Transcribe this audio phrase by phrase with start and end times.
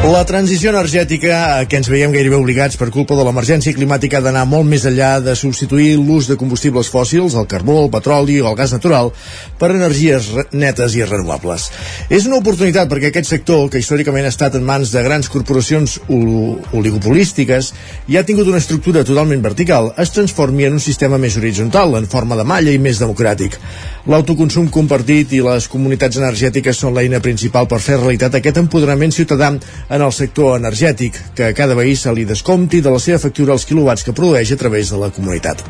[0.00, 4.24] La transició energètica a què ens veiem gairebé obligats per culpa de l'emergència climàtica ha
[4.24, 8.48] d'anar molt més enllà de substituir l'ús de combustibles fòssils, el carbó, el petroli o
[8.48, 9.12] el gas natural,
[9.60, 11.68] per energies netes i renovables.
[12.08, 15.98] És una oportunitat perquè aquest sector, que històricament ha estat en mans de grans corporacions
[16.08, 17.70] oligopolístiques
[18.08, 22.08] i ha tingut una estructura totalment vertical, es transformi en un sistema més horitzontal, en
[22.08, 23.60] forma de malla i més democràtic.
[24.08, 29.52] L'autoconsum compartit i les comunitats energètiques són l'eina principal per fer realitat aquest empoderament ciutadà
[29.90, 33.56] en el sector energètic, que a cada veí se li descompti de la seva factura
[33.56, 35.62] els quilowatts que produeix a través de la comunitat.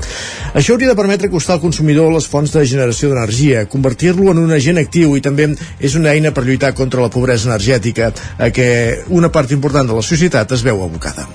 [0.52, 4.52] Això hauria de permetre costar al consumidor les fonts de generació d'energia, convertir-lo en un
[4.52, 5.48] agent actiu i també
[5.80, 8.70] és una eina per lluitar contra la pobresa energètica a què
[9.09, 11.27] una part important de la societat es veu abocada.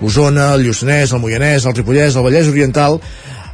[0.00, 3.00] Osona, el Lluçanès, el Moianès, el Ripollès, el Vallès Oriental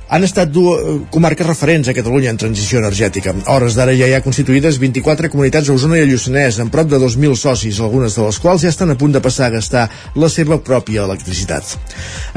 [0.08, 3.34] han estat dues comarques referents a Catalunya en transició energètica.
[3.46, 6.72] A hores d'ara ja hi ha constituïdes 24 comunitats a Osona i a Lluçanès, amb
[6.72, 9.54] prop de 2.000 socis, algunes de les quals ja estan a punt de passar a
[9.56, 11.76] gastar la seva pròpia electricitat.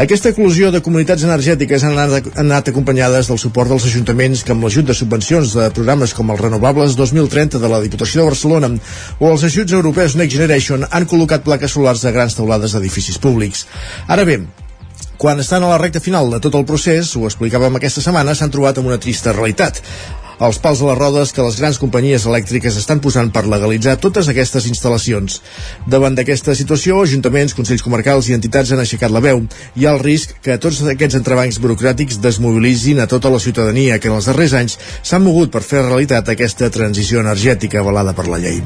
[0.01, 4.55] Aquesta eclosió de comunitats energètiques han anat, han anat acompanyades del suport dels ajuntaments que
[4.55, 8.71] amb l'ajut de subvencions de programes com els Renovables 2030 de la Diputació de Barcelona
[9.19, 13.65] o els ajuts europeus Next Generation han col·locat plaques solars a grans teulades d'edificis públics.
[14.07, 14.39] Ara bé,
[15.17, 18.53] quan estan a la recta final de tot el procés, ho explicàvem aquesta setmana, s'han
[18.53, 19.81] trobat amb una trista realitat
[20.39, 24.27] els pals a les rodes que les grans companyies elèctriques estan posant per legalitzar totes
[24.31, 25.39] aquestes instal·lacions.
[25.87, 29.43] Davant d'aquesta situació, ajuntaments, consells comarcals i entitats han aixecat la veu.
[29.75, 34.11] Hi ha el risc que tots aquests entrebancs burocràtics desmobilitzin a tota la ciutadania que
[34.11, 38.41] en els darrers anys s'han mogut per fer realitat aquesta transició energètica avalada per la
[38.41, 38.61] llei.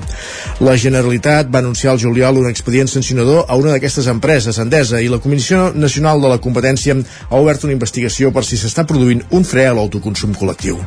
[0.65, 5.09] La Generalitat va anunciar al juliol un expedient sancionador a una d'aquestes empreses, Endesa, i
[5.11, 6.95] la Comissió Nacional de la Competència
[7.29, 10.79] ha obert una investigació per si s'està produint un fre a l'autoconsum col·lectiu.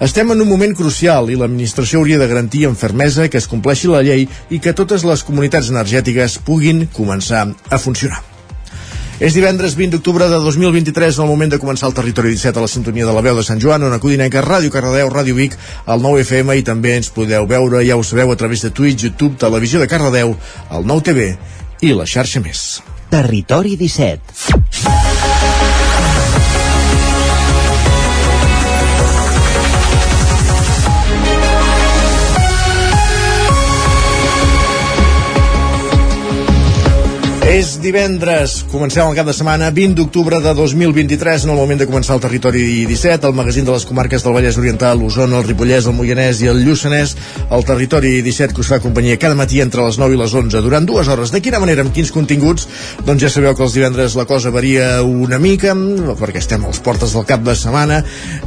[0.00, 3.46] Estem estem en un moment crucial i l'administració hauria de garantir amb fermesa que es
[3.48, 8.18] compleixi la llei i que totes les comunitats energètiques puguin començar a funcionar.
[9.16, 12.68] És divendres 20 d'octubre de 2023, el moment de començar el Territori 17 a la
[12.68, 15.56] sintonia de la veu de Sant Joan, on acudinenca Ràdio Cardedeu, Ràdio Vic,
[15.88, 19.08] el 9 FM i també ens podeu veure, ja ho sabeu, a través de Twitch,
[19.08, 20.36] YouTube, Televisió de Cardedeu,
[20.68, 21.30] el 9 TV
[21.80, 22.82] i la xarxa més.
[23.08, 24.99] Territori 17
[37.50, 41.86] És divendres, comencem el cap de setmana, 20 d'octubre de 2023, en el moment de
[41.88, 45.88] començar el territori 17, el magazín de les comarques del Vallès Oriental, l'Osona, el Ripollès,
[45.90, 47.16] el Moianès i el Lluçanès,
[47.50, 50.62] el territori 17 que us fa companyia cada matí entre les 9 i les 11,
[50.62, 51.32] durant dues hores.
[51.34, 52.68] De quina manera, amb quins continguts?
[53.02, 55.74] Doncs ja sabeu que els divendres la cosa varia una mica,
[56.22, 58.04] perquè estem als portes del cap de setmana,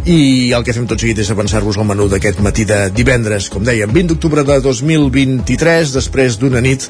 [0.08, 3.68] i el que fem tot seguit és avançar-vos al menú d'aquest matí de divendres, com
[3.68, 6.88] dèiem, 20 d'octubre de 2023, després d'una nit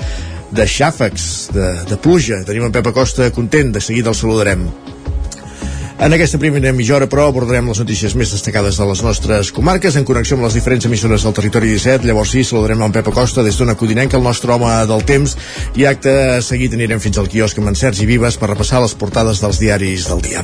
[0.53, 2.43] de xàfecs, de, de pluja.
[2.47, 4.67] Tenim en Pep Acosta content, de seguida el saludarem.
[5.99, 9.95] En aquesta primera mitja hora, però, abordarem les notícies més destacades de les nostres comarques
[9.95, 12.07] en connexió amb les diferents emissores del territori 17.
[12.09, 15.37] Llavors sí, saludarem en Pep Acosta des d'una Codinenca, el nostre home del temps,
[15.77, 19.39] i acte seguit anirem fins al quiosc amb en Sergi Vives per repassar les portades
[19.43, 20.41] dels diaris del dia.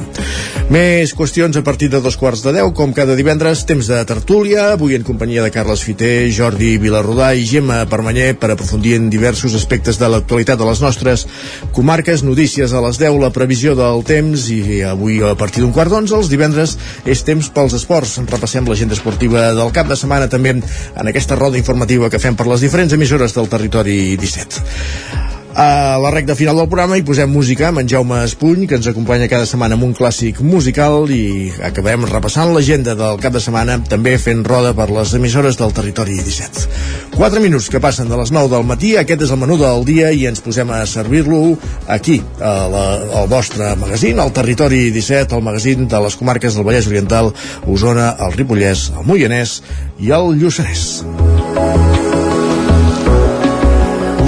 [0.70, 4.70] Més qüestions a partir de dos quarts de deu, com cada divendres, temps de tertúlia,
[4.78, 9.58] avui en companyia de Carles Fiter, Jordi Vilarrodà i Gemma Permanyer per aprofundir en diversos
[9.58, 11.26] aspectes de l'actualitat de les nostres
[11.74, 15.94] comarques, notícies a les 10, la previsió del temps i avui a partir d'un quart
[15.94, 16.76] d'onze, els divendres
[17.08, 18.20] és temps pels esports.
[18.30, 22.48] Repassem l'agenda esportiva del cap de setmana també en aquesta roda informativa que fem per
[22.52, 27.68] les diferents emissores del territori 17 a la recta final del programa hi posem música
[27.70, 32.06] amb en Jaume Espuny, que ens acompanya cada setmana amb un clàssic musical i acabem
[32.10, 36.68] repassant l'agenda del cap de setmana, també fent roda per les emissores del territori 17.
[37.18, 40.14] 4 minuts que passen de les 9 del matí, aquest és el menú del dia
[40.14, 42.86] i ens posem a servir-lo aquí, a la,
[43.24, 47.34] al vostre magazín, al territori 17, el magazín de les comarques del Vallès Oriental,
[47.68, 49.60] Osona, el Ripollès, el Moianès
[50.00, 51.39] i el Lluçanès.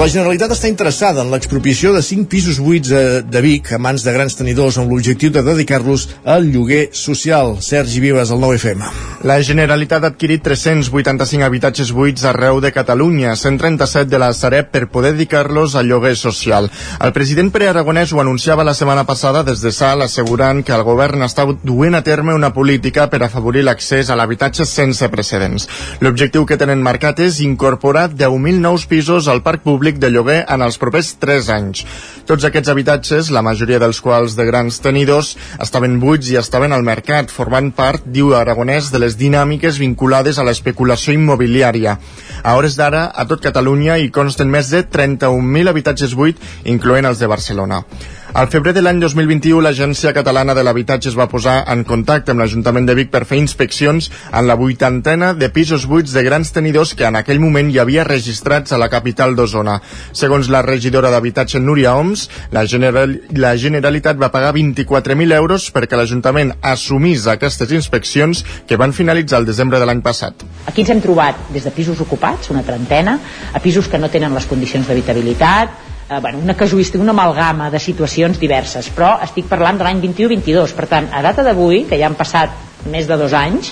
[0.01, 4.15] La Generalitat està interessada en l'expropiació de 5 pisos buits de Vic a mans de
[4.15, 7.59] grans tenidors amb l'objectiu de dedicar-los al lloguer social.
[7.62, 8.81] Sergi Vives, el 9FM.
[9.30, 14.88] La Generalitat ha adquirit 385 habitatges buits arreu de Catalunya, 137 de la Sareb per
[14.89, 16.71] poder dedicar-los al lloguer social.
[16.98, 20.81] El president Pere Aragonès ho anunciava la setmana passada des de Sal, assegurant que el
[20.88, 25.69] govern està duent a terme una política per afavorir l'accés a l'habitatge sense precedents.
[26.01, 30.45] L'objectiu que tenen marcat és incorporar 10.000 nous pisos al parc públic públic de lloguer
[30.47, 31.83] en els propers 3 anys.
[32.25, 36.83] Tots aquests habitatges, la majoria dels quals de grans tenidors, estaven buits i estaven al
[36.83, 41.97] mercat, formant part, diu Aragonès, de les dinàmiques vinculades a l'especulació immobiliària.
[42.43, 47.19] A hores d'ara, a tot Catalunya hi consten més de 31.000 habitatges buits, incloent els
[47.19, 47.83] de Barcelona.
[48.33, 52.39] Al febrer de l'any 2021, l'Agència Catalana de l'Habitatge es va posar en contacte amb
[52.39, 56.93] l'Ajuntament de Vic per fer inspeccions en la vuitantena de pisos buits de grans tenidors
[56.95, 59.75] que en aquell moment hi havia registrats a la capital d'Osona.
[60.15, 65.99] Segons la regidora d'Habitatge Núria Oms, la, General, la Generalitat va pagar 24.000 euros perquè
[65.99, 70.47] l'Ajuntament assumís aquestes inspeccions que van finalitzar el desembre de l'any passat.
[70.71, 73.19] Aquí ens hem trobat des de pisos ocupats, una trentena,
[73.51, 75.80] a pisos que no tenen les condicions d'habitabilitat,
[76.11, 80.75] eh, bueno, una casuística, una amalgama de situacions diverses, però estic parlant de l'any 21-22,
[80.75, 83.71] per tant, a data d'avui, que ja han passat més de dos anys,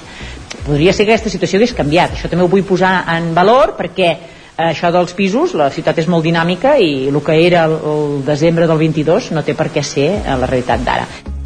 [0.65, 2.15] podria ser que aquesta situació hagués canviat.
[2.15, 6.07] Això també ho vull posar en valor perquè eh, això dels pisos, la ciutat és
[6.07, 9.83] molt dinàmica i el que era el, el desembre del 22 no té per què
[9.83, 11.38] ser eh, la realitat d'ara.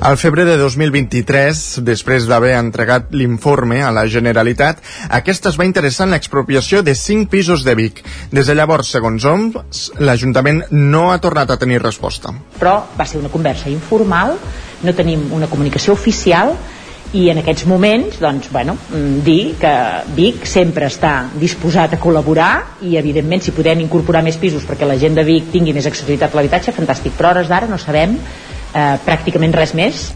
[0.00, 4.78] Al febrer de 2023, després d'haver entregat l'informe a la Generalitat,
[5.10, 8.04] aquesta es va interessar en l'expropiació de 5 pisos de Vic.
[8.30, 12.30] Des de llavors, segons OMS, l'Ajuntament no ha tornat a tenir resposta.
[12.60, 14.36] Però va ser una conversa informal,
[14.86, 16.54] no tenim una comunicació oficial
[17.18, 19.72] i en aquests moments doncs, bueno, mm, dir que
[20.14, 22.52] Vic sempre està disposat a col·laborar
[22.86, 26.30] i evidentment si podem incorporar més pisos perquè la gent de Vic tingui més accessibilitat
[26.30, 28.14] a l'habitatge, fantàstic, però hores d'ara no sabem
[28.74, 30.08] eh, pràcticament res més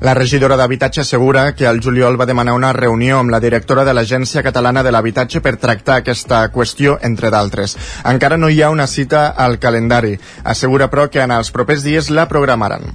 [0.00, 3.92] la regidora d'Habitatge assegura que al juliol va demanar una reunió amb la directora de
[3.92, 7.76] l'Agència Catalana de l'Habitatge per tractar aquesta qüestió, entre d'altres.
[8.08, 10.16] Encara no hi ha una cita al calendari.
[10.44, 12.88] Assegura, però, que en els propers dies la programaran.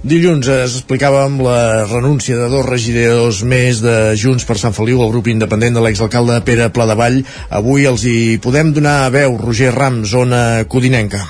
[0.00, 5.12] Dilluns es explicàvem la renúncia de dos regidors més de Junts per Sant Feliu, el
[5.12, 7.20] grup independent de l'exalcalde Pere Pladevall.
[7.50, 11.26] Avui els hi podem donar veu Roger Ram, zona codinenca.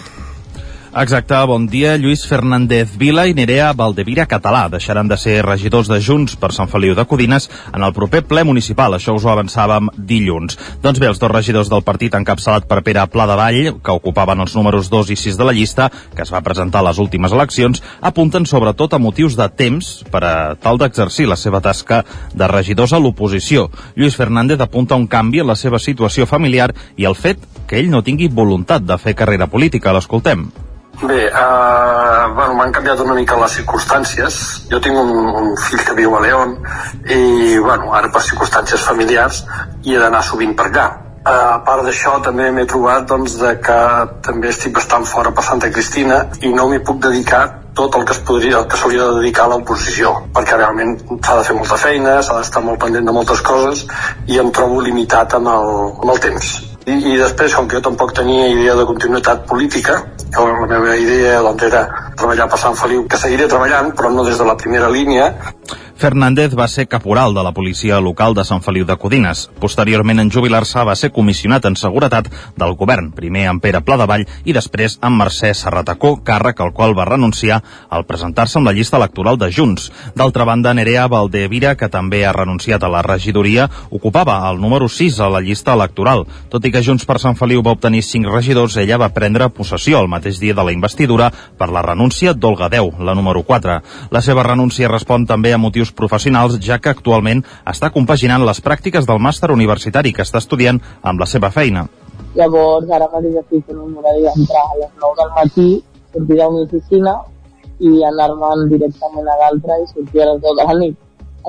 [0.90, 1.94] Exacte, bon dia.
[1.96, 6.66] Lluís Fernández Vila i Nerea Valdevira Català deixaran de ser regidors de Junts per Sant
[6.66, 8.96] Feliu de Codines en el proper ple municipal.
[8.96, 10.56] Això us ho avançàvem dilluns.
[10.82, 14.42] Doncs bé, els dos regidors del partit encapçalat per Pere Pla de Vall, que ocupaven
[14.42, 17.30] els números 2 i 6 de la llista, que es va presentar a les últimes
[17.30, 22.00] eleccions, apunten sobretot a motius de temps per a tal d'exercir la seva tasca
[22.34, 23.68] de regidors a l'oposició.
[23.94, 27.94] Lluís Fernández apunta un canvi en la seva situació familiar i el fet que ell
[27.94, 29.94] no tingui voluntat de fer carrera política.
[29.94, 30.48] L'escoltem.
[31.00, 34.34] Bé, uh, bueno, m'han canviat una mica les circumstàncies.
[34.68, 36.58] Jo tinc un, un fill que viu a León
[37.08, 39.38] i, bueno, ara per circumstàncies familiars
[39.80, 40.84] hi he d'anar sovint per allà.
[41.20, 43.80] Uh, a part d'això també m'he trobat doncs, de que
[44.28, 47.46] també estic bastant fora per Santa Cristina i no m'hi puc dedicar
[47.80, 51.38] tot el que es podria, el que s'hauria de dedicar a l'oposició, perquè realment s'ha
[51.38, 53.86] de fer molta feina, s'ha d'estar molt pendent de moltes coses
[54.28, 56.58] i em trobo limitat amb el, amb el temps.
[56.90, 60.00] I, I després, com que jo tampoc tenia idea de continuïtat política,
[60.34, 61.84] la meva idea doncs, era
[62.20, 65.32] treballar per Sant Feliu, que seguiré treballant, però no des de la primera línia,
[66.00, 69.50] Fernández va ser caporal de la policia local de Sant Feliu de Codines.
[69.60, 74.54] Posteriorment, en jubilar-se, va ser comissionat en seguretat del govern, primer amb Pere Pladevall i
[74.56, 77.58] després amb Mercè Serratacó, càrrec al qual va renunciar
[77.90, 79.90] al presentar-se amb la llista electoral de Junts.
[80.16, 85.20] D'altra banda, Nerea Valdevira, que també ha renunciat a la regidoria, ocupava el número 6
[85.20, 86.24] a la llista electoral.
[86.48, 90.00] Tot i que Junts per Sant Feliu va obtenir 5 regidors, ella va prendre possessió
[90.00, 91.28] el mateix dia de la investidura
[91.60, 93.76] per la renúncia d'Olga Deu, la número 4.
[94.10, 99.06] La seva renúncia respon també a motius professionals, ja que actualment està compaginant les pràctiques
[99.06, 101.86] del màster universitari que està estudiant amb la seva feina.
[102.34, 105.68] Llavors, ara mateix estic en un horari d'entrar a les 9 del matí,
[106.12, 107.14] sortir de una oficina
[107.80, 110.96] i anar-me'n directament a l'altra i sortir a les 10 de la nit.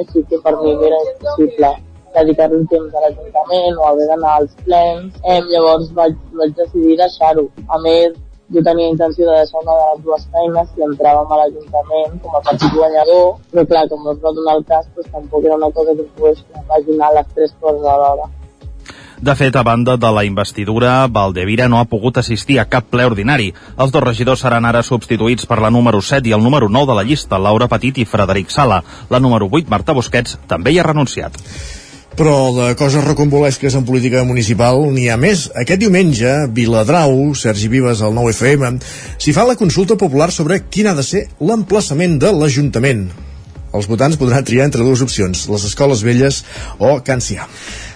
[0.01, 1.71] Així que per mi era impossible
[2.15, 5.15] dedicar un temps a l'Ajuntament o haver d'anar als plens.
[5.23, 7.47] Eh, llavors vaig, vaig decidir deixar-ho.
[7.67, 8.17] A més,
[8.53, 12.35] jo tenia intenció de deixar una de les dues feines i entràvem a l'Ajuntament com
[12.35, 15.57] a partit guanyador, però clar, com no es va donar el cas, doncs tampoc era
[15.61, 18.29] una cosa que pogués compaginar les tres coses alhora.
[19.21, 23.05] De fet, a banda de la investidura, Valdevira no ha pogut assistir a cap ple
[23.05, 23.51] ordinari.
[23.77, 26.95] Els dos regidors seran ara substituïts per la número 7 i el número 9 de
[26.97, 28.81] la llista, Laura Petit i Frederic Sala.
[29.13, 31.37] La número 8, Marta Busquets, també hi ha renunciat.
[32.19, 35.45] Però de coses recombolesques en política municipal n'hi ha més.
[35.55, 38.81] Aquest diumenge, Viladrau, Sergi Vives, al 9FM,
[39.15, 43.05] s'hi fa la consulta popular sobre quin ha de ser l'emplaçament de l'Ajuntament.
[43.71, 46.43] Els votants podran triar entre dues opcions, les escoles velles
[46.79, 47.47] o Can Cià.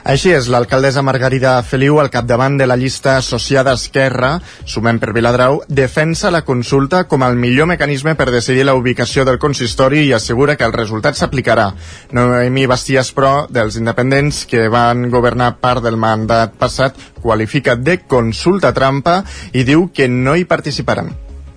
[0.05, 4.35] Així és, l'alcaldessa Margarida Feliu, al capdavant de la llista associada Esquerra,
[4.69, 9.39] Sumem per Viladrau, defensa la consulta com el millor mecanisme per decidir la ubicació del
[9.41, 11.71] consistori i assegura que el resultat s'aplicarà.
[12.13, 18.75] Noemi Basties, però, dels independents que van governar part del mandat passat, qualifica de consulta
[18.77, 19.23] trampa
[19.57, 21.15] i diu que no hi participaran.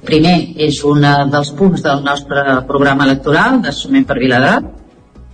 [0.08, 4.77] Primer, és un dels punts del nostre programa electoral de Sumem per Viladrau,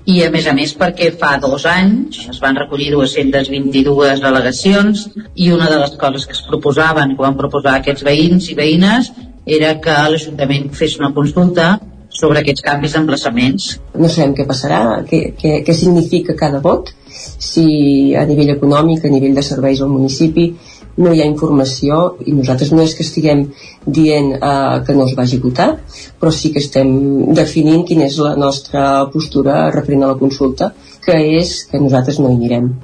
[0.05, 5.49] i a més a més perquè fa dos anys es van recollir 222 al·legacions i
[5.55, 9.11] una de les coses que es proposaven, que van proposar aquests veïns i veïnes,
[9.47, 11.79] era que l'Ajuntament fes una consulta
[12.15, 13.71] sobre aquests canvis d'emplaçaments.
[13.99, 19.13] No sabem què passarà, què, què, què significa cada vot, si a nivell econòmic, a
[19.13, 20.51] nivell de serveis al municipi,
[20.97, 23.47] no hi ha informació i nosaltres no és que estiguem
[23.99, 25.69] dient eh, que no es vagi votar,
[26.21, 30.73] però sí que estem definint quina és la nostra postura referent a la consulta,
[31.05, 32.75] que és que nosaltres no hi anirem.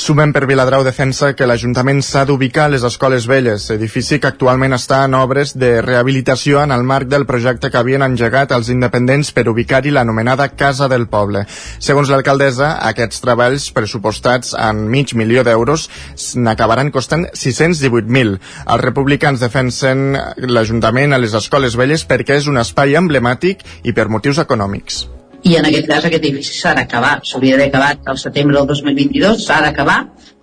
[0.00, 4.72] Sumem per Viladrau defensa que l'Ajuntament s'ha d'ubicar a les escoles velles, edifici que actualment
[4.72, 9.34] està en obres de rehabilitació en el marc del projecte que havien engegat els independents
[9.36, 11.44] per ubicar-hi l'anomenada Casa del Poble.
[11.84, 15.90] Segons l'alcaldessa, aquests treballs pressupostats en mig milió d'euros
[16.32, 18.36] n'acabaran costant 618.000.
[18.72, 20.16] Els republicans defensen
[20.48, 25.04] l'Ajuntament a les escoles velles perquè és un espai emblemàtic i per motius econòmics
[25.42, 29.44] i en aquest cas aquest edifici s'ha d'acabar, s'hauria d'haver acabat al setembre del 2022,
[29.46, 30.00] s'ha d'acabar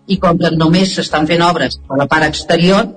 [0.08, 2.88] i com que només s'estan fent obres a la part exterior,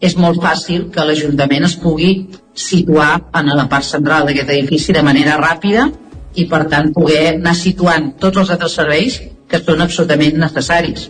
[0.00, 2.10] és molt fàcil que l'Ajuntament es pugui
[2.54, 5.88] situar en la part central d'aquest edifici de manera ràpida
[6.36, 11.08] i per tant poder anar situant tots els altres serveis que són absolutament necessaris.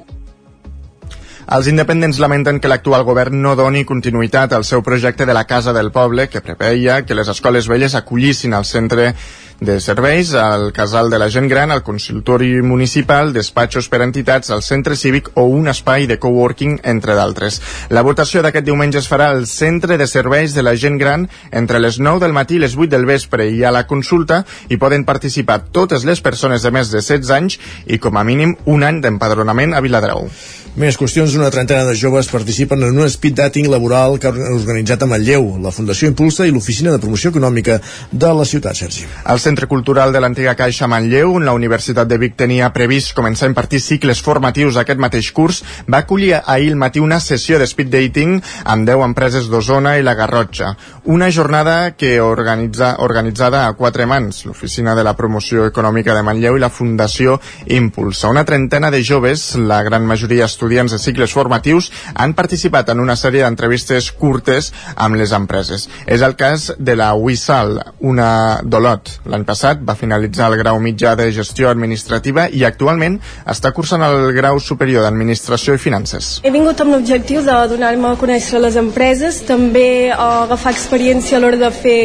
[1.47, 5.73] Els independents lamenten que l'actual govern no doni continuïtat al seu projecte de la Casa
[5.73, 9.13] del Poble, que preveia que les escoles velles acollissin al centre
[9.61, 14.63] de serveis, al casal de la gent gran, al consultori municipal, despatxos per entitats, al
[14.63, 17.61] centre cívic o un espai de coworking, entre d'altres.
[17.89, 21.81] La votació d'aquest diumenge es farà al centre de serveis de la gent gran entre
[21.81, 25.09] les 9 del matí i les 8 del vespre i a la consulta hi poden
[25.09, 29.01] participar totes les persones de més de 16 anys i com a mínim un any
[29.01, 30.29] d'empadronament a Viladrau.
[30.77, 35.01] Més qüestions, una trentena de joves participen en un speed dating laboral que ha organitzat
[35.01, 37.79] a Manlleu, la Fundació Impulsa i l'Oficina de Promoció Econòmica
[38.13, 39.07] de la ciutat, Sergi.
[39.25, 43.47] El Centre Cultural de l'antiga Caixa Manlleu, on la Universitat de Vic tenia previst començar
[43.47, 47.69] a impartir cicles formatius aquest mateix curs, va acollir ahir al matí una sessió de
[47.71, 50.73] speed dating amb 10 empreses d'Osona i la Garrotxa.
[51.05, 56.59] Una jornada que organitza, organitzada a quatre mans, l'Oficina de la Promoció Econòmica de Manlleu
[56.59, 57.39] i la Fundació
[57.79, 58.33] Impulsa.
[58.35, 63.15] Una trentena de joves, la gran majoria estudiants de cicles formatius han participat en una
[63.15, 65.87] sèrie d'entrevistes curtes amb les empreses.
[66.03, 69.21] És el cas de la Wissal, una d'Olot.
[69.37, 73.19] L'any passat va finalitzar el grau mitjà de gestió administrativa i actualment
[73.53, 76.31] està cursant el grau superior d'administració i finances.
[76.41, 81.61] He vingut amb l'objectiu de donar-me a conèixer les empreses, també agafar experiència a l'hora
[81.61, 82.01] de fer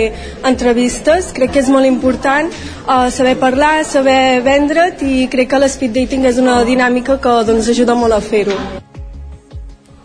[0.51, 1.31] entrevistes.
[1.37, 6.27] Crec que és molt important uh, saber parlar, saber vendre't i crec que l'speed dating
[6.27, 8.59] és una dinàmica que doncs, ajuda molt a fer-ho.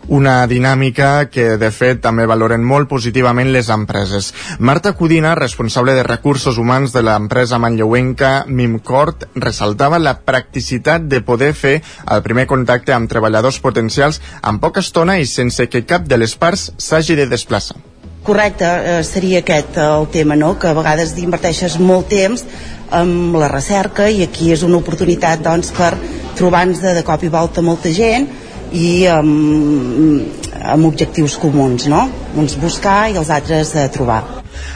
[0.07, 4.29] Una dinàmica que, de fet, també valoren molt positivament les empreses.
[4.59, 11.51] Marta Cudina, responsable de recursos humans de l'empresa manlleuenca Mimcort, ressaltava la practicitat de poder
[11.53, 11.75] fer
[12.07, 16.37] el primer contacte amb treballadors potencials en poca estona i sense que cap de les
[16.39, 17.75] parts s'hagi de desplaçar.
[18.23, 20.55] Correcte, eh, seria aquest eh, el tema, no?
[20.59, 22.47] que a vegades inverteixes molt temps
[22.95, 25.97] amb la recerca i aquí és una oportunitat doncs, per
[26.39, 30.25] trobar-nos de, de cop i volta molta gent i amb,
[30.63, 32.03] amb objectius comuns, no?
[32.37, 34.21] Uns buscar i els altres eh, trobar.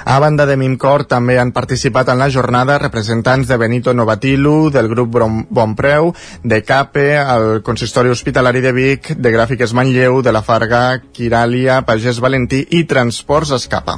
[0.05, 4.89] A banda de Mimcor, també han participat en la jornada representants de Benito Novatilu, del
[4.89, 5.17] grup
[5.49, 11.81] Bonpreu, de CAPE, el Consistori Hospitalari de Vic, de Gràfiques Manlleu, de la Farga, Quiràlia,
[11.85, 13.97] Pagès Valentí i Transports Escapa.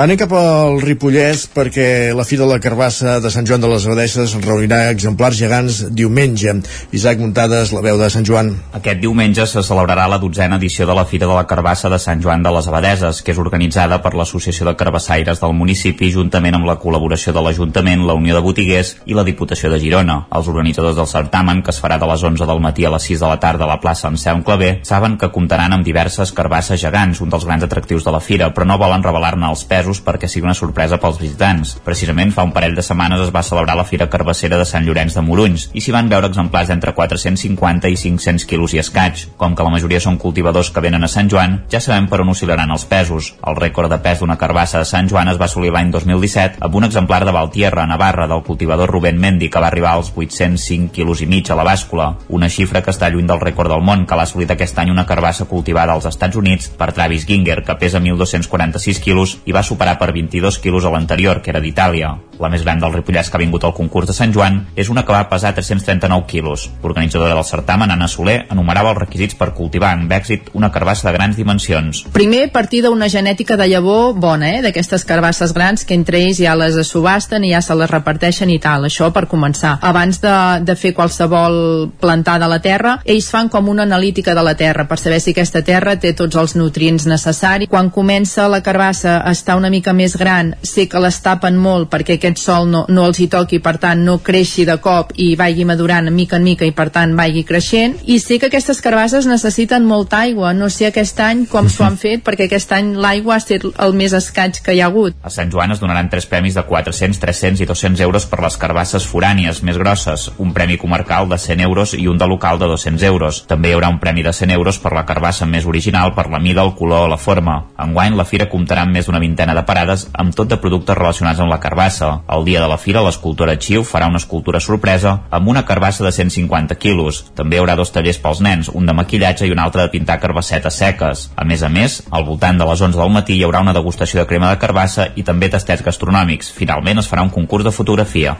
[0.00, 3.84] Anem cap al Ripollès perquè la Fira de la Carbassa de Sant Joan de les
[3.84, 6.54] Abadesses reunirà exemplars gegants diumenge.
[6.96, 8.48] Isaac Muntades, la veu de Sant Joan.
[8.78, 12.22] Aquest diumenge se celebrarà la dotzena edició de la Fira de la Carbassa de Sant
[12.24, 16.70] Joan de les Abadeses, que és organitzada per l'Associació de Carbassaires del municipi juntament amb
[16.70, 20.16] la col·laboració de l'Ajuntament, la Unió de Botiguers i la Diputació de Girona.
[20.32, 23.20] Els organitzadors del certamen, que es farà de les 11 del matí a les 6
[23.26, 27.20] de la tarda a la plaça Anselm Clavé, saben que comptaran amb diverses carbasses gegants,
[27.20, 30.28] un dels grans atractius de la fira, però no volen revelar-ne els pesos pesos perquè
[30.28, 31.74] sigui una sorpresa pels visitants.
[31.84, 35.16] Precisament fa un parell de setmanes es va celebrar la Fira Carbassera de Sant Llorenç
[35.16, 39.26] de Morunys i s'hi van veure exemplars d'entre 450 i 500 quilos i escaig.
[39.36, 42.30] Com que la majoria són cultivadors que venen a Sant Joan, ja sabem per on
[42.30, 43.32] oscil·laran els pesos.
[43.46, 46.76] El rècord de pes d'una carbassa de Sant Joan es va assolir l'any 2017 amb
[46.78, 51.24] un exemplar de Valtierra, Navarra, del cultivador Rubén Mendi, que va arribar als 805 quilos
[51.24, 54.16] i mig a la bàscula, una xifra que està lluny del rècord del món que
[54.16, 58.00] l'ha assolit aquest any una carbassa cultivada als Estats Units per Travis Ginger, que pesa
[58.00, 62.16] 1.246 quilos i va superar per 22 quilos a l'anterior, que era d'Itàlia.
[62.40, 65.02] La més gran del Ripollès que ha vingut al concurs de Sant Joan és una
[65.04, 66.70] que va pesar 339 quilos.
[66.80, 71.12] L'organitzadora del certamen, Anna Soler, enumerava els requisits per cultivar amb èxit una carbassa de
[71.18, 72.06] grans dimensions.
[72.14, 74.62] Primer, partir d'una genètica de llavor bona, eh?
[74.64, 78.58] d'aquestes carbasses grans que entre ells ja les subasten i ja se les reparteixen i
[78.62, 79.76] tal, això per començar.
[79.84, 84.46] Abans de, de fer qualsevol plantada a la terra, ells fan com una analítica de
[84.46, 87.68] la terra per saber si aquesta terra té tots els nutrients necessaris.
[87.68, 91.92] Quan comença la carbassa a estar una mica més gran, sé que les tapen molt
[91.92, 95.32] perquè aquest sol no, no els hi toqui, per tant no creixi de cop i
[95.38, 97.96] vagi madurant mica en mica i per tant vagi creixent.
[98.06, 101.98] I sé que aquestes carbasses necessiten molta aigua, no sé aquest any com s'ho han
[102.00, 105.16] fet perquè aquest any l'aigua ha estat el més escaig que hi ha hagut.
[105.22, 108.56] A Sant Joan es donaran tres premis de 400, 300 i 200 euros per les
[108.60, 112.68] carbasses forànies més grosses, un premi comarcal de 100 euros i un de local de
[112.70, 113.44] 200 euros.
[113.50, 116.38] També hi haurà un premi de 100 euros per la carbassa més original per la
[116.38, 117.56] mida, el color o la forma.
[117.78, 121.40] Enguany, la fira comptarà amb més d'una vintena de parades amb tot de productes relacionats
[121.40, 122.19] amb la carbassa.
[122.28, 126.12] El dia de la fira, l'escultora Xiu farà una escultura sorpresa amb una carbassa de
[126.12, 127.24] 150 quilos.
[127.34, 130.20] També hi haurà dos tallers pels nens, un de maquillatge i un altre de pintar
[130.22, 131.26] carbassetes seques.
[131.36, 134.20] A més a més, al voltant de les 11 del matí hi haurà una degustació
[134.20, 136.52] de crema de carbassa i també tastets gastronòmics.
[136.56, 138.36] Finalment es farà un concurs de fotografia.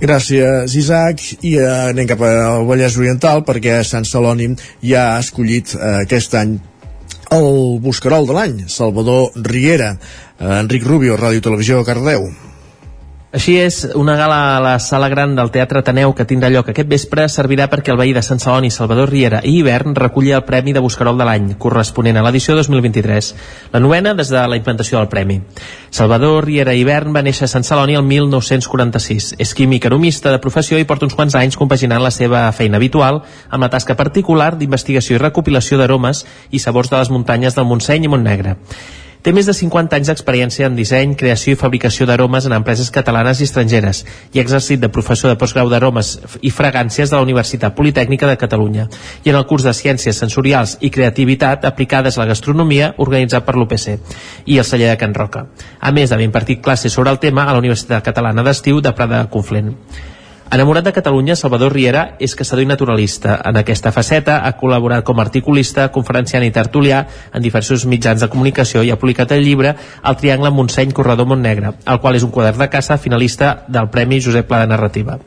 [0.00, 1.22] Gràcies, Isaac.
[1.42, 4.52] I eh, anem cap al Vallès Oriental perquè Sant Celoni
[4.84, 6.58] ja ha escollit eh, aquest any
[7.34, 9.96] el Buscarol de l'any, Salvador Riera.
[10.38, 12.30] Eh, Enric Rubio, Ràdio Televisió, Cardeu.
[13.28, 16.88] Així és, una gala a la sala gran del Teatre Ateneu que tindrà lloc aquest
[16.88, 20.72] vespre servirà perquè el veí de Sant Celoni, Salvador Riera i Hivern reculli el Premi
[20.72, 23.28] de Buscarol de l'any, corresponent a l'edició 2023,
[23.74, 25.42] la novena des de la implantació del Premi.
[25.90, 29.34] Salvador Riera i Hivern va néixer a Sant Celoni el 1946.
[29.36, 33.20] És químic aromista de professió i porta uns quants anys compaginant la seva feina habitual
[33.50, 38.08] amb la tasca particular d'investigació i recopilació d'aromes i sabors de les muntanyes del Montseny
[38.08, 38.56] i Montnegre.
[39.28, 43.42] Té més de 50 anys d'experiència en disseny, creació i fabricació d'aromes en empreses catalanes
[43.42, 44.00] i estrangeres
[44.32, 48.38] i ha exercit de professor de postgrau d'aromes i fragàncies de la Universitat Politècnica de
[48.40, 48.88] Catalunya
[49.26, 53.58] i en el curs de Ciències Sensorials i Creativitat aplicades a la gastronomia organitzat per
[53.60, 53.98] l'UPC
[54.46, 55.44] i el celler de Can Roca,
[55.78, 59.26] a més d'haver impartit classes sobre el tema a la Universitat Catalana d'Estiu de Prada
[59.26, 59.76] de Conflent.
[60.50, 63.34] Enamorat de Catalunya, Salvador Riera és caçador i naturalista.
[63.44, 67.02] En aquesta faceta ha col·laborat com a articulista, conferenciant i tertulià
[67.36, 71.74] en diversos mitjans de comunicació i ha publicat el llibre El Triangle Montseny Corredor Montnegre,
[71.84, 75.18] el qual és un quadern de caça finalista del Premi Josep Pla de Narrativa.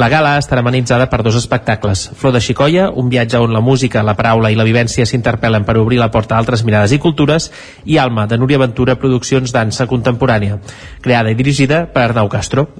[0.00, 2.08] La gala estarà amenitzada per dos espectacles.
[2.16, 5.76] Flor de Xicoia, un viatge on la música, la paraula i la vivència s'interpel·len per
[5.76, 7.50] obrir la porta a altres mirades i cultures,
[7.84, 10.62] i Alma, de Núria Ventura Produccions Dansa Contemporània,
[11.04, 12.70] creada i dirigida per Arnau Castro.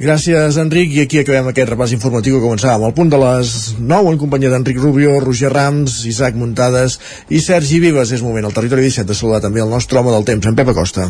[0.00, 4.14] Gràcies, Enric, i aquí acabem aquest repàs informatiu que començàvem al punt de les 9
[4.14, 6.96] en companyia d'Enric Rubio, Roger Rams, Isaac Muntades
[7.28, 8.08] i Sergi Vives.
[8.16, 10.72] És moment al territori 17 de saludar també el nostre home del temps, en Pep
[10.72, 11.04] Acosta.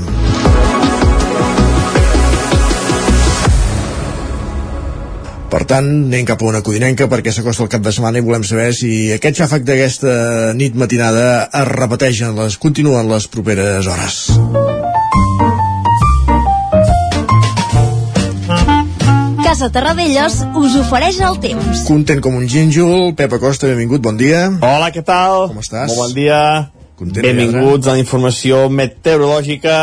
[5.51, 8.43] Per tant, anem cap a una codinenca perquè s'acosta el cap de setmana i volem
[8.43, 14.25] saber si aquest xàfec d'aquesta nit matinada es repeteixen, les continuen les properes hores.
[19.51, 21.81] Casa Terradellos us ofereix el temps.
[21.89, 24.45] Content com un gínjol, Pep Acosta, benvingut, bon dia.
[24.63, 25.49] Hola, què tal?
[25.51, 25.91] Com estàs?
[25.91, 26.37] Molt bon dia.
[27.01, 29.75] Content Benvinguts a la informació meteorològica.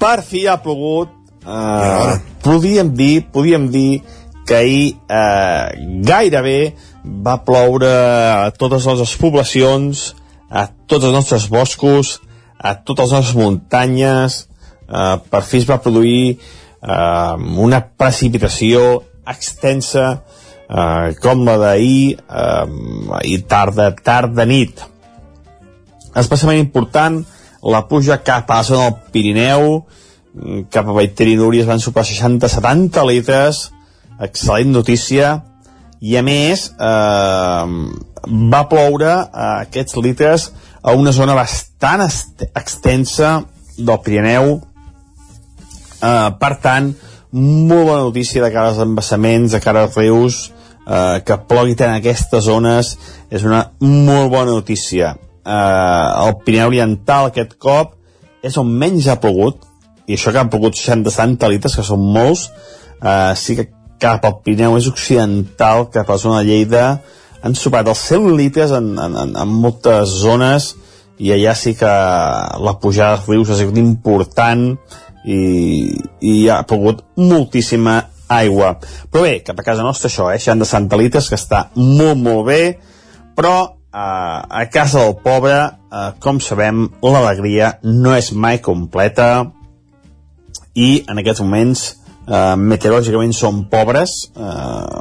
[0.00, 1.12] Per fi ha plogut.
[1.44, 2.16] Uh,
[2.46, 4.00] podíem dir, podíem dir
[4.48, 5.68] que ahir uh,
[6.08, 6.58] gairebé
[7.04, 10.06] va ploure a totes les nostres poblacions,
[10.48, 12.22] a tots els nostres boscos,
[12.56, 14.46] a totes les nostres muntanyes.
[14.88, 16.38] Uh, per fi es va produir
[16.82, 24.84] uh, una precipitació extensa uh, com la d'ahir, uh, ahir tarda, tarda nit.
[26.18, 27.22] Especialment important,
[27.62, 29.82] la pluja cap a la zona del Pirineu,
[30.70, 33.68] cap a Baiteri i Núria es van superar 60-70 litres,
[34.22, 35.38] excel·lent notícia,
[36.00, 37.64] i a més eh,
[38.52, 40.48] va ploure eh, aquests litres
[40.82, 43.38] a una zona bastant extensa
[43.78, 44.58] del Pirineu,
[46.02, 46.92] eh, per tant,
[47.32, 50.52] molt bona notícia de cara als embassaments, de cara als rius,
[50.86, 52.96] eh, que plogui tant en aquestes zones
[53.30, 55.16] és una molt bona notícia.
[55.48, 57.94] eh, el Pirineu Oriental aquest cop
[58.44, 59.62] és on menys ha plogut,
[60.06, 62.50] i això que han plogut 60 litres, que són molts,
[63.02, 67.00] eh, sí que cap al Pirineu és occidental, cap a la zona de Lleida,
[67.42, 70.74] han superat els 100 litres en, en, en, en moltes zones,
[71.18, 74.76] i allà sí que la pujada dels rius ha sigut important
[75.24, 75.40] i,
[76.20, 78.74] i ha pogut moltíssima aigua.
[79.10, 80.38] Però bé, cap a casa nostra això, eh?
[80.38, 82.62] 60 litres, que està molt, molt bé,
[83.36, 83.98] però eh,
[84.62, 89.48] a casa del pobre, eh, com sabem, l'alegria no és mai completa
[90.78, 91.86] i en aquests moments
[92.28, 95.00] eh, meteorològicament són pobres, eh,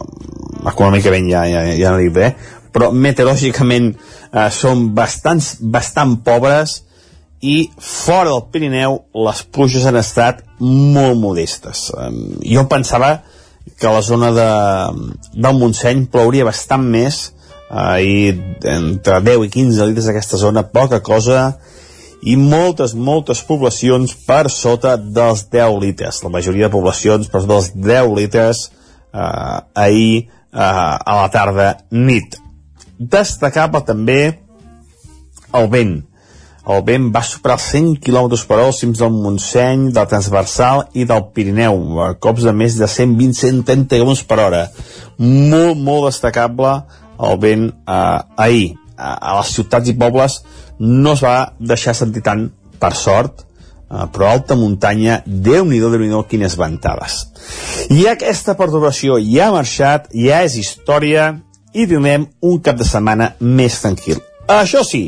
[0.67, 2.32] econòmicament ja, ja, ja no dic bé,
[2.73, 6.82] però meteorològicament eh, són bastants, bastant pobres
[7.41, 11.88] i fora del Pirineu les pluges han estat molt modestes.
[11.93, 12.12] Eh,
[12.54, 13.19] jo pensava
[13.78, 14.52] que la zona de,
[15.36, 17.19] del Montseny plouria bastant més
[17.69, 18.15] eh, i
[18.71, 21.52] entre 10 i 15 litres d'aquesta zona, poca cosa
[22.26, 26.23] i moltes, moltes poblacions per sota dels 10 litres.
[26.23, 28.65] La majoria de poblacions per sota dels 10 litres
[29.13, 32.39] eh, ahir eh, a la tarda nit.
[32.97, 34.21] Destacable també
[35.54, 36.00] el vent.
[36.67, 40.84] El vent va superar els 100 km per hora als cims del Montseny, del Transversal
[40.99, 44.63] i del Pirineu, a cops de més de 120-130 km per hora.
[45.17, 46.73] Molt, molt destacable
[47.23, 48.75] el vent eh, ahir.
[48.97, 50.39] A, a les ciutats i pobles
[50.80, 52.47] no es va deixar sentir tant,
[52.82, 57.19] per sort, eh, però alta muntanya, Déu-n'hi-do, déu nhi déu quines ventades.
[57.93, 61.30] I aquesta perturbació ja ha marxat, ja és història,
[61.73, 64.19] i tindrem un cap de setmana més tranquil.
[64.51, 65.03] Això sí,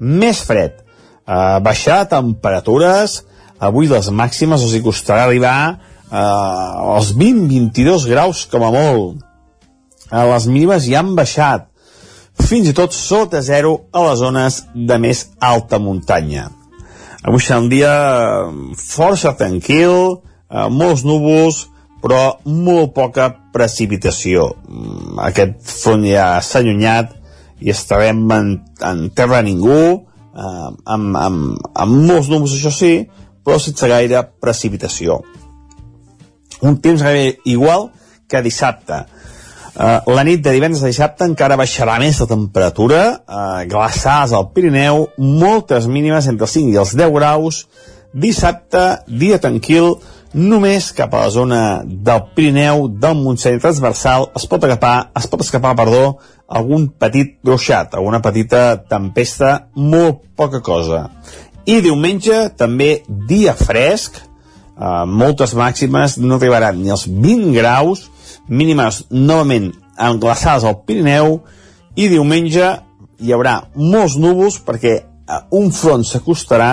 [0.00, 0.84] més fred,
[1.30, 3.20] eh, baixar temperatures,
[3.60, 9.20] avui les màximes els hi costarà arribar eh, als 20-22 graus com a molt.
[10.10, 11.68] Eh, les mínimes ja han baixat,
[12.40, 16.48] fins i tot sota zero a les zones de més alta muntanya.
[17.20, 17.94] Avui serà un dia
[18.80, 21.66] força tranquil, eh, molts núvols,
[22.00, 24.54] però molt poca precipitació.
[24.66, 27.12] Mm, aquest front ja s'ha allunyat
[27.60, 32.94] i estarem en, en terra ningú, eh, amb, amb, amb molts núvols, això sí,
[33.44, 35.20] però sense gaire precipitació.
[36.60, 37.88] Un temps gairebé igual
[38.28, 39.04] que dissabte.
[39.70, 44.50] Uh, la nit de divendres a dissabte encara baixarà més la temperatura, uh, glaçars al
[44.52, 47.60] Pirineu, moltes mínimes entre els 5 i els 10 graus,
[48.12, 49.94] dissabte, dia tranquil,
[50.34, 55.46] només cap a la zona del Pirineu, del Montseny transversal, es pot escapar, es pot
[55.46, 56.18] escapar, perdó,
[56.50, 61.06] algun petit ruixat, alguna petita tempesta, molt poca cosa.
[61.66, 68.10] I diumenge, també dia fresc, eh, moltes màximes no arribaran ni als 20 graus,
[68.48, 71.40] mínimes novament englaçades al Pirineu,
[71.94, 72.66] i diumenge
[73.20, 74.96] hi haurà molts núvols perquè
[75.54, 76.70] un front s'acostarà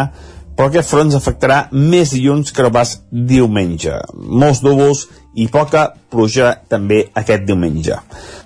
[0.57, 3.93] però aquest front ens afectarà més dilluns que no pas diumenge.
[4.17, 5.05] Molts núvols
[5.37, 7.99] i poca pluja també aquest diumenge.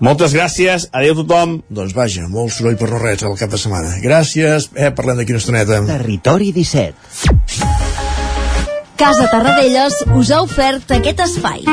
[0.04, 1.62] Moltes gràcies, adeu tothom.
[1.72, 3.96] Doncs vaja, molt soroll per no res al cap de setmana.
[4.04, 5.80] Gràcies, eh, parlem d'aquí una estoneta.
[5.88, 6.94] Territori 17.
[9.00, 11.64] Casa Tarradellas us ha ofert aquest espai.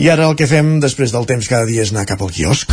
[0.00, 2.72] I ara el que fem després del temps cada dia és anar cap al quiosc.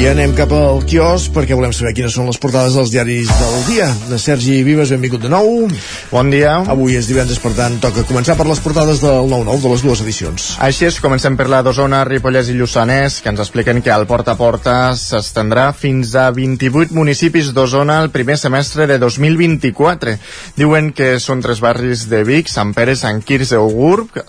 [0.00, 3.56] I anem cap al quios perquè volem saber quines són les portades dels diaris del
[3.66, 3.88] dia.
[4.08, 5.66] De Sergi Vives, benvingut de nou.
[6.08, 6.54] Bon dia.
[6.72, 10.00] Avui és divendres, per tant, toca començar per les portades del 9-9, de les dues
[10.00, 10.46] edicions.
[10.64, 14.32] Així és, comencem per la d'Osona, Ripollès i Lluçanès, que ens expliquen que el porta
[14.32, 20.16] a porta s'estendrà fins a 28 municipis d'Osona el primer semestre de 2024.
[20.56, 24.24] Diuen que són tres barris de Vic, Sant Pere, Sant Quirze o Gurb, que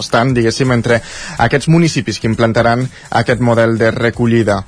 [0.00, 1.02] estan, diguéssim, entre
[1.44, 2.88] aquests municipis que implantaran
[3.20, 4.62] aquest model de recollida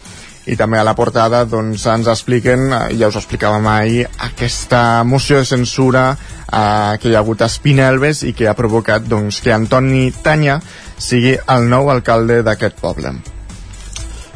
[0.47, 5.43] i també a la portada doncs, ens expliquen, eh, ja us explicàvem ahir, aquesta moció
[5.43, 9.55] de censura eh, que hi ha hagut a Espinelves i que ha provocat doncs, que
[9.55, 10.61] Antoni Tanya
[10.99, 13.36] sigui el nou alcalde d'aquest poble.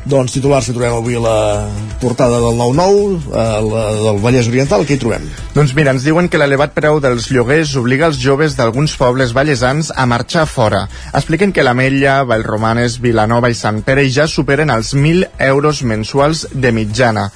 [0.09, 1.69] Doncs titulars que trobem avui a la
[2.01, 5.27] portada del 9-9, a la del Vallès Oriental, què hi trobem?
[5.53, 9.93] Doncs mira, ens diuen que l'elevat preu dels lloguers obliga els joves d'alguns pobles vallesans
[9.93, 10.87] a marxar fora.
[11.13, 16.73] Expliquen que l'Ametlla, Vallromanes, Vilanova i Sant Pere ja superen els 1.000 euros mensuals de
[16.73, 17.29] mitjana.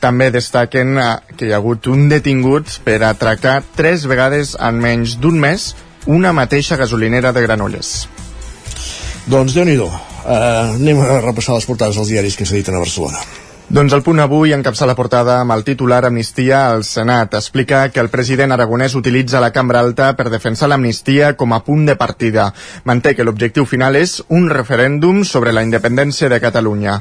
[0.00, 5.18] També destaquen eh, que hi ha hagut un detingut per atracar tres vegades en menys
[5.20, 5.74] d'un mes
[6.06, 7.96] una mateixa gasolinera de Granollers.
[9.26, 9.80] Doncs déu nhi
[10.26, 13.20] Uh, anem a repassar les portades dels diaris que s'editen a Barcelona.
[13.66, 17.34] Doncs el punt avui encapça la portada amb el titular Amnistia al Senat.
[17.38, 21.86] Explica que el president aragonès utilitza la cambra alta per defensar l'amnistia com a punt
[21.86, 22.48] de partida.
[22.90, 27.00] Manté que l'objectiu final és un referèndum sobre la independència de Catalunya.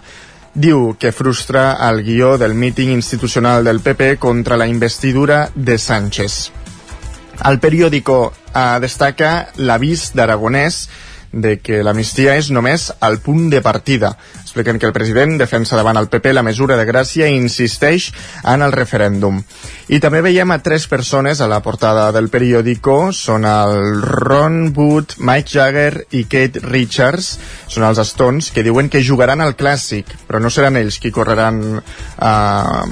[0.54, 6.52] Diu que frustra el guió del míting institucional del PP contra la investidura de Sánchez.
[7.46, 10.88] El periòdico eh, destaca l'avís d'Aragonès
[11.36, 14.16] de que l'amnistia és només el punt de partida.
[14.42, 18.12] Expliquen que el president defensa davant el PP la mesura de gràcia i insisteix
[18.44, 19.44] en el referèndum.
[19.86, 25.20] I també veiem a tres persones a la portada del periòdico, són el Ron Wood,
[25.22, 27.36] Mike Jagger i Kate Richards,
[27.70, 31.62] són els Stones, que diuen que jugaran al Clàssic, però no seran ells qui correran
[31.78, 32.86] eh,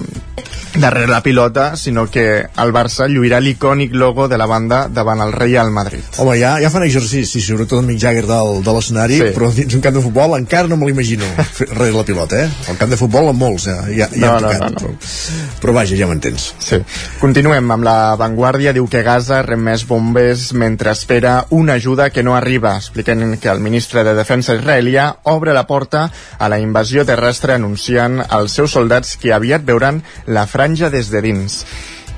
[0.76, 5.34] darrere la pilota, sinó que el Barça lluirà l'icònic logo de la banda davant el
[5.34, 6.06] Real Madrid.
[6.22, 9.32] Home, ja, ja fan exercici, sobretot el Mick Jagger del, de l'escenari, sí.
[9.36, 11.30] però dins un camp de futbol encara no me l'imagino
[11.78, 12.50] rere la pilota, eh?
[12.74, 14.82] El camp de futbol amb molts, ja, ja, ja No, no, tocat, no, no.
[14.84, 16.52] Però, però vaja, ja m'entens.
[16.62, 16.83] Sí.
[17.22, 18.74] Continuem amb la Vanguardia.
[18.76, 22.76] Diu que Gaza rep més bombers mentre espera una ajuda que no arriba.
[22.78, 28.22] Expliquen que el ministre de Defensa israelià obre la porta a la invasió terrestre anunciant
[28.30, 31.64] als seus soldats que aviat veuran la franja des de dins.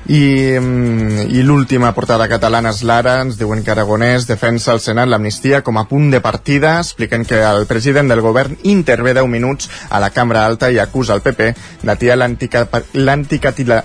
[0.06, 5.10] I, mm, i l'última portada catalana és l'Ara, ens diuen que Aragonès defensa al Senat
[5.10, 9.70] l'amnistia com a punt de partida, expliquen que el president del govern intervé 10 minuts
[9.90, 13.82] a la Cambra Alta i acusa el PP d'atiar l'anticatila...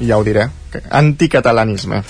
[0.00, 0.48] ja ho diré,
[0.90, 2.02] anticatalanisme.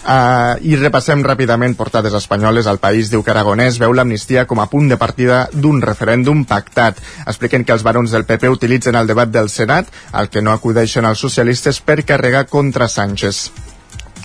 [0.00, 2.66] Uh, I repassem ràpidament portades espanyoles.
[2.70, 7.02] El País diu que Aragonès veu l'amnistia com a punt de partida d'un referèndum pactat.
[7.26, 11.04] Expliquen que els barons del PP utilitzen el debat del Senat, al que no acudeixen
[11.04, 13.50] els socialistes per carregar contra Sánchez.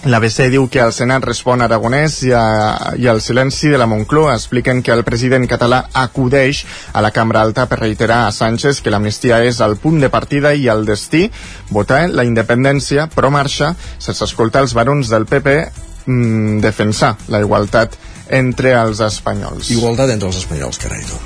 [0.05, 3.87] L'ABC diu que el Senat respon a Aragonès i, a, i al silenci de la
[3.89, 6.61] Moncloa expliquen que el president català acudeix
[6.93, 10.53] a la Cambra Alta per reiterar a Sánchez que l'amnistia és el punt de partida
[10.53, 11.25] i el destí,
[11.73, 15.55] votar la independència, però marxa sense escoltar els barons del PP
[16.05, 17.97] mm, defensar la igualtat
[18.29, 19.73] entre els espanyols.
[19.73, 21.17] Igualtat entre els espanyols, carai, tu.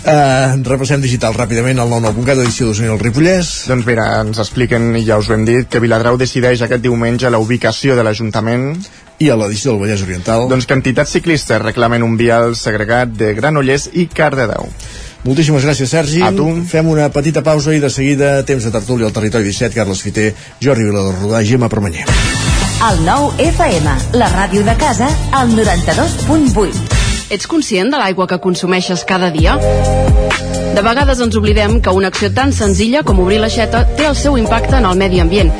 [0.00, 5.02] Uh, repassem digital ràpidament el 99.cat edició d'Osona el Ripollès Doncs mira, ens expliquen, i
[5.04, 8.70] ja us ho hem dit, que Viladrau decideix aquest diumenge la ubicació de l'Ajuntament
[9.20, 13.34] i a l'edició del Vallès Oriental doncs que entitats ciclistes reclamen un vial segregat de
[13.36, 14.70] Granollers i Cardedeu.
[15.26, 16.22] Moltíssimes gràcies, Sergi.
[16.24, 16.46] A tu.
[16.70, 20.30] Fem una petita pausa i de seguida temps de tertúlia al Territori 17, Carles Fiter,
[20.64, 22.08] Jordi Viladorrodà, Gemma Permanyer.
[22.88, 26.99] El nou FM, la ràdio de casa, al 92.8.
[27.30, 29.52] Ets conscient de l'aigua que consumeixes cada dia?
[30.74, 34.34] De vegades ens oblidem que una acció tan senzilla com obrir l'aixeta té el seu
[34.40, 35.52] impacte en el medi ambient.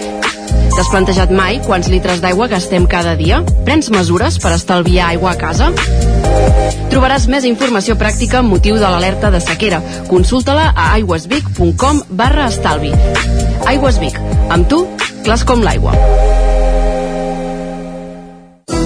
[0.74, 3.38] T'has plantejat mai quants litres d'aigua gastem cada dia?
[3.68, 5.70] Prens mesures per estalviar aigua a casa?
[6.90, 9.78] Trobaràs més informació pràctica amb motiu de l'alerta de sequera.
[10.11, 12.90] Consulta-la a aigüesvic.com barra estalvi.
[13.70, 14.18] Aigües Vic.
[14.50, 14.88] Amb tu,
[15.22, 15.94] clars com l'aigua.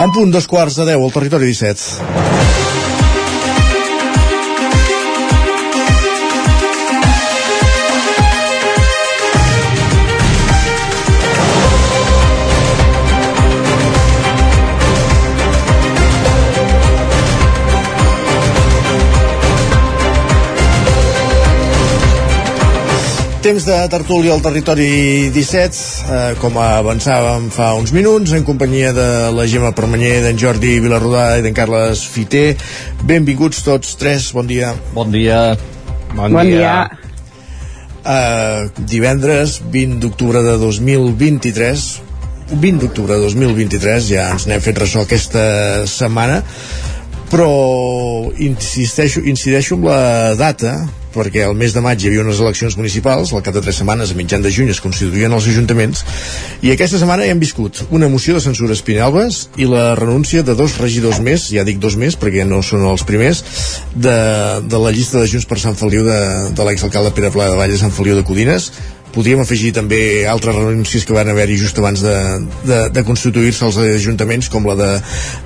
[0.00, 2.71] En punt dos quarts de deu al territori 17.
[23.42, 29.06] Temps de tertúlia al territori 17, eh, com avançàvem fa uns minuts, en companyia de
[29.34, 32.54] la Gemma Permanyer, d'en Jordi Vilarrodà i d'en Carles Fiter.
[33.02, 34.70] Benvinguts tots tres, bon dia.
[34.94, 35.56] Bon dia.
[36.14, 36.86] Bon, Bon dia.
[38.06, 41.84] Uh, divendres 20 d'octubre de 2023
[42.52, 45.44] 20 d'octubre de 2023 ja ens n'hem fet ressò aquesta
[45.86, 46.40] setmana
[47.30, 47.46] però
[48.42, 50.74] insisteixo, incideixo amb la data
[51.14, 54.12] perquè el mes de maig hi havia unes eleccions municipals, al cap de tres setmanes,
[54.12, 56.04] a mitjan de juny, es constituïen els ajuntaments,
[56.62, 60.78] i aquesta setmana hem viscut una moció de censura a i la renúncia de dos
[60.78, 63.44] regidors més, ja dic dos més perquè no són els primers,
[63.94, 64.16] de,
[64.64, 66.18] de la llista de Junts per Sant Feliu de,
[66.56, 68.70] de l'exalcalde Pere Pla de Vall de Sant Feliu de Codines,
[69.12, 72.16] podríem afegir també altres renúncies que van haver-hi just abans de,
[72.64, 74.90] de, de constituir-se els ajuntaments com la de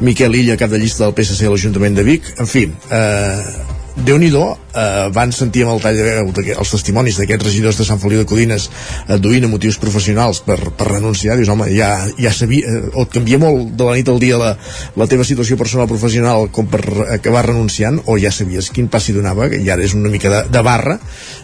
[0.06, 2.30] Miquel Illa, cap de llista del PSC a l'Ajuntament de Vic.
[2.40, 3.64] En fi, eh,
[4.06, 4.30] déu nhi
[4.76, 8.22] eh, van sentir amb el tall de veu els testimonis d'aquests regidors de Sant Feliu
[8.22, 8.68] de Codines
[9.12, 13.14] adduint a motius professionals per, per renunciar, dius home, ja, ja sabia eh, o et
[13.14, 14.52] canvia molt de la nit al dia la,
[14.96, 16.82] la teva situació personal professional com per
[17.16, 20.64] acabar renunciant o ja sabies quin passi donava que ja és una mica de, de
[20.66, 20.98] barra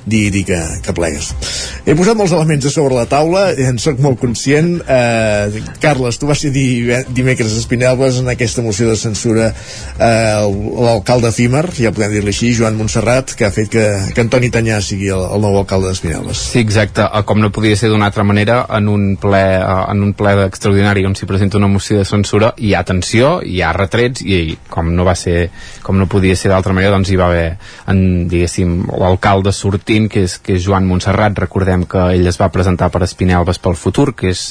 [0.06, 1.32] dir, dir que, que plegues.
[1.86, 6.28] He posat molts elements a sobre la taula en sóc molt conscient eh, Carles, tu
[6.30, 10.42] vas ser dimecres a Espinelves en aquesta moció de censura eh,
[10.82, 14.80] l'alcalde efímer ja podem dir-li així, Joan Montserrat que ha fet que, que Antoni Tanyà
[14.85, 17.04] sigui el, el nou alcalde d'Espinelves Sí, exacte.
[17.06, 20.35] Eh, Com no podia ser d'una altra manera, en un ple, eh, en un ple
[20.48, 24.56] extraordinari on s'hi presenta una moció de censura, hi ha tensió, hi ha retrets, i
[24.68, 25.50] com no va ser,
[25.87, 27.46] com no podia ser d'altra manera, doncs hi va haver,
[27.92, 32.50] en, diguéssim, l'alcalde sortint, que és, que és Joan Montserrat, recordem que ell es va
[32.52, 34.44] presentar per Espinelves pel futur, que és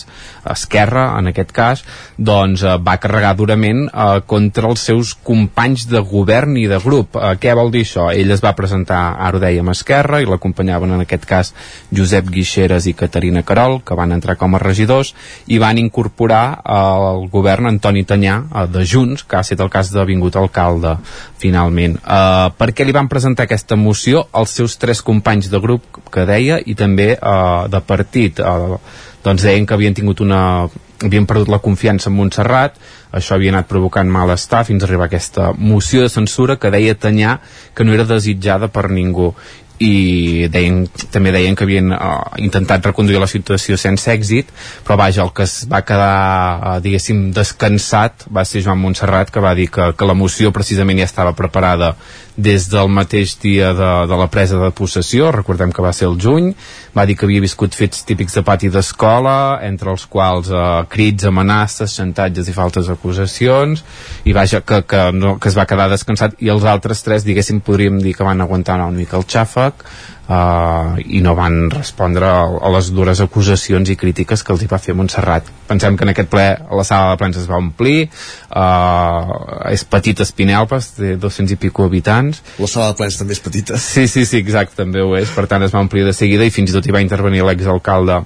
[0.49, 1.83] Esquerra, en aquest cas,
[2.17, 7.17] doncs eh, va carregar durament eh, contra els seus companys de govern i de grup.
[7.17, 8.09] Eh, què vol dir això?
[8.13, 11.51] Ell es va presentar, ara ho dèiem, Esquerra, i l'acompanyaven en aquest cas
[11.89, 15.15] Josep Guixeres i Caterina Carol, que van entrar com a regidors,
[15.49, 19.91] i van incorporar al govern Antoni Tanyà, eh, de Junts, que ha estat el cas
[19.91, 20.95] de vingut alcalde,
[21.41, 21.97] finalment.
[21.97, 24.27] Eh, per què li van presentar aquesta moció?
[24.37, 28.39] Els seus tres companys de grup, que deia, i també eh, de partit.
[28.39, 28.77] Eh,
[29.23, 30.69] doncs deien que havien tingut una
[31.03, 32.77] havien perdut la confiança en Montserrat
[33.11, 36.95] això havia anat provocant malestar fins a arribar a aquesta moció de censura que deia
[36.95, 37.39] Tanyà
[37.75, 39.33] que no era desitjada per ningú.
[39.81, 44.51] I deien, també deien que havien uh, intentat reconduir la situació sense èxit
[44.85, 49.41] però vaja, el que es va quedar uh, diguéssim descansat va ser Joan Montserrat que
[49.41, 51.95] va dir que, que la moció precisament ja estava preparada
[52.41, 56.17] des del mateix dia de, de la presa de possessió, recordem que va ser el
[56.21, 56.51] juny,
[56.97, 61.27] va dir que havia viscut fets típics de pati d'escola, entre els quals eh, crits,
[61.29, 63.85] amenaces, xantatges i faltes acusacions,
[64.25, 67.61] i vaja, que, que, no, que es va quedar descansat, i els altres tres, diguéssim,
[67.65, 69.85] podríem dir que van aguantar una mica el xàfec,
[70.31, 74.79] uh, i no van respondre a, les dures acusacions i crítiques que els hi va
[74.81, 75.49] fer Montserrat.
[75.67, 76.47] Pensem que en aquest ple
[76.81, 78.07] la sala de plens es va omplir,
[78.49, 79.35] uh,
[79.71, 82.43] és petit Espinelves, té 200 i pico habitants.
[82.59, 83.79] La sala de plens també és petita.
[83.91, 86.53] Sí, sí, sí, exacte, també ho és, per tant es va omplir de seguida i
[86.53, 88.21] fins i tot hi va intervenir l'exalcalde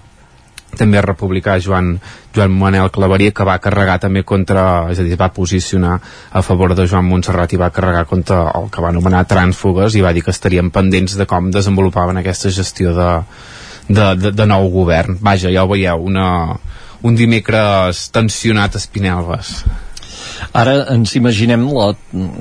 [0.77, 1.95] també republicà Joan,
[2.35, 5.95] Joan Manel Claveria que va carregar també contra és a dir, va posicionar
[6.31, 10.03] a favor de Joan Montserrat i va carregar contra el que va anomenar trànsfugues i
[10.05, 13.09] va dir que estarien pendents de com desenvolupaven aquesta gestió de,
[13.87, 15.17] de, de, de nou govern.
[15.21, 16.29] Vaja, ja ho veieu, una,
[17.03, 19.57] un dimecres tensionat a Espinelves
[20.55, 21.91] Ara ens imaginem la,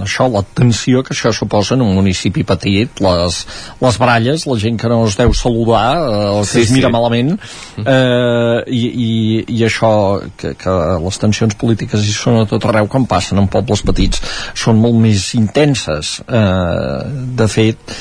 [0.05, 3.41] això, la tensió que això suposa en un municipi petit, les,
[3.83, 6.91] les baralles, la gent que no es deu saludar, eh, el que sí, es mira
[6.91, 6.97] sí.
[6.97, 7.37] malament,
[7.85, 9.13] eh, i, i,
[9.59, 9.93] i això,
[10.41, 10.75] que, que
[11.05, 14.23] les tensions polítiques hi són a tot arreu quan passen en pobles petits,
[14.59, 16.19] són molt més intenses.
[16.29, 17.01] Eh,
[17.39, 17.97] de fet,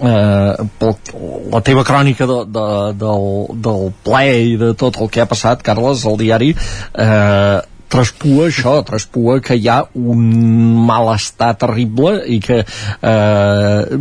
[0.00, 0.94] eh, pel,
[1.52, 2.68] la teva crònica de, de,
[3.00, 3.26] del,
[3.64, 4.22] del ple
[4.52, 6.54] i de tot el que ha passat, Carles, al diari,
[6.94, 7.58] eh,
[7.88, 10.26] traspua això, traspua que hi ha un
[10.88, 13.98] malestar terrible i que, eh,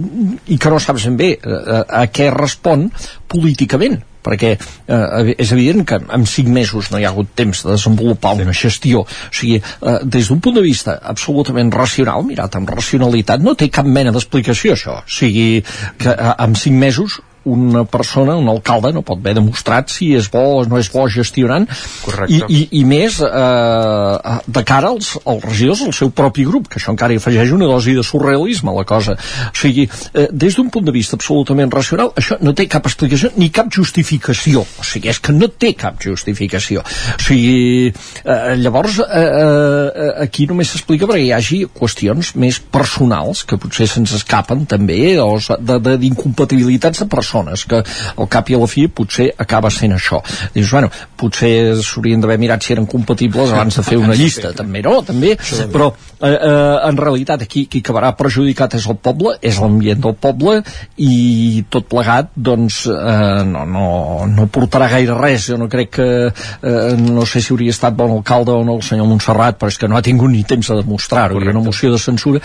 [0.47, 2.89] i que no saps ben bé eh, a què respon
[3.31, 7.71] políticament perquè eh, és evident que en cinc mesos no hi ha hagut temps de
[7.71, 9.05] desenvolupar una gestió.
[9.05, 13.69] O sigui, eh, des d'un punt de vista absolutament racional, mirat amb racionalitat no té
[13.73, 14.99] cap mena d'explicació això.
[15.03, 15.63] O sigui,
[16.01, 20.27] que eh, en cinc mesos una persona, un alcalde, no pot haver demostrat si és
[20.31, 21.67] bo o no és bo gestionant
[22.03, 22.33] Correcte.
[22.33, 26.81] I, i, i més eh, de cara als, als regidors del seu propi grup, que
[26.81, 29.17] això encara hi afegeix una dosi de surrealisme a la cosa.
[29.17, 33.31] O sigui, eh, des d'un punt de vista absolutament racional, això no té cap explicació
[33.37, 34.63] ni cap justificació.
[34.63, 36.83] O sigui, és que no té cap justificació.
[36.83, 37.93] O sigui,
[38.23, 43.87] eh, llavors, eh, eh, aquí només s'explica perquè hi hagi qüestions més personals que potser
[43.87, 47.83] se'ns escapen també, o d'incompatibilitats de, de, de persones persones, que
[48.17, 50.21] al cap i a la fi potser acaba sent això.
[50.53, 54.81] Dius, bueno, potser s'haurien d'haver mirat si eren compatibles abans de fer una llista, també
[54.81, 55.35] no, també,
[55.71, 60.15] però eh, eh, en realitat aquí qui acabarà perjudicat és el poble, és l'ambient del
[60.15, 60.61] poble
[60.97, 63.87] i tot plegat doncs eh, no, no,
[64.31, 68.17] no portarà gaire res, jo no crec que eh, no sé si hauria estat bon
[68.17, 70.81] alcalde o no el senyor Montserrat, però és que no ha tingut ni temps de
[70.81, 72.41] demostrar-ho, i una moció de censura.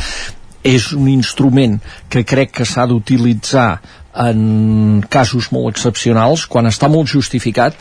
[0.62, 1.72] És un instrument
[2.06, 3.80] que crec que s'ha d'utilitzar
[4.18, 7.76] en casos molt excepcionals, quan està molt justificat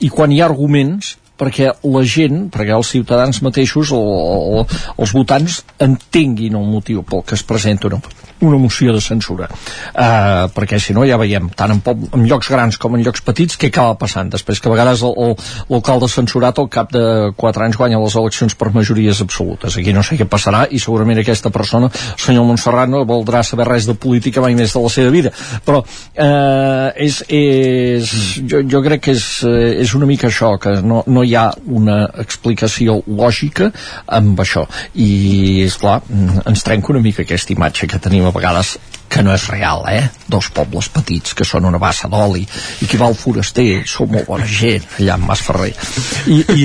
[0.00, 5.02] i quan hi ha arguments perquè la gent, perquè els ciutadans mateixos o, o, o
[5.02, 7.98] els votants entenguin el motiu pel que es presenta una,
[8.44, 9.48] una moció de censura.
[9.94, 13.24] Uh, perquè si no ja veiem tant en, pop, en llocs grans com en llocs
[13.24, 14.30] petits què acaba passant?
[14.32, 18.72] Després que a vegades l'alcalde censurat al cap de 4 anys guanya les eleccions per
[18.74, 19.78] majories absolutes.
[19.78, 23.66] Aquí no sé què passarà i segurament aquesta persona el senyor Montserrat no voldrà saber
[23.68, 25.32] res de política mai més de la seva vida.
[25.64, 30.76] Però uh, és, és jo, jo crec que és, eh, és una mica això que
[30.84, 33.70] no, no hi ha una explicació lògica
[34.18, 34.66] amb això.
[34.94, 36.00] I és clar
[36.44, 38.76] ens trenca una mica aquesta imatge que tenim a vegades
[39.14, 40.08] que no és real, eh?
[40.26, 42.42] Dos pobles petits que són una bassa d'oli
[42.82, 46.64] i qui va al foraster, sou molt bona gent allà amb Mas Ferrer i, i,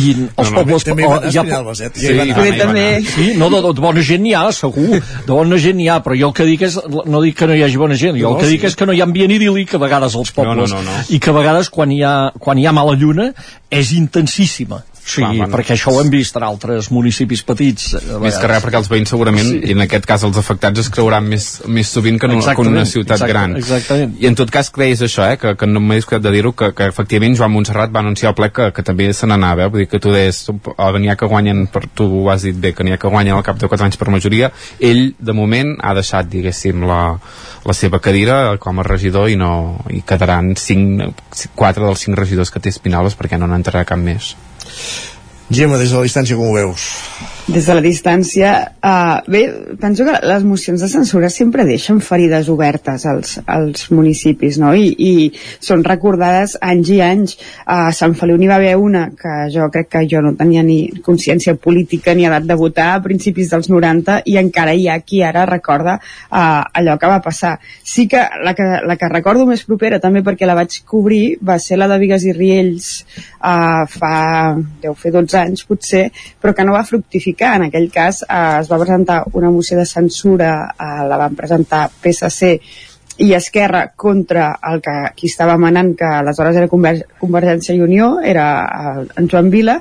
[0.00, 1.44] i els no, pobles també oh, hi ha,
[1.76, 2.86] sí, sí, també, també.
[3.06, 6.18] sí, no, de, de, bona gent n'hi ha, segur de bona gent n'hi ha, però
[6.18, 8.34] jo el que dic és no dic que no hi hagi bona gent, jo no,
[8.34, 8.56] el que sí.
[8.56, 10.96] dic és que no hi ha ambient idíl·lic a vegades als pobles no, no, no,
[10.96, 11.06] no.
[11.14, 13.30] i que a vegades quan hi ha, quan hi ha mala lluna
[13.70, 17.90] és intensíssima Sí, Clar, bueno, perquè això ho hem vist en altres municipis petits.
[18.22, 19.58] Més que res, perquè els veïns segurament, sí.
[19.68, 22.64] i en aquest cas els afectats, es creuran més, més sovint que en, una, que
[22.64, 23.56] en una ciutat exacte, gran.
[23.60, 24.14] Exactament.
[24.22, 26.70] I en tot cas creies això, eh, que, que no m'he discutit de dir-ho, que,
[26.78, 29.74] que efectivament Joan Montserrat va anunciar al ple que, que també se n'anava, eh?
[29.74, 32.72] vull dir que tu deies, n'hi ha que guanyen, per, tu ho has dit bé,
[32.72, 35.76] que n'hi ha que guanyen al cap de 4 anys per majoria, ell, de moment,
[35.84, 37.02] ha deixat, diguéssim, la,
[37.68, 39.52] la seva cadira com a regidor i no
[39.92, 41.12] i quedaran 5,
[41.60, 44.32] 4 dels 5 regidors que té Espinalbes perquè no n'entrarà cap més.
[45.50, 46.88] Gemma, des de la distància com ho veus?
[47.44, 49.42] Des de la distància, uh, bé,
[49.76, 54.70] penso que les mocions de censura sempre deixen ferides obertes als, als municipis, no?
[54.72, 55.28] I, i
[55.60, 57.34] són recordades anys i anys.
[57.68, 60.78] A Sant Feliu n'hi va haver una que jo crec que jo no tenia ni
[61.04, 65.20] consciència política ni edat de votar a principis dels 90 i encara hi ha qui
[65.20, 67.58] ara recorda uh, allò que va passar.
[67.84, 71.60] Sí que la, que la que recordo més propera, també perquè la vaig cobrir, va
[71.60, 74.16] ser la de Vigues i Riells uh, fa,
[74.80, 76.06] deu fer 12 anys potser,
[76.40, 77.56] però que no va fructificar modificar.
[77.56, 81.90] En aquell cas eh, es va presentar una moció de censura, eh, la van presentar
[81.90, 82.60] PSC
[83.18, 88.20] i Esquerra contra el que qui estava manant que aleshores era Conver Convergència i Unió,
[88.20, 89.80] era eh, en Joan Vila,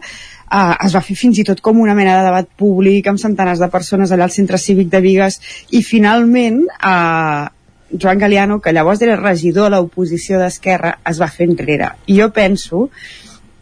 [0.52, 3.60] eh, es va fer fins i tot com una mena de debat públic amb centenars
[3.60, 5.40] de persones allà al centre cívic de Vigues
[5.72, 7.50] i finalment eh,
[7.94, 11.92] Joan Galiano, que llavors era regidor a l'oposició d'Esquerra, es va fer enrere.
[12.10, 12.88] I jo penso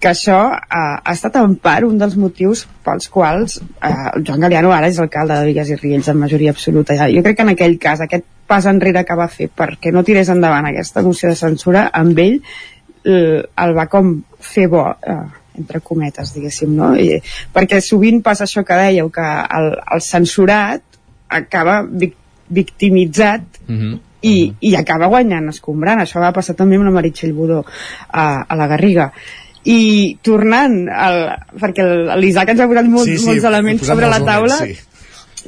[0.01, 3.93] que això eh, ha estat en part un dels motius pels quals eh,
[4.25, 6.97] Joan Galiano ara és alcalde de Vigues i Riells en majoria absoluta.
[7.13, 10.29] Jo crec que en aquell cas, aquest pas enrere que va fer perquè no tirés
[10.33, 12.41] endavant aquesta moció de censura, amb ell
[13.03, 15.21] el, el va com fer bo eh,
[15.57, 16.93] entre cometes, diguéssim, no?
[16.95, 17.19] I,
[17.53, 19.27] perquè sovint passa això que dèieu, que
[19.57, 20.83] el, el censurat
[21.31, 22.17] acaba vic,
[22.49, 23.99] victimitzat Mm -hmm.
[24.21, 26.01] i, i acaba guanyant escombrant.
[26.01, 27.63] Això va passar també amb la Meritxell Budó
[28.09, 29.11] a, a la Garriga.
[29.69, 29.81] I
[30.25, 31.19] tornant, al,
[31.61, 31.85] perquè
[32.17, 34.87] l'Isaac ens ha posat molt, Sí, sí, molts elements sobre la taula, elements,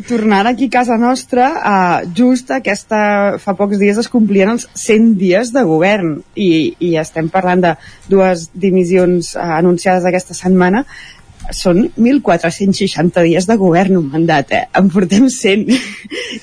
[0.07, 5.17] tornant aquí a casa nostra, uh, just aquesta, fa pocs dies es complien els 100
[5.17, 6.15] dies de govern.
[6.35, 7.75] I, i estem parlant de
[8.09, 10.85] dues dimissions uh, anunciades aquesta setmana
[11.51, 14.61] són 1.460 dies de govern un mandat, eh?
[14.79, 15.65] En portem 100.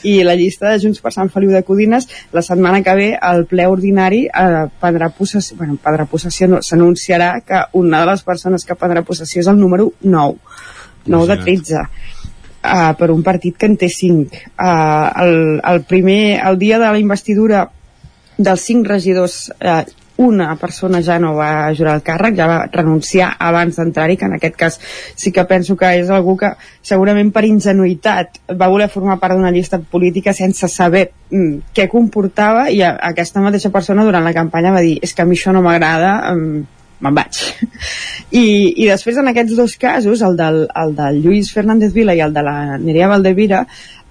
[0.07, 3.47] I la llista de Junts per Sant Feliu de Codines, la setmana que ve, el
[3.51, 8.67] ple ordinari eh, prendrà possessió, bueno, prendrà possessió, no, s'anunciarà que una de les persones
[8.67, 10.39] que prendrà possessió és el número 9,
[11.07, 14.45] 9 de 13 uh, per un partit que en té 5.
[14.55, 15.37] Uh, el,
[15.73, 17.69] el primer, el dia de la investidura
[18.41, 19.83] dels cinc regidors eh,
[20.21, 24.37] una persona ja no va jurar el càrrec, ja va renunciar abans d'entrar-hi, que en
[24.37, 24.81] aquest cas
[25.17, 26.51] sí que penso que és algú que
[26.85, 32.69] segurament per ingenuïtat va voler formar part d'una llista política sense saber mm, què comportava
[32.69, 35.57] i a, aquesta mateixa persona durant la campanya va dir és que a mi això
[35.57, 37.41] no m'agrada, mm, me'n vaig.
[38.43, 38.45] I,
[38.77, 42.37] I després en aquests dos casos, el del, el del Lluís Fernández Vila i el
[42.37, 43.65] de la Nerea Valdevira,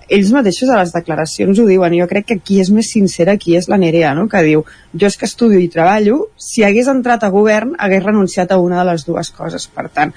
[0.10, 3.56] ells mateixos a les declaracions ho diuen, jo crec que qui és més sincera aquí
[3.60, 4.28] és la Nerea, no?
[4.32, 8.52] que diu jo és que estudio i treballo, si hagués entrat a govern hagués renunciat
[8.52, 10.16] a una de les dues coses, per tant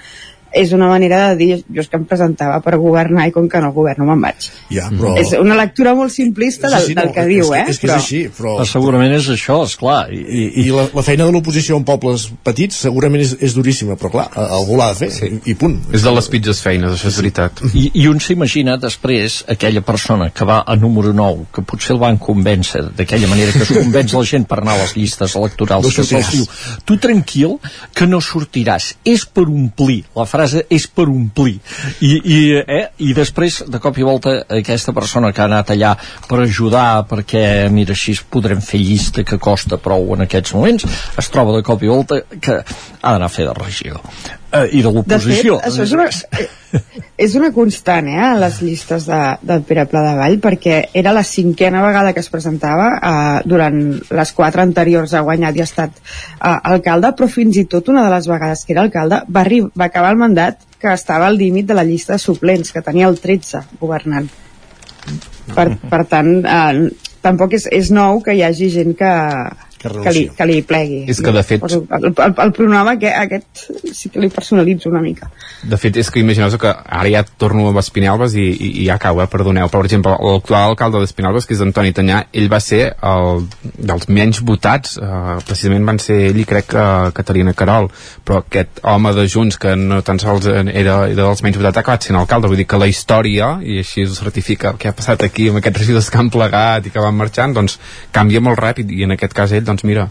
[0.53, 3.59] és una manera de dir, jo és que em presentava per governar i com que
[3.63, 4.49] no governo me'n vaig.
[4.69, 5.15] Ja, però...
[5.17, 7.63] És una lectura molt simplista del, Sí, sí, del no, que és diu, que- eh?
[7.73, 10.11] és que és així, però- Ah, segurament és això, és clar.
[10.13, 13.95] I, I, i la, la feina de l'oposició en pobles petits segurament és, és duríssima,
[13.97, 14.27] però clar,
[14.59, 15.31] algú l'ha de fer, sí.
[15.49, 15.79] i, punt.
[15.93, 17.63] És de les pitjors feines, això és veritat.
[17.73, 22.01] I, i un s'imagina després aquella persona que va a número 9, que potser el
[22.03, 25.85] van convèncer d'aquella manera que es convenç la gent per anar a les llistes electorals,
[25.89, 26.45] No que se'ls diu,
[26.85, 27.57] tu tranquil,
[27.95, 31.57] que no sortiràs, és per omplir, la frase és per omplir,
[32.01, 35.95] i, i, eh, i després, de cop i volta, aquesta persona que ha anat allà
[36.27, 40.87] per ajudar, perquè, mira, així podrem fer llista que costa prou en aquests moments,
[41.17, 44.41] es troba de cop i volta que ha d'anar a fer de regidor.
[44.53, 45.55] Eh, I de De fet, l'oposició.
[45.65, 46.05] això és una,
[47.17, 51.13] és una constant eh, a les llistes de, del Pere Pla de Vall perquè era
[51.15, 53.79] la cinquena vegada que es presentava eh, durant
[54.13, 58.05] les quatre anteriors ha guanyat i ha estat eh, alcalde però fins i tot una
[58.05, 61.65] de les vegades que era alcalde va, va acabar el mandat que estava al límit
[61.65, 64.29] de la llista de suplents que tenia el 13 governant
[65.55, 66.89] per, per tant eh,
[67.25, 69.13] tampoc és, és nou que hi hagi gent que,
[69.83, 72.87] Que que, li, que li plegui És que, de fet- Poso el, el, el pronom
[72.93, 75.27] aquest, aquest sí que li personalitzo una mica
[75.63, 78.97] De fet, és que imagineu que ara ja torno a Espinelves i, i, i ja
[78.99, 79.69] cau, eh, perdoneu.
[79.71, 83.45] Per exemple, l'actual alcalde d'Espinelves, que és Antoni Tanyà, ell va ser el
[83.79, 86.83] dels menys votats, eh, precisament van ser ell i crec que
[87.15, 87.87] Caterina Carol,
[88.27, 91.85] però aquest home de Junts, que no tan sols era, era dels menys votats, ha
[91.85, 92.51] acabat sent alcalde.
[92.51, 95.61] Vull dir que la història, i així ho certifica el que ha passat aquí amb
[95.63, 97.79] aquests regidors que han plegat i que van marxant, doncs
[98.11, 100.03] canvia molt ràpid, i en aquest cas ell, doncs mira,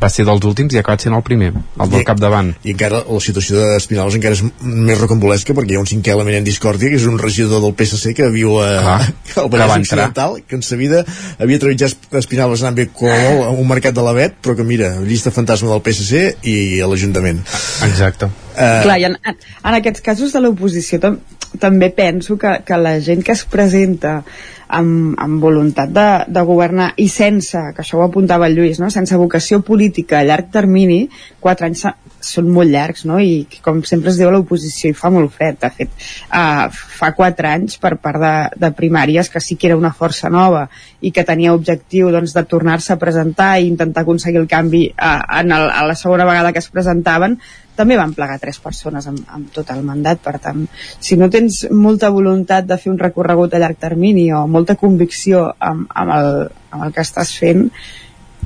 [0.00, 2.54] va ser dels últims i ha acabat sent el primer, el del I- capdavant.
[2.64, 6.38] I encara la situació d'Espinals encara és més rocambolesca perquè hi ha un cinquè element
[6.40, 9.10] en discòrdia que és un regidor del PSC que viu a, Clar,
[9.44, 9.84] al Vallès.
[9.90, 11.04] Occidental que en sa vida
[11.38, 14.94] havia trepitjat Espinals anant bé com a un mercat de la vet però que mira,
[15.04, 17.42] llista fantasma del PSC i a l'Ajuntament
[17.84, 18.30] Exacte.
[18.56, 21.18] Eh, Clar, i en, en aquests casos de l'oposició tam
[21.60, 24.20] també penso que, que la gent que es presenta
[24.70, 28.90] amb, amb voluntat de, de governar i sense, que això ho apuntava el Lluís, no?
[28.90, 31.02] sense vocació política a llarg termini,
[31.42, 31.86] quatre anys
[32.20, 33.18] són molt llargs, no?
[33.20, 35.94] i com sempre es diu a l'oposició, i fa molt fred, de fet,
[36.36, 40.30] uh, fa quatre anys per part de, de primàries que sí que era una força
[40.32, 40.66] nova
[41.00, 45.16] i que tenia objectiu doncs, de tornar-se a presentar i intentar aconseguir el canvi uh,
[45.40, 47.40] en el, a la segona vegada que es presentaven,
[47.80, 50.66] també van plegar tres persones amb, amb tot el mandat, per tant,
[51.00, 55.46] si no tens molta voluntat de fer un recorregut a llarg termini o molta convicció
[55.58, 56.30] amb, amb, el,
[56.70, 57.66] amb el que estàs fent,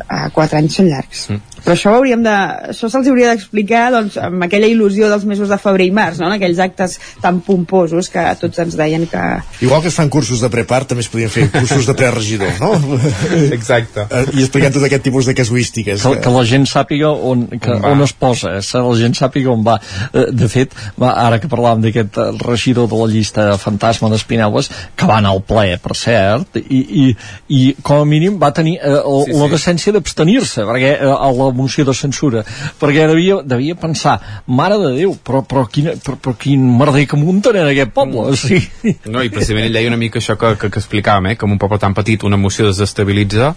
[0.04, 1.28] eh, quatre anys són llargs.
[1.30, 1.53] Mm.
[1.64, 2.34] Però això ho hauríem de...
[2.74, 6.28] Això se'ls hauria d'explicar doncs, amb aquella il·lusió dels mesos de febrer i març, no?
[6.28, 9.22] en aquells actes tan pomposos que tots ens deien que...
[9.64, 12.72] igual que es fan cursos de prepart també es podien fer cursos de preregidor no?
[13.56, 14.04] Exacte.
[14.10, 17.72] Eh, i explicant tot aquest tipus de casuístiques que, que la gent sàpiga on, que,
[17.72, 17.92] On va.
[17.94, 18.62] on es posa, eh?
[18.64, 19.78] que la gent sàpiga on va.
[20.12, 24.68] Eh, De fet, va, ara que parlàvem d'aquest eh, regidor de la llista fantasma d'Espinaules,
[24.98, 27.06] que va anar al ple, per cert, i, i,
[27.48, 29.40] i com a mínim va tenir eh, el, Sí, sí, sí.
[29.40, 29.52] la sí.
[29.56, 32.42] decència d'abstenir-se, perquè eh, a la moció de censura,
[32.80, 37.16] perquè devia, devia pensar, mare de Déu, però, però, quina, però, però quin merder que
[37.18, 38.94] munten en aquest poble, o sigui...
[39.10, 41.36] No, i precisament ell deia una mica això que, que, que explicàvem, eh?
[41.38, 43.52] que en un poble tan petit una moció desestabilitza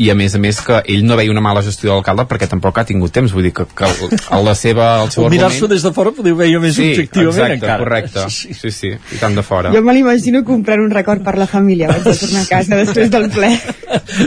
[0.00, 2.48] i a més a més que ell no veia una mala gestió de l'alcalde perquè
[2.50, 5.74] tampoc ha tingut temps, vull dir que, que el, la seva, el seu Mirar-s'ho argument...
[5.76, 7.78] des de fora podeu veure més Sí, objectivament exacte, encara.
[7.84, 8.26] correcte.
[8.34, 9.72] Sí, sí, sí, i tant de fora.
[9.74, 13.10] Jo me l'imagino comprant un record per la família abans de tornar a casa després
[13.14, 13.52] del ple.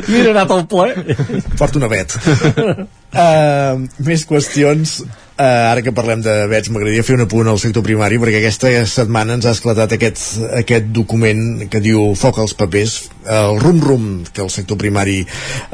[0.09, 1.17] Mira, he anat al ple.
[1.57, 2.17] Porta una vet.
[3.13, 5.01] uh, més qüestions
[5.41, 8.69] Uh, ara que parlem de vets, m'agradaria fer un apunt al sector primari, perquè aquesta
[8.85, 10.19] setmana ens ha esclatat aquest,
[10.59, 15.23] aquest document que diu foc als papers, el rum-rum que el sector primari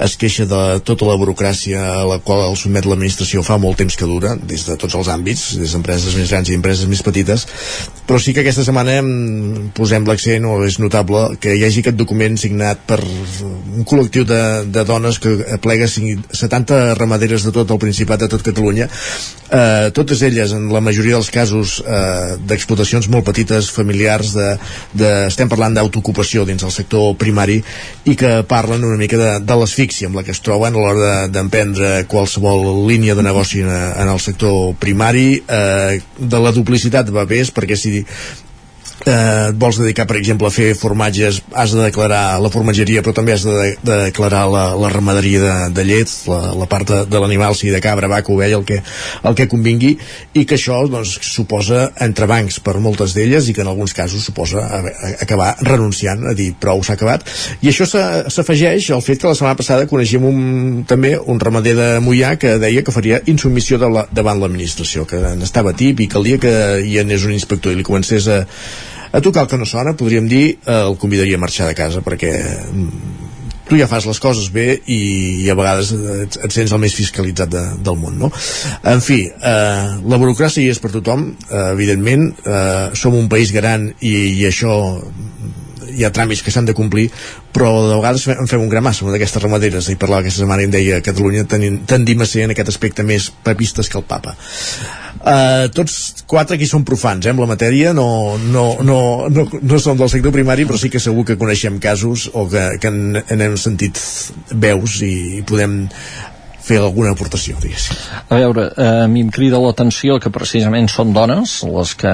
[0.03, 3.97] es queixa de tota la burocràcia a la qual el sotmet l'administració fa molt temps
[3.99, 7.43] que dura, des de tots els àmbits, des d'empreses més grans i empreses més petites,
[8.07, 9.11] però sí que aquesta setmana em
[9.75, 14.41] posem l'accent, o és notable, que hi hagi aquest document signat per un col·lectiu de,
[14.71, 18.87] de dones que aplega 70 ramaderes de tot el Principat, de tot Catalunya,
[19.57, 24.49] eh, totes elles, en la majoria dels casos eh, d'explotacions molt petites, familiars, de,
[24.93, 27.59] de, estem parlant d'autoocupació dins el sector primari
[28.05, 30.99] i que parlen una mica de, de l'asfíxia amb la que es troben a l'hora
[31.25, 36.51] de- d'emprendre de, qualsevol línia de negoci en, en el sector primari, eh, de la
[36.55, 38.03] duplicitat de papers, perquè si
[39.07, 43.13] eh, et vols dedicar, per exemple, a fer formatges, has de declarar la formatgeria, però
[43.15, 46.99] també has de, de declarar la, la ramaderia de, de llet, la, la part de,
[47.09, 48.81] de l'animal, sigui de cabra, vaca, ovella, el que,
[49.23, 49.93] el que convingui,
[50.37, 54.61] i que això doncs, suposa entrebancs per moltes d'elles i que en alguns casos suposa
[54.79, 57.25] haver- a- acabar renunciant a dir prou s'ha acabat.
[57.63, 61.89] I això s'afegeix al fet que la setmana passada coneixíem un, també un ramader de
[62.03, 66.37] Mollà que deia que faria insubmissió de la, davant l'administració, que n'estava tip i dia
[66.41, 66.53] que
[66.83, 68.41] hi anés un inspector i li comencés a,
[69.11, 72.03] a tocar el que no sona, podríem dir, eh, el convidaria a marxar de casa,
[72.05, 72.33] perquè
[72.71, 73.27] mm,
[73.67, 74.99] tu ja fas les coses bé i,
[75.43, 78.31] i a vegades et, et sents el més fiscalitzat de, del món, no?
[78.87, 83.51] En fi, eh, la burocràcia hi és per tothom, eh, evidentment, eh, som un país
[83.55, 84.77] gran i, i això
[85.93, 87.07] hi ha tràmits que s'han de complir
[87.55, 89.89] però de vegades en fem un gra massa d'aquestes ramaderes.
[89.89, 93.05] I parlava aquesta setmana i em deia Catalunya tenim, tendim a ser en aquest aspecte
[93.07, 94.35] més papistes que el papa.
[95.17, 98.99] Uh, tots quatre aquí són profans eh, amb la matèria, no, no, no,
[99.33, 102.67] no, no som del sector primari però sí que segur que coneixem casos o que,
[102.81, 103.97] que en, en hem sentit
[104.53, 105.87] veus i podem
[106.67, 107.97] fer alguna aportació, diguéssim.
[108.27, 112.13] A veure, eh, a mi em crida l'atenció que precisament són dones les que,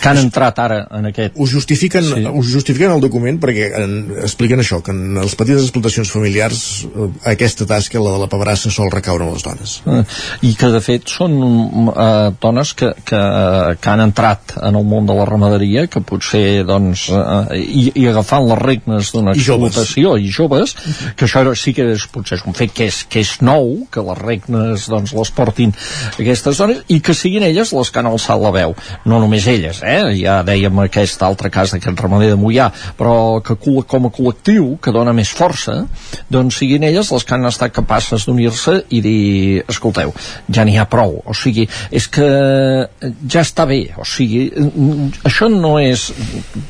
[0.00, 1.36] que han entrat ara en aquest...
[1.38, 2.24] Ho justifiquen, sí.
[2.26, 7.08] ho justifiquen el document perquè en, expliquen això, que en les petites explotacions familiars eh,
[7.34, 9.76] aquesta tasca, la de la pebrassa, sol recaure a les dones.
[9.86, 10.02] Eh,
[10.50, 11.38] i que de fet són
[11.92, 13.22] eh, dones que, que,
[13.80, 18.08] que han entrat en el món de la ramaderia que potser doncs eh, i, i
[18.10, 20.74] agafant les regnes d'una explotació i joves
[21.14, 24.02] que això sí que és, potser és un fet que és, que és nou, que
[24.04, 25.72] les regnes doncs les portin
[26.18, 28.74] aquestes dones i que siguin elles les que han alçat la veu.
[29.04, 30.14] No només elles, eh?
[30.20, 34.92] ja dèiem aquest altre cas d'aquest ramader de Mollà però que com a col·lectiu que
[34.94, 35.84] dona més força
[36.32, 40.12] doncs siguin elles les que han estat capaces d'unir-se i dir, escolteu,
[40.48, 41.20] ja n'hi ha prou.
[41.26, 42.26] O sigui, és que
[43.30, 44.46] ja està bé, o sigui
[45.24, 46.08] això no és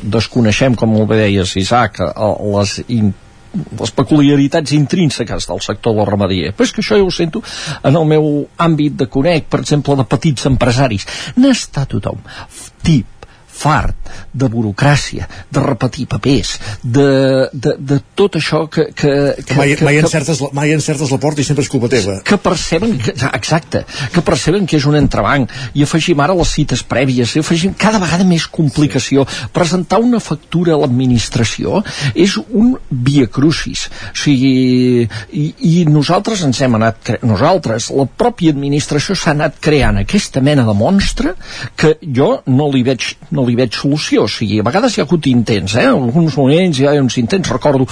[0.02, 3.12] desconeixem com molt bé deies Isaac el- les in
[3.54, 6.52] les peculiaritats intrínseques del sector de la ramaderia.
[6.52, 7.42] Però és que això jo ho sento
[7.82, 11.06] en el meu àmbit de conec, per exemple, de petits empresaris.
[11.40, 12.22] N'està tothom
[12.84, 13.06] tip,
[13.54, 18.88] fart de burocràcia, de repetir papers, de, de, de tot això que...
[18.92, 19.12] que,
[19.46, 22.16] Que mai, mai, encertes, la- mai encertes la porta i sempre és culpa teva.
[22.26, 25.50] que perceben que, exacte, que perceben que és un entrebanc.
[25.74, 29.24] I afegim ara les cites prèvies i afegim cada vegada més complicació.
[29.54, 31.82] Presentar una factura a l'administració
[32.14, 33.86] és un via crucis.
[34.12, 40.00] O sigui, i, i nosaltres ens hem anat nosaltres, la pròpia administració s'ha anat creant
[40.02, 41.34] aquesta mena de monstre
[41.78, 45.06] que jo no li veig no li veig solució, o sigui, a vegades hi ha
[45.08, 45.86] hagut intents, eh?
[45.88, 47.86] en alguns moments hi ha uns intents, recordo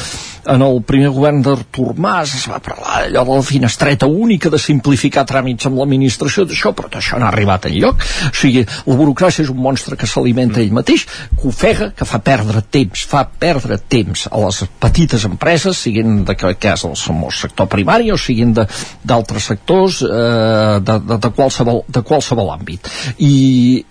[0.46, 4.58] en el primer govern d'Artur Mas es va parlar allò de la finestreta única de
[4.58, 8.02] simplificar tràmits amb l'administració d'això, però això no ha arribat enlloc.
[8.30, 12.18] O sigui, la burocràcia és un monstre que s'alimenta ell mateix, que ofega que fa
[12.24, 17.68] perdre temps, fa perdre temps a les petites empreses, siguin de que cas el sector
[17.70, 22.90] primari o siguin d'altres sectors eh, de, de, de, qualsevol, de qualsevol àmbit.
[23.18, 23.34] I,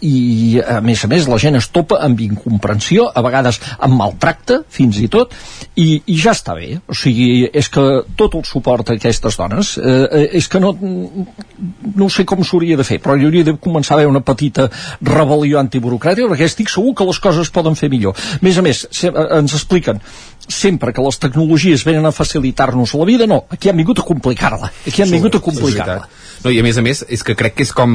[0.01, 0.15] i
[0.61, 4.61] a més a més la gent gent es topa amb incomprensió, a vegades amb maltracte,
[4.71, 5.35] fins i tot,
[5.75, 6.79] i, i ja està bé.
[6.87, 7.83] O sigui, és que
[8.17, 12.77] tot el suport a aquestes dones eh, eh és que no, no sé com s'hauria
[12.79, 14.69] de fer, però hi hauria de començar a haver una petita
[15.03, 18.15] rebel·lió antiburocràtica, perquè estic segur que les coses poden fer millor.
[18.15, 20.01] A més a més, se, eh, ens expliquen
[20.47, 24.71] sempre que les tecnologies venen a facilitar-nos la vida, no, aquí han vingut a complicar-la.
[24.87, 26.07] Aquí han vingut a complicar-la.
[26.41, 27.91] No, I a més a més, és que crec que és com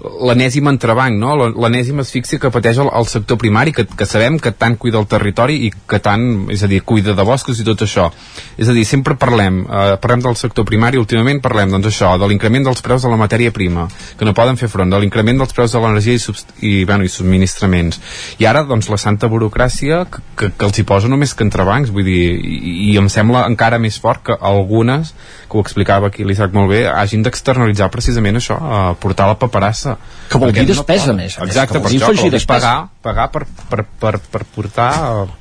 [0.00, 1.34] l'enèsim entrebanc, no?
[1.52, 5.08] l'enèsim asfíxia que pateix el, el sector primari, que, que sabem que tant cuida el
[5.10, 8.08] territori i que tant, és a dir, cuida de boscos i tot això.
[8.56, 12.30] És a dir, sempre parlem, eh, parlem del sector primari, últimament parlem, doncs això, de
[12.30, 13.84] l'increment dels preus de la matèria prima,
[14.16, 16.36] que no poden fer front, de l'increment dels preus de l'energia i,
[16.70, 18.00] i, bueno, i subministraments.
[18.40, 21.92] I ara, doncs, la santa burocràcia que, que, que els hi posa només que entrebancs,
[21.92, 25.12] vull dir, i, i em sembla encara més fort que algunes,
[25.52, 29.36] que ho explicava aquí l'Isaac molt bé, hagin d'externalitzar utilitzar precisament això, a portar la
[29.38, 29.96] paperassa.
[30.30, 31.36] Que vol dir despesa, no més.
[31.38, 34.90] Exacte, per això, vol dir pagar, pagar per, per, per, per portar...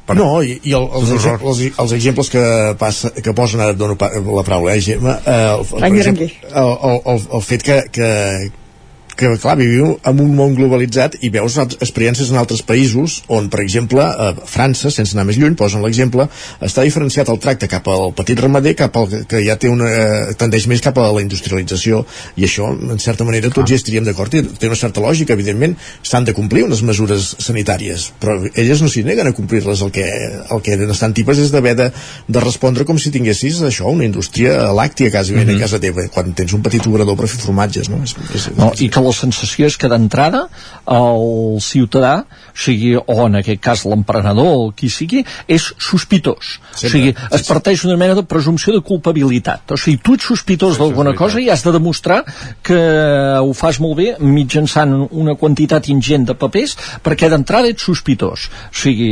[0.06, 2.46] Per, no, i, i el, els, els, els exemples que,
[2.80, 7.00] passa, que posen, ara dono la paraula, eh, Gemma, eh, el, el, exemple, el, el,
[7.14, 8.10] el, el fet que, que,
[9.22, 13.62] que clar, vivim en un món globalitzat i veus experiències en altres països on, per
[13.64, 16.28] exemple, a França, sense anar més lluny, posen l'exemple,
[16.62, 20.36] està diferenciat el tracte cap al petit ramader, cap al que ja té una, eh,
[20.40, 22.04] tendeix més cap a la industrialització
[22.36, 23.70] i això, en certa manera, tots clar.
[23.72, 28.10] hi estaríem d'acord i té una certa lògica, evidentment s'han de complir unes mesures sanitàries
[28.22, 30.06] però elles no s'hi neguen a complir-les el que,
[30.56, 31.90] el que estan tipes és d'haver de,
[32.28, 35.56] de respondre com si tinguessis això, una indústria làctia quasi mm -hmm.
[35.58, 38.02] a casa teva, quan tens un petit obrador per fer formatges no?
[38.04, 40.46] És, és, no i que la sensació és que d'entrada
[40.92, 42.14] el ciutadà,
[42.52, 46.58] o sigui, o en aquest cas l'emprenedor o qui sigui, és sospitós.
[46.72, 46.88] Sempre.
[46.88, 49.74] O sigui, es parteix una mena de presumpció de culpabilitat.
[49.76, 52.22] O sigui, tu ets sospitós sí, d'alguna cosa i has de demostrar
[52.66, 52.80] que
[53.42, 58.50] ho fas molt bé mitjançant una quantitat ingent de papers perquè d'entrada ets sospitós.
[58.72, 59.12] O sigui,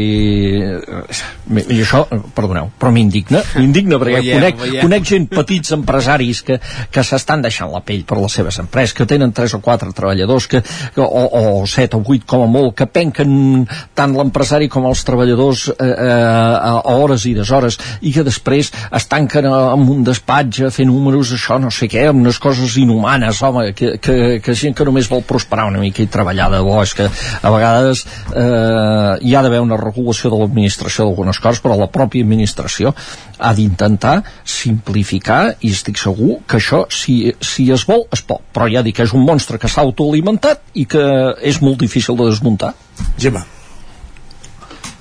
[1.59, 2.03] i això,
[2.35, 4.83] perdoneu, però m'indigna, m'indigna perquè veiem, conec, veiem.
[4.85, 6.59] conec gent, petits empresaris que,
[6.91, 10.47] que s'estan deixant la pell per les seves empreses, que tenen 3 o 4 treballadors
[10.51, 10.61] que,
[10.95, 13.65] que o, o 7 o 8 com a molt que penquen
[13.95, 16.11] tant l'empresari com els treballadors eh, eh,
[16.59, 21.33] a hores i deshores i que després es tanquen en un despatx a fer números,
[21.35, 25.23] això no sé què, unes coses inhumanes, home, que, que, que gent que només vol
[25.27, 29.61] prosperar una mica i treballar de bo, és que a vegades eh, hi ha d'haver
[29.63, 32.93] una regulació de l'administració d'algunes coses, però la pròpia administració
[33.39, 38.67] ha d'intentar simplificar i estic segur que això, si, si es vol, es pot, però
[38.71, 41.05] ja dic que és un monstre que s'ha autoalimentat i que
[41.45, 42.73] és molt difícil de desmuntar.
[43.17, 43.45] Gemma.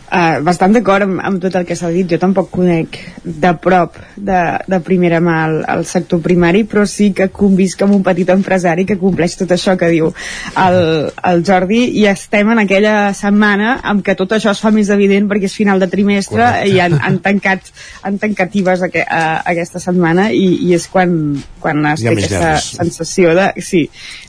[0.09, 3.99] Uh, bastant d'acord amb, amb tot el que s'ha dit jo tampoc conec de prop
[4.17, 8.31] de, de primera mà el, el sector primari però sí que convisc amb un petit
[8.33, 10.09] empresari que compleix tot això que diu
[10.63, 10.79] el,
[11.29, 15.29] el Jordi i estem en aquella setmana amb què tot això es fa més evident
[15.29, 16.71] perquè és final de trimestre Correcte.
[16.73, 17.69] i han, han tancat
[18.09, 19.21] han tancat IVAs a, a,
[19.53, 21.13] aquesta setmana i, i és quan,
[21.61, 22.71] quan es té aquesta nervis.
[22.81, 23.85] sensació de, sí,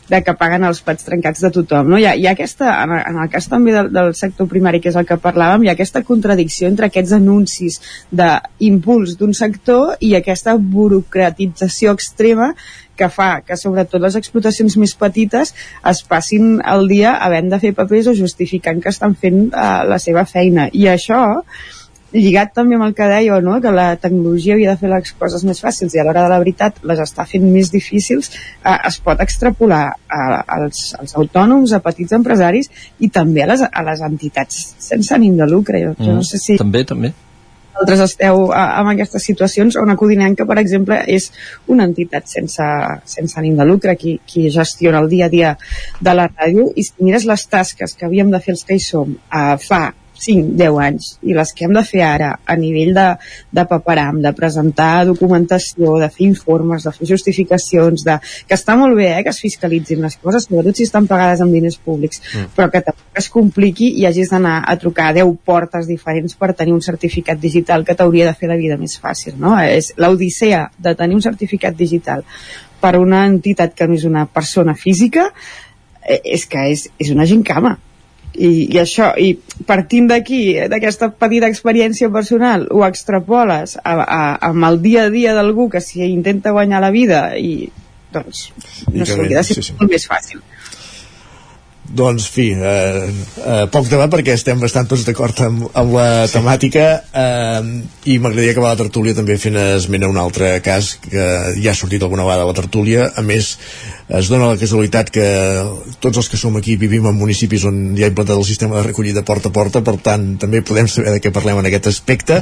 [0.10, 1.94] de que paguen els plats trencats de tothom.
[1.94, 2.00] No?
[2.02, 4.92] Hi, ha, hi ha aquesta, en, en el cas també del, del sector primari, que
[4.92, 7.80] és el que parlàvem, hi ha aquesta contradicció entre aquests anuncis
[8.12, 12.54] d'impuls d'un sector i aquesta burocratització extrema
[13.00, 15.54] que fa que sobretot les explotacions més petites
[15.92, 20.00] es passin el dia havent de fer papers o justificant que estan fent uh, la
[20.04, 20.68] seva feina.
[20.76, 21.22] I això
[22.14, 23.60] lligat també amb el que deia, no?
[23.62, 26.42] que la tecnologia havia de fer les coses més fàcils i a l'hora de la
[26.42, 28.32] veritat les està fent més difícils,
[28.64, 30.26] eh, es pot extrapolar a,
[30.58, 35.38] als, als autònoms, a petits empresaris i també a les, a les entitats sense ànim
[35.38, 35.82] de lucre.
[35.86, 36.60] Jo, mm, jo no sé si...
[36.62, 37.14] També, també
[37.80, 41.30] vosaltres esteu a, en aquestes situacions on Acudinenca, per exemple, és
[41.72, 42.66] una entitat sense,
[43.08, 45.56] sense ànim de lucre, qui, qui gestiona el dia a dia
[46.02, 48.84] de la ràdio, i si mires les tasques que havíem de fer els que hi
[48.84, 49.86] som eh, fa
[50.20, 53.08] 5, 10 anys i les que hem de fer ara a nivell de,
[53.56, 58.18] de paperam, de presentar documentació, de fer informes, de fer justificacions, de,
[58.48, 61.56] que està molt bé eh, que es fiscalitzin les coses, sobretot si estan pagades amb
[61.56, 62.54] diners públics, mm.
[62.58, 66.54] però que tampoc es compliqui i hagis d'anar a trucar a 10 portes diferents per
[66.54, 69.38] tenir un certificat digital que t'hauria de fer la vida més fàcil.
[69.40, 69.56] No?
[69.60, 72.26] És l'odissea de tenir un certificat digital
[72.80, 77.28] per una entitat que no és una persona física eh, és que és, és una
[77.28, 77.76] gincama
[78.40, 79.34] i, i això, i
[79.68, 85.36] partint d'aquí, d'aquesta petita experiència personal, ho extrapoles a, a, amb el dia a dia
[85.36, 87.68] d'algú que s'hi intenta guanyar la vida i
[88.14, 88.50] doncs
[88.94, 89.76] no sé, de ser sí, sí.
[89.78, 90.42] molt més fàcil
[91.90, 96.36] doncs, fi, eh, eh, poc debat perquè estem bastant tots d'acord amb, amb la sí.
[96.38, 97.70] temàtica eh,
[98.14, 101.26] i m'agradaria acabar la tertúlia també fent esment a un altre cas que
[101.58, 103.56] ja ha sortit alguna vegada a la tertúlia, a més
[104.10, 105.26] es dona la casualitat que
[106.02, 108.88] tots els que som aquí vivim en municipis on hi ha implantat el sistema de
[108.88, 112.40] recollida porta a porta, per tant també podem saber de què parlem en aquest aspecte.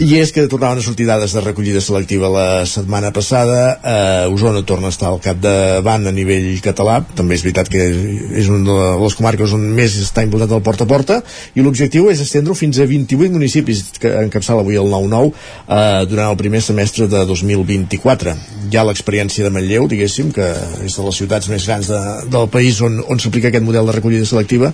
[0.00, 3.60] I és que tornaven a sortir dades de recollida selectiva la setmana passada.
[3.84, 7.84] Eh, Osona torna a estar al capdavant a nivell català, també és veritat que
[8.40, 11.20] és una de les comarques on més està implantat el porta a porta.
[11.52, 15.34] I l'objectiu és estendre fins a 28 municipis que encapçala avui el 9-9
[15.68, 18.38] eh, durant el primer semestre de 2024
[18.74, 20.46] hi ha l'experiència de Manlleu diguéssim que
[20.98, 22.00] de les ciutats més grans de,
[22.32, 24.72] del país on, on s'aplica aquest model de recollida selectiva.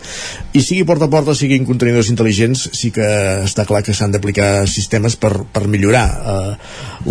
[0.53, 3.07] I sigui porta a porta siguin contenidors intel·ligents sí que
[3.45, 6.53] està clar que s'han d'aplicar sistemes per, per millorar eh,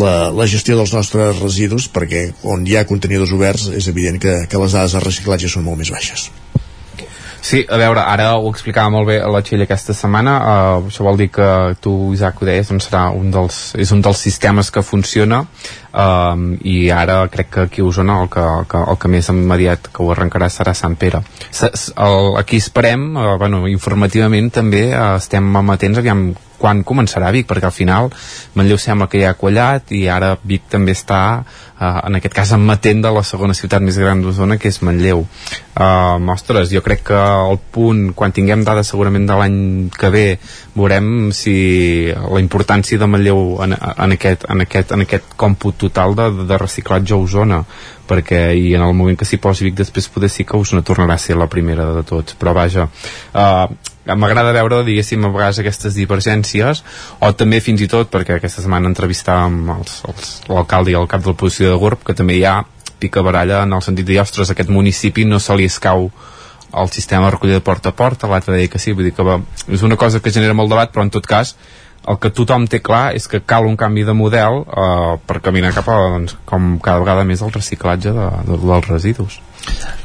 [0.01, 4.35] la, la gestió dels nostres residus perquè on hi ha contenidors oberts és evident que,
[4.49, 6.29] que les dades de reciclatge són molt més baixes
[7.41, 11.19] Sí, a veure, ara ho explicava molt bé la Txell aquesta setmana, uh, això vol
[11.19, 11.47] dir que
[11.81, 15.41] tu, Isaac, ho deies, doncs serà un dels, és un dels sistemes que funciona
[15.93, 19.31] um, i ara crec que aquí a Osona el que, el que, el que més
[19.31, 21.23] immediat que ho arrencarà serà Sant Pere.
[21.49, 26.29] S el, aquí esperem, uh, bueno, informativament també uh, estem amatents aviam
[26.59, 28.11] quan començarà Vic, perquè al final
[28.59, 31.21] Manlleu sembla que ja ha quallat i ara Vic també està,
[31.79, 35.25] eh, en aquest cas emetent de la segona ciutat més gran d'Osona que és Manlleu.
[35.79, 39.59] Eh, ostres, jo crec que el punt quan tinguem dades segurament de l'any
[39.95, 40.25] que ve
[40.75, 41.55] veurem si
[42.11, 46.59] la importància de Manlleu en, en, aquest, en, aquest, en aquest còmput total de, de
[46.59, 47.63] reciclatge a Osona
[48.09, 51.15] perquè i en el moment que s'hi posi Vic després poder sí que Osona tornarà
[51.15, 52.35] a ser la primera de tots.
[52.39, 52.87] Però vaja,
[53.33, 56.83] eh, m'agrada veure, diguéssim, a vegades aquestes divergències,
[57.19, 59.61] o també fins i tot, perquè aquesta setmana entrevistàvem
[60.49, 62.61] l'alcalde i el cap de l'oposició de GURB, que també hi ha
[62.99, 66.09] pica baralla en el sentit de, ostres, aquest municipi no se li escau
[66.79, 69.25] el sistema de recollida de porta a porta, l'altre deia que sí, vull dir que
[69.25, 71.55] va, és una cosa que genera molt debat, però en tot cas
[72.09, 75.75] el que tothom té clar és que cal un canvi de model eh, per caminar
[75.75, 79.39] cap a, doncs, com cada vegada més el reciclatge de, de, dels residus.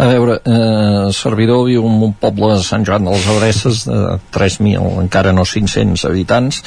[0.02, 4.18] A veure, eh, servidor viu en un poble de Sant Joan de les Adreces de
[4.34, 6.60] 3.000, encara no 500 habitants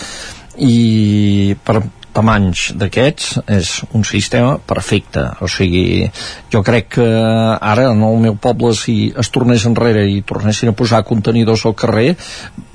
[0.57, 1.83] i per
[2.17, 6.07] tamanys d'aquests és un sistema perfecte o sigui,
[6.53, 10.77] jo crec que ara en el meu poble si es tornés enrere i tornessin a
[10.77, 12.15] posar contenidors al carrer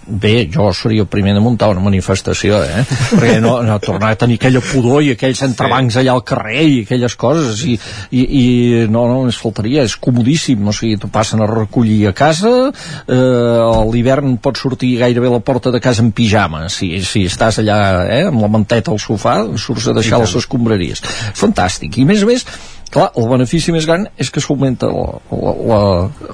[0.07, 2.85] bé, jo seria el primer de muntar una manifestació, eh?
[3.13, 6.81] perquè no, no tornar a tenir aquella pudor i aquells entrebancs allà al carrer i
[6.87, 7.77] aquelles coses i,
[8.11, 8.45] i, i
[8.91, 13.15] no, no, ens faltaria, és comodíssim o sigui, t'ho passen a recollir a casa eh,
[13.15, 17.63] a l'hivern pots sortir gairebé a la porta de casa en pijama si, si estàs
[17.63, 17.79] allà
[18.09, 21.03] eh, amb la manteta al sofà surts a deixar les escombraries.
[21.39, 22.47] Fantàstic, i més a més
[22.93, 25.81] clar, el benefici més gran és que s'augmenta la, la, la,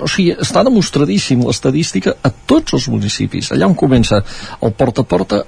[0.02, 3.52] o sigui, està demostradíssim l'estadística a tots els municipis.
[3.54, 4.20] Allà on comença
[4.62, 5.44] el porta a porta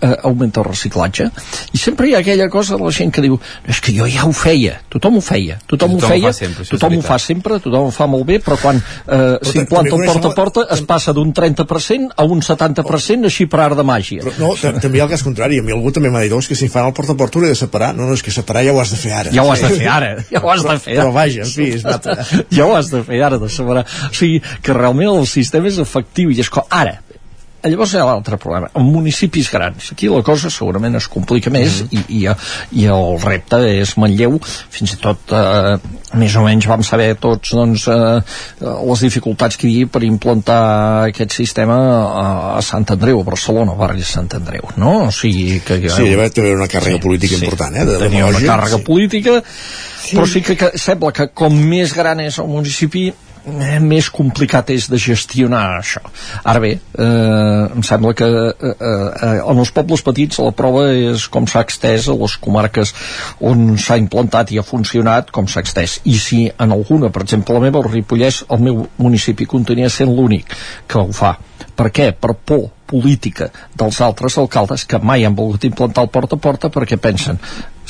[0.00, 1.30] eh, augmenta el reciclatge.
[1.72, 3.38] I sempre hi ha aquella cosa de la gent que diu
[3.68, 6.66] és que jo ja ho feia, tothom ho feia tothom, tothom ho feia, ho sempre,
[6.70, 10.30] tothom ho fa sempre tothom ho fa molt bé, però quan eh, s'implanta el porta
[10.30, 14.24] a porta es passa d'un 30% a un 70% així per art de màgia.
[14.24, 16.56] Però, no, també hi ha el cas contrari, a mi algú també m'ha dit que
[16.56, 17.92] si fan el porta a porta ho he de separar.
[17.96, 19.34] No, no, és que separar ja ho has de fer ara.
[19.34, 21.52] Ja ho has de fer ara, ja ho has de fer però, però vaja, en
[21.52, 21.84] fi, és
[22.56, 23.84] ja ho has de fer ara de separar.
[24.10, 27.00] O sigui, que realment el sistema és efectiu i és com, ara,
[27.68, 31.82] llavors hi ha l'altre problema en municipis grans, aquí la cosa segurament es complica més
[31.82, 32.04] mm -hmm.
[32.08, 35.76] i, i, i el repte és Manlleu fins i tot eh,
[36.14, 38.20] més o menys vam saber tots doncs, eh,
[38.60, 40.62] les dificultats que hi havia per implantar
[41.08, 45.06] aquest sistema a, a Sant Andreu, a Barcelona, barri de Sant Andreu no?
[45.06, 47.98] o sigui que, sí, hi va tenir una càrrega sí, política sí, important eh, de
[47.98, 48.84] tenia una càrrega sí.
[48.84, 50.16] política sí.
[50.16, 53.12] però sí que, que sembla que com més gran és el municipi
[53.80, 56.02] més complicat és de gestionar això.
[56.44, 61.26] Ara bé, eh, em sembla que eh, eh, en els pobles petits la prova és
[61.28, 62.94] com s'ha extès a les comarques
[63.40, 66.00] on s'ha implantat i ha funcionat, com s'ha extès.
[66.04, 70.14] I si en alguna, per exemple, la meva, el Ripollès, el meu municipi continua sent
[70.14, 70.54] l'únic
[70.86, 71.36] que ho fa.
[71.76, 72.12] Per què?
[72.12, 76.70] Per por política dels altres alcaldes que mai han volgut implantar el porta a porta
[76.74, 77.38] perquè pensen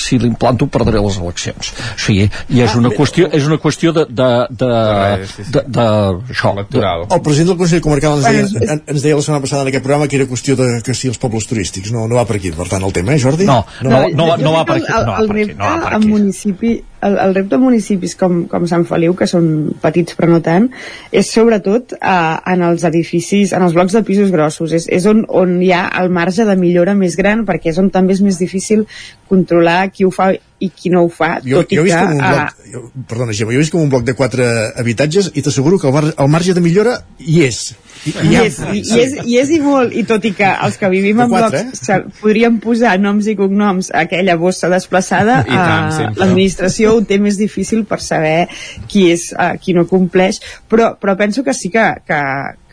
[0.00, 1.72] si l'implanto perdré les eleccions.
[1.94, 4.30] O sigui, i és una qüestió és una qüestió de, de,
[4.62, 4.70] de,
[5.56, 5.86] de, de,
[6.34, 7.06] això, electoral.
[7.10, 10.10] El president del Consell Comarcal ens deia, ens deia la setmana passada en aquest programa
[10.10, 11.92] que era qüestió de que si els pobles turístics.
[11.94, 13.48] No, no va per aquí, per tant el tema, eh Jordi?
[13.48, 15.94] no, no, no, no, no va per aquí no va per aquí, no va per
[15.96, 16.08] aquí.
[16.08, 16.76] municipi
[17.06, 19.48] el, el repte de municipis com, com Sant Feliu, que són
[19.82, 20.68] petits però no tant,
[21.12, 24.74] és sobretot eh, en els edificis, en els blocs de pisos grossos.
[24.76, 27.90] És, és on, on hi ha el marge de millora més gran, perquè és on
[27.94, 28.86] també és més difícil
[29.30, 31.96] controlar qui ho fa i qui no ho fa, Jo, tot jo he i vist
[31.96, 32.06] que...
[32.06, 34.48] com un bloc, jo, perdona, Gemma, jo he vist com un bloc de quatre
[34.80, 37.62] habitatges i t'asseguro que el, bar, el marge de millora hi és.
[38.00, 40.88] I, I, és, i, és, I és i molt, i tot i que els que
[40.92, 41.98] vivim en quatre, blocs eh?
[42.20, 47.84] podríem posar noms i cognoms a aquella bossa desplaçada, eh, l'administració ho té més difícil
[47.88, 48.48] per saber
[48.88, 52.22] qui és, eh, qui no compleix, però, però penso que sí que, que,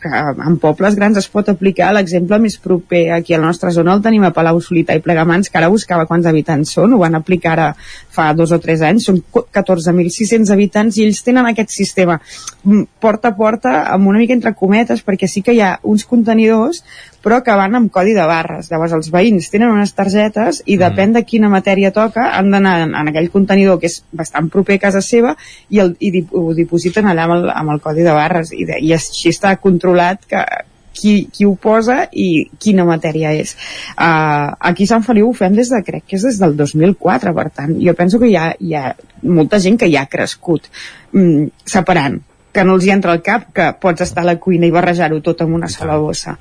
[0.02, 3.02] que en pobles grans es pot aplicar l'exemple més proper.
[3.16, 6.06] Aquí a la nostra zona el tenim a Palau Solità i Plegamans que ara buscava
[6.06, 7.68] quants habitants són ho van aplicar ara
[8.14, 9.08] fa dos o tres anys.
[9.10, 14.36] Són 14.600 habitants i ells tenen aquest sistema mm, porta a porta amb una mica
[14.36, 16.84] entre cometes perquè sí que hi ha uns contenidors
[17.22, 18.70] però que van amb codi de barres.
[18.70, 22.94] Llavors els veïns tenen unes targetes i depèn de quina matèria toca han d'anar en,
[22.98, 25.34] en aquell contenidor que és bastant proper a casa seva
[25.68, 28.64] i, el, i dip, ho dipositen allà amb el, amb el codi de barres i,
[28.68, 30.44] de, i així està controlat que,
[30.98, 32.28] qui, qui ho posa i
[32.60, 33.54] quina matèria és.
[33.94, 37.34] Uh, aquí a Sant Feliu ho fem des de, crec que és des del 2004,
[37.34, 38.88] per tant, jo penso que hi ha, hi ha
[39.26, 40.70] molta gent que ja ha crescut
[41.12, 42.20] mm, separant
[42.54, 45.20] que no els hi entra al cap que pots estar a la cuina i barrejar-ho
[45.22, 46.38] tot en una sola bossa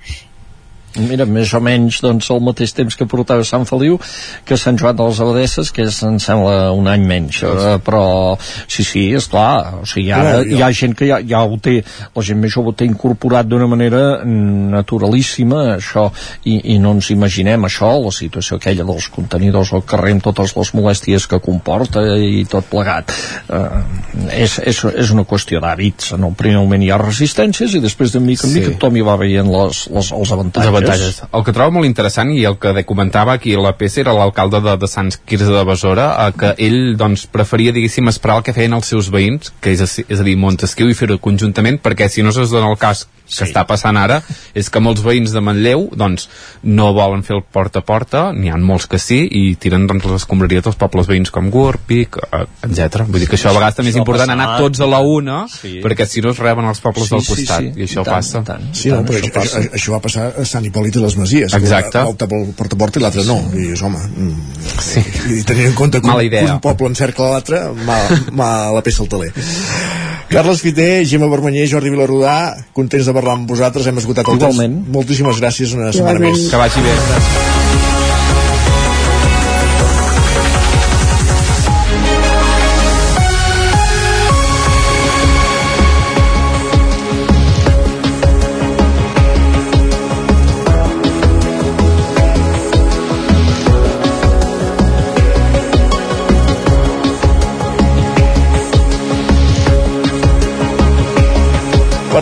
[0.98, 4.00] Mira, més o menys doncs, al mateix temps que portava Sant Feliu
[4.48, 7.44] que Sant Joan de les Abadesses, que és, em sembla, un any menys.
[7.44, 9.82] Eh, però, sí, sí, és clar.
[9.84, 11.84] O sigui, ara Clar, jo- hi ha gent que ja, ja ho té,
[12.16, 16.08] la gent més jove ho té incorporat d'una manera naturalíssima, això,
[16.50, 20.56] i, i no ens imaginem això, la situació aquella dels contenidors al carrer amb totes
[20.58, 23.14] les molèsties que comporta i tot plegat.
[23.50, 23.68] Eh,
[24.44, 26.14] és, és, és una qüestió d'hàbits.
[26.18, 28.60] En el primer moment hi ha resistències i després de mica en Sí.
[28.62, 30.72] mica tothom hi va veient les, les, els avantatges.
[30.78, 31.20] Avantatges.
[31.34, 34.78] El que trobo molt interessant i el que comentava aquí la PC era l'alcalde de,
[34.80, 38.78] de Sants Quirze de Besora, eh, que ell doncs, preferia, diguéssim, esperar el que feien
[38.78, 42.34] els seus veïns, que és, és a dir, Montesquieu, i fer-ho conjuntament, perquè si no
[42.34, 44.22] es dona el cas que està passant ara,
[44.56, 46.30] és que molts veïns de Manlleu doncs,
[46.64, 50.06] no volen fer el porta a porta, n'hi ha molts que sí, i tiren doncs,
[50.06, 53.04] les escombraries dels pobles veïns com Gurb, Vic, eh, etc.
[53.08, 54.38] Vull dir que això a vegades també és important passa.
[54.40, 55.80] anar tots a la una, Sí.
[55.84, 57.72] perquè si no es reben els pobles Sí, del sí, costat, sí.
[57.76, 58.44] i això I tant, passa.
[58.44, 58.74] tant.
[58.74, 61.54] Sí, no, però això, això, això va passar a Sant Hipòlit i les Masies.
[61.54, 62.00] Exacte.
[62.00, 63.38] Optar pel porta a porta i l'altre no.
[63.56, 64.36] I és, home, mm,
[64.80, 65.04] sí.
[65.40, 66.54] i tenint en compte que, Mala un- que idea.
[66.56, 69.32] un poble encercla l'altre, mal, mal la peça al taler.
[70.30, 74.80] Carles Fiter, Gemma Vermanyer, Jordi Vilarrodà, contents de parlar amb vosaltres, hem esgotat el Igualment.
[74.82, 74.96] temps.
[75.00, 76.42] Moltíssimes gràcies una setmana Igualment.
[76.42, 76.50] més.
[76.54, 77.47] Que vagi bé.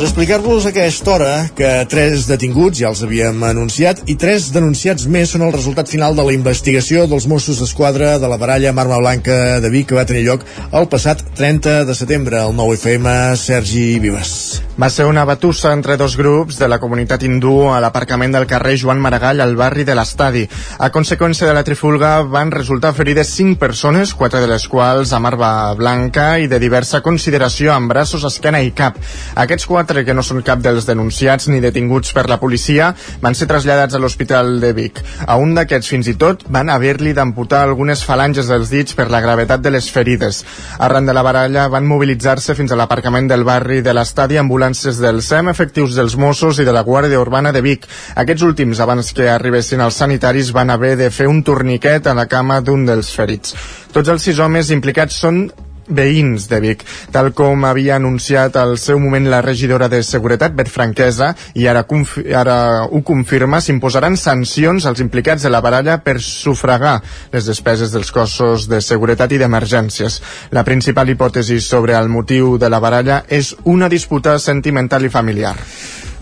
[0.06, 5.08] Per explicar-vos a aquesta hora que tres detinguts, ja els havíem anunciat, i tres denunciats
[5.10, 8.84] més són el resultat final de la investigació dels Mossos d'Esquadra de la baralla amb
[8.84, 10.46] arma blanca de Vic que va tenir lloc
[10.78, 12.38] el passat 30 de setembre.
[12.38, 14.36] El 9FM, Sergi Vives.
[14.76, 18.76] Va ser una batussa entre dos grups de la comunitat hindú a l'aparcament del carrer
[18.78, 20.42] Joan Maragall al barri de l'Estadi.
[20.84, 25.32] A conseqüència de la trifulga van resultar ferides cinc persones, quatre de les quals amb
[25.32, 29.00] arma blanca i de diversa consideració amb braços, esquena i cap.
[29.46, 32.90] Aquests quatre, que no són cap dels denunciats ni detinguts per la policia,
[33.22, 35.00] van ser traslladats a l'Hospital de Vic.
[35.28, 39.22] A un d'aquests, fins i tot, van haver-li d'amputar algunes falanges dels dits per la
[39.24, 40.42] gravetat de les ferides.
[40.80, 45.22] Arran de la baralla van mobilitzar-se fins a l'aparcament del barri de l'estadi ambulàncies del
[45.22, 47.88] SEM, efectius dels Mossos i de la Guàrdia Urbana de Vic.
[48.16, 52.28] Aquests últims, abans que arribessin els sanitaris, van haver de fer un torniquet a la
[52.28, 53.56] cama d'un dels ferits.
[53.94, 55.46] Tots els sis homes implicats són
[55.88, 56.84] veïns de Vic,
[57.14, 61.86] tal com havia anunciat al seu moment la regidora de Seguretat, Bet Franquesa, i ara,
[61.88, 66.98] confi ara ho confirma, s'imposaran sancions als implicats de la baralla per sufragar
[67.34, 70.22] les despeses dels cossos de seguretat i d'emergències.
[70.52, 75.56] La principal hipòtesi sobre el motiu de la baralla és una disputa sentimental i familiar.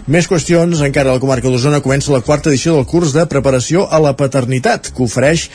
[0.03, 3.85] Més qüestions, encara a la comarca d'Osona comença la quarta edició del curs de preparació
[3.87, 5.45] a la paternitat, que ofereix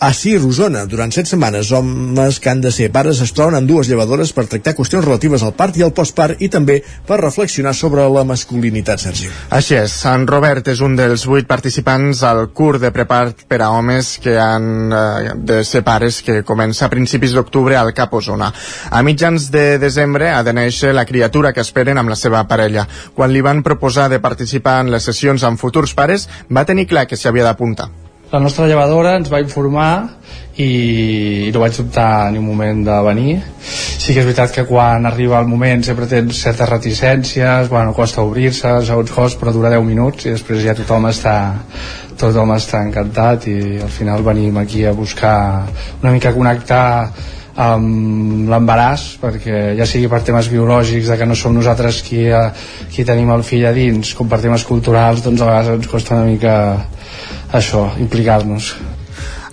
[0.00, 0.12] a
[0.46, 0.84] Osona.
[0.86, 4.46] Durant set setmanes, homes que han de ser pares es troben amb dues llevadores per
[4.46, 9.00] tractar qüestions relatives al part i al postpart i també per reflexionar sobre la masculinitat,
[9.00, 9.30] Sergi.
[9.50, 13.70] Així és, en Robert és un dels vuit participants al curs de prepart per a
[13.70, 18.52] homes que han eh, de ser pares que comença a principis d'octubre al Cap Osona.
[18.90, 22.86] A mitjans de desembre ha de néixer la criatura que esperen amb la seva parella.
[23.14, 27.06] Quan li van proposar de participar en les sessions amb futurs pares, va tenir clar
[27.06, 28.05] que s'hi havia d'apuntar.
[28.36, 29.90] La nostra llevadora ens va informar
[30.60, 33.36] i no vaig dubtar ni un moment de venir.
[33.64, 38.20] Sí que és veritat que quan arriba el moment sempre tens certes reticències bueno, costa
[38.28, 41.36] obrir-se, segons cos però dura 10 minuts i després ja tothom està
[42.20, 43.56] tothom està encantat i
[43.86, 45.38] al final venim aquí a buscar
[46.02, 46.84] una mica connectar
[47.56, 52.50] amb l'embaràs perquè ja sigui per temes biològics de que no som nosaltres qui, eh,
[52.92, 56.20] qui tenim el fill a dins com per temes culturals doncs a vegades ens costa
[56.20, 56.52] una mica
[57.52, 58.74] això, implicar-nos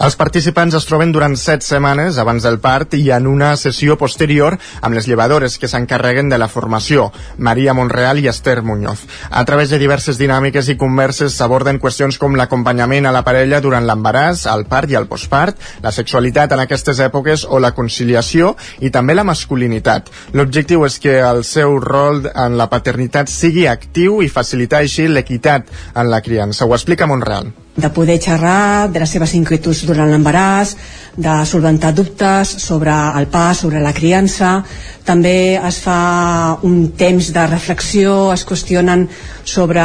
[0.02, 4.58] els participants es troben durant set setmanes abans del part i en una sessió posterior
[4.82, 9.06] amb les llevadores que s'encarreguen de la formació, Maria Monreal i Esther Muñoz.
[9.30, 13.86] A través de diverses dinàmiques i converses s'aborden qüestions com l'acompanyament a la parella durant
[13.86, 18.90] l'embaràs, el part i el postpart, la sexualitat en aquestes èpoques o la conciliació i
[18.90, 20.10] també la masculinitat.
[20.34, 25.70] L'objectiu és que el seu rol en la paternitat sigui actiu i facilitar així l'equitat
[25.94, 26.66] en la criança.
[26.66, 30.76] Ho explica Monreal de poder xerrar de les seves inquietuds durant l'embaràs,
[31.18, 34.60] de solventar dubtes sobre el pas, sobre la criança.
[35.06, 39.08] També es fa un temps de reflexió, es qüestionen
[39.44, 39.84] sobre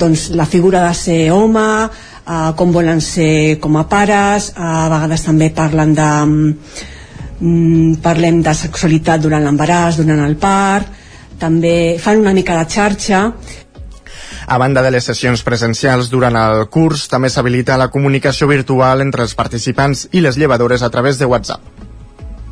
[0.00, 4.88] doncs, la figura de ser home, eh, com volen ser com a pares, eh, a
[4.88, 6.10] vegades també parlen de
[7.40, 10.88] mm, parlem de sexualitat durant l'embaràs, durant el part,
[11.38, 13.20] també fan una mica de xarxa
[14.48, 19.26] a banda de les sessions presencials durant el curs, també s'habilita la comunicació virtual entre
[19.26, 21.87] els participants i les llevadores a través de WhatsApp.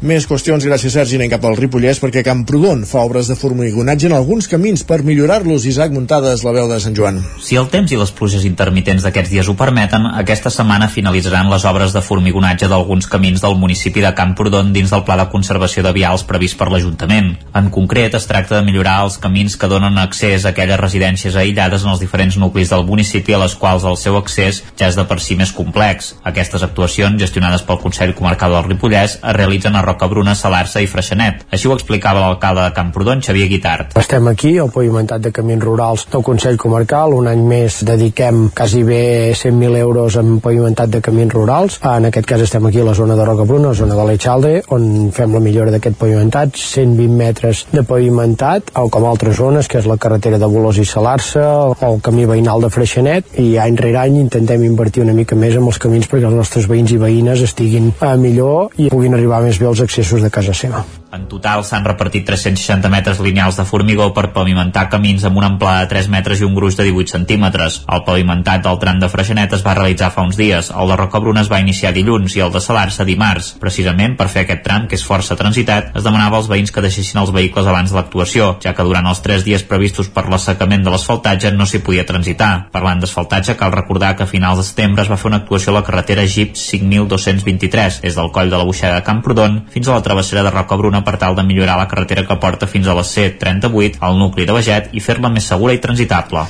[0.06, 4.12] Més qüestions, gràcies Sergi, anem cap al Ripollès perquè Camprodon fa obres de formigonatge en
[4.14, 5.64] alguns camins per millorar-los.
[5.66, 7.16] Isaac Muntades, la veu de Sant Joan.
[7.42, 11.66] Si el temps i les pluges intermitents d'aquests dies ho permeten, aquesta setmana finalitzaran les
[11.66, 15.94] obres de formigonatge d'alguns camins del municipi de Camprodon dins del Pla de Conservació de
[15.96, 17.32] Vials previst per l'Ajuntament.
[17.58, 21.82] En concret, es tracta de millorar els camins que donen accés a aquelles residències aïllades
[21.82, 25.08] en els diferents nuclis del municipi a les quals el seu accés ja és de
[25.10, 26.14] per si més complex.
[26.22, 31.46] Aquestes actuacions, gestionades pel Consell Comarcal del Ripollès, es realitzen a Rocabruna, Salarsa i Freixenet.
[31.50, 33.96] Així ho explicava l'alcalde de Camprodon, Xavier Guitart.
[33.96, 37.14] Estem aquí, al pavimentat de camins rurals del Consell Comarcal.
[37.16, 41.80] Un any més dediquem quasi bé 100.000 euros en pavimentat de camins rurals.
[41.80, 45.08] En aquest cas estem aquí a la zona de Rocabruna, la zona de l'Eixalde, on
[45.16, 49.88] fem la millora d'aquest pavimentat, 120 metres de pavimentat, o com altres zones, que és
[49.88, 54.02] la carretera de Bolós i Salarsa, o el camí veïnal de Freixenet, i any rere
[54.04, 57.42] any intentem invertir una mica més en els camins perquè els nostres veïns i veïnes
[57.46, 60.84] estiguin eh, millor i puguin arribar més bé accessos de casa seva.
[61.14, 65.84] En total s'han repartit 360 metres lineals de formigó per pavimentar camins amb una amplada
[65.84, 67.78] de 3 metres i un gruix de 18 centímetres.
[67.86, 71.44] El pavimentat del tram de Freixenet es va realitzar fa uns dies, el de Rocabruna
[71.46, 73.52] es va iniciar dilluns i el de Salarsa dimarts.
[73.62, 77.22] Precisament per fer aquest tram, que és força transitat, es demanava als veïns que deixessin
[77.22, 80.90] els vehicles abans de l'actuació, ja que durant els 3 dies previstos per l'assecament de
[80.90, 82.68] l'asfaltatge no s'hi podia transitar.
[82.74, 85.78] Parlant d'asfaltatge, cal recordar que a finals de setembre es va fer una actuació a
[85.78, 90.02] la carretera GIP 5223, des del coll de la Buixada de Camprodon fins a la
[90.02, 94.00] travessera de Rocabruna per tal de millorar la carretera que porta fins a la C38
[94.00, 96.46] al nucli de Beget i fer-la més segura i transitable.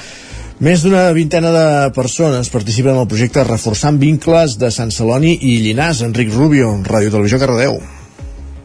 [0.60, 1.66] Més d'una vintena de
[1.96, 6.00] persones participen en el projecte Reforçant Vincles de Sant Celoni i Llinàs.
[6.06, 7.76] Enric Rubio, Ràdio Televisió Cardedeu.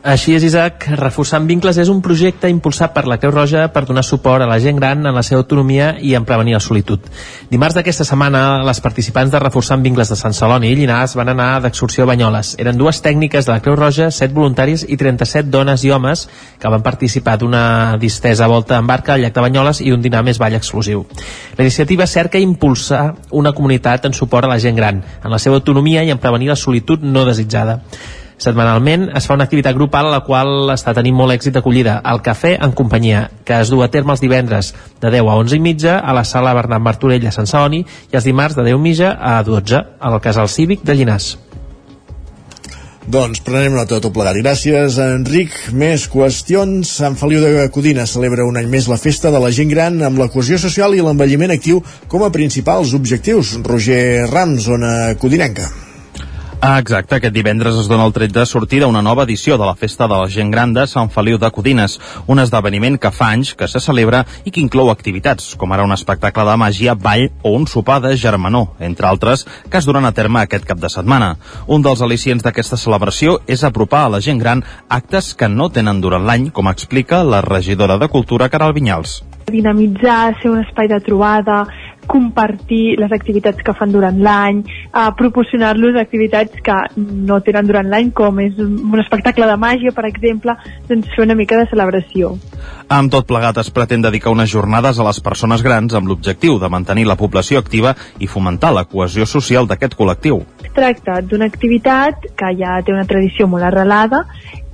[0.01, 0.87] Així és, Isaac.
[0.97, 4.57] Reforçant vincles és un projecte impulsat per la Creu Roja per donar suport a la
[4.59, 7.03] gent gran en la seva autonomia i en prevenir la solitud.
[7.51, 11.59] Dimarts d'aquesta setmana, les participants de Reforçant vincles de Sant Celoni i Llinars van anar
[11.61, 12.55] d'excursió a Banyoles.
[12.57, 16.25] Eren dues tècniques de la Creu Roja, 7 voluntaris i 37 dones i homes
[16.57, 20.23] que van participar d'una distesa volta en barca al llac de Banyoles i un dinar
[20.25, 21.05] més ball exclusiu.
[21.59, 25.61] La iniciativa cerca impulsar una comunitat en suport a la gent gran, en la seva
[25.61, 27.83] autonomia i en prevenir la solitud no desitjada.
[28.41, 32.23] Setmanalment es fa una activitat grupal a la qual està tenint molt èxit d'acollida, el
[32.25, 34.71] Cafè en Companyia, que es du a terme els divendres
[35.03, 38.17] de 10 a 11 i mitja a la sala Bernat Martorell a Sant Saoni i
[38.17, 41.35] els dimarts de 10 i mitja a 12 al Casal Cívic de Llinàs.
[43.11, 44.37] Doncs prenem nota de tot plegat.
[44.41, 45.53] Gràcies, Enric.
[45.77, 46.95] Més qüestions.
[46.97, 50.21] Sant Feliu de Codina celebra un any més la festa de la gent gran amb
[50.21, 53.53] la cohesió social i l'envelliment actiu com a principals objectius.
[53.69, 55.69] Roger Rams, zona codinenca.
[56.63, 59.73] Ah, exacte, aquest divendres es dona el tret de sortida una nova edició de la
[59.73, 61.95] Festa de la Gent Gran de Sant Feliu de Codines,
[62.29, 65.95] un esdeveniment que fa anys que se celebra i que inclou activitats, com ara un
[65.95, 70.13] espectacle de màgia, ball o un sopar de germanor, entre altres, que es duran a
[70.13, 71.33] terme aquest cap de setmana.
[71.65, 75.97] Un dels al·licients d'aquesta celebració és apropar a la gent gran actes que no tenen
[76.05, 80.99] durant l'any, com explica la regidora de Cultura, Caral Vinyals dinamitzar, ser un espai de
[81.03, 81.65] trobada,
[82.11, 88.11] compartir les activitats que fan durant l'any, uh, proporcionar-los activitats que no tenen durant l'any,
[88.15, 90.57] com és un espectacle de màgia, per exemple,
[90.89, 92.33] doncs fer una mica de celebració.
[92.91, 96.69] Amb tot plegat es pretén dedicar unes jornades a les persones grans amb l'objectiu de
[96.69, 100.41] mantenir la població activa i fomentar la cohesió social d'aquest col·lectiu.
[100.65, 104.25] Es tracta d'una activitat que ja té una tradició molt arrelada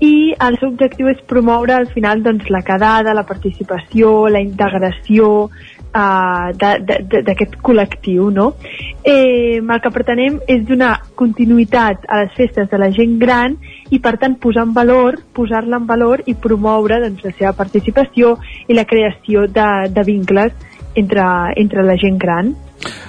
[0.02, 5.50] i el seu objectiu és promoure al final doncs, la quedada, la participació, la integració,
[5.94, 8.54] uh, d'aquest col·lectiu, no?
[9.04, 13.58] Eh, el que pretenem és donar continuïtat a les festes de la gent gran
[13.90, 18.36] i, per tant, posar en valor, posar-la en valor i promoure doncs, la seva participació
[18.68, 20.56] i la creació de, de vincles
[20.98, 22.56] entre, entre la gent gran.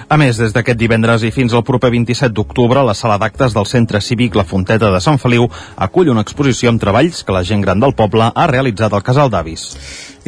[0.09, 3.67] A més, des d'aquest divendres i fins al proper 27 d'octubre, la sala d'actes del
[3.69, 5.45] Centre Cívic La Fonteta de Sant Feliu
[5.77, 9.29] acull una exposició amb treballs que la gent gran del poble ha realitzat al Casal
[9.29, 9.67] d'Avis.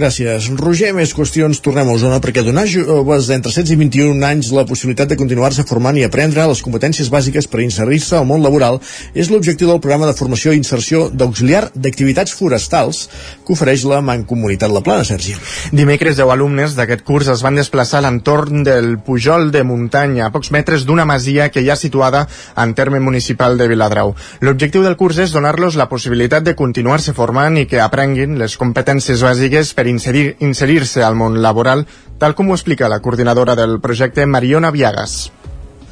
[0.02, 0.48] Gràcies.
[0.58, 1.60] Roger, més qüestions.
[1.62, 5.62] Tornem a Osona perquè donar joves d'entre 16 i 21 anys la possibilitat de continuar-se
[5.70, 8.80] formant i aprendre les competències bàsiques per inserir-se al món laboral
[9.14, 13.04] és l'objectiu del programa de formació i inserció d'auxiliar d'activitats forestals
[13.46, 15.36] que ofereix la Mancomunitat La Plana, Sergi.
[15.70, 20.34] Dimecres, 10 alumnes d'aquest curs es van desplaçar a l'entorn del Pujol de Muntanya, a
[20.34, 22.24] pocs metres d'una masia que hi ha situada
[22.58, 24.16] en terme municipal de Viladrau.
[24.42, 29.22] L'objectiu del curs és donar-los la possibilitat de continuar-se formant i que aprenguin les competències
[29.22, 31.86] bàsiques per inserir-se inserir al món laboral,
[32.18, 35.32] tal com ho explica la coordinadora del projecte Mariona Viagas.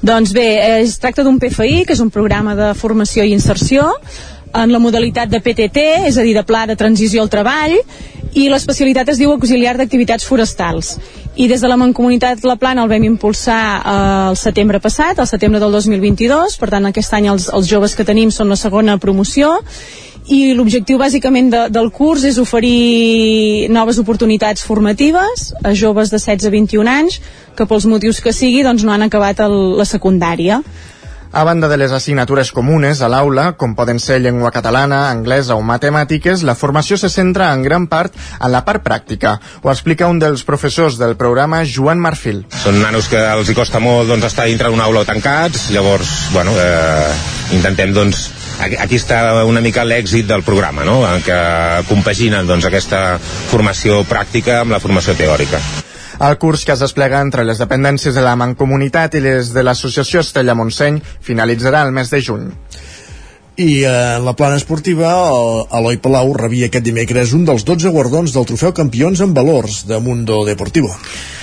[0.02, 3.90] Doncs bé, es tracta d'un PFI, que és un programa de formació i inserció,
[4.56, 7.76] en la modalitat de PTT, és a dir, de Pla de Transició al Treball,
[8.38, 10.96] i l'especialitat es diu auxiliar d'activitats forestals.
[11.36, 13.94] I des de la Mancomunitat La Plana el vam impulsar eh,
[14.32, 18.06] el setembre passat, el setembre del 2022, per tant aquest any els, els joves que
[18.06, 19.58] tenim són la segona promoció,
[20.28, 26.50] i l'objectiu bàsicament de, del curs és oferir noves oportunitats formatives a joves de 16
[26.50, 27.20] a 21 anys
[27.56, 30.62] que pels motius que sigui doncs no han acabat el, la secundària.
[31.32, 35.62] A banda de les assignatures comunes a l'aula, com poden ser llengua catalana, anglesa o
[35.62, 39.36] matemàtiques, la formació se centra en gran part en la part pràctica.
[39.62, 42.48] Ho explica un dels professors del programa, Joan Marfil.
[42.64, 46.58] Són nanos que els hi costa molt doncs, estar dintre d'una aula tancats, llavors bueno,
[46.58, 47.14] eh,
[47.54, 48.26] intentem doncs,
[48.60, 51.02] aquí està una mica l'èxit del programa, no?
[51.08, 51.40] en què
[51.90, 55.62] compaginen doncs, aquesta formació pràctica amb la formació teòrica.
[56.20, 60.20] El curs que es desplega entre les dependències de la Mancomunitat i les de l'Associació
[60.20, 62.50] Estella Montseny finalitzarà el mes de juny.
[63.60, 65.14] I eh, en la plana esportiva,
[65.80, 70.00] Eloi Palau rebia aquest dimecres un dels 12 guardons del trofeu Campions en Valors de
[70.04, 70.92] Mundo Deportivo.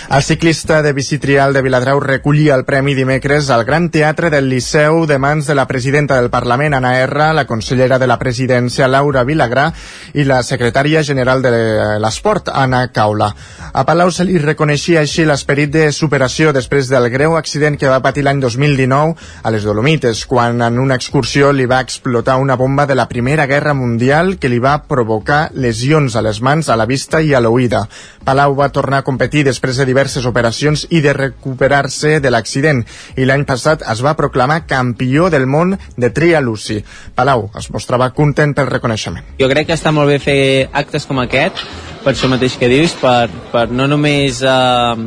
[0.09, 4.47] El ciclista de bici trial de Viladrau recollia el premi dimecres al Gran Teatre del
[4.49, 8.87] Liceu de mans de la presidenta del Parlament, Anna R, la consellera de la presidència,
[8.87, 9.73] Laura Vilagrà,
[10.15, 11.51] i la secretària general de
[11.99, 13.33] l'Esport, Anna Caula.
[13.75, 17.99] A Palau se li reconeixia així l'esperit de superació després del greu accident que va
[18.01, 22.87] patir l'any 2019 a les Dolomites, quan en una excursió li va explotar una bomba
[22.87, 26.87] de la Primera Guerra Mundial que li va provocar lesions a les mans, a la
[26.87, 27.89] vista i a l'oïda.
[28.25, 32.83] Palau va tornar a competir després de diverses operacions i de recuperar-se de l'accident
[33.17, 36.83] i l'any passat es va proclamar campió del món de tria Lucy.
[37.17, 39.25] Palau es mostrava content pel reconeixement.
[39.41, 40.39] Jo crec que està molt bé fer
[40.77, 41.65] actes com aquest,
[42.05, 45.07] per això mateix que dius, per, per no només eh,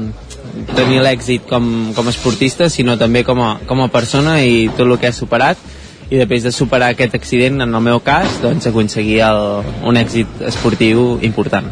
[0.73, 4.87] tenir l'èxit com, com a esportista, sinó també com a, com a persona i tot
[4.87, 5.61] el que ha superat
[6.09, 9.41] i després de superar aquest accident, en el meu cas, doncs aconseguir el,
[9.85, 11.69] un èxit esportiu important.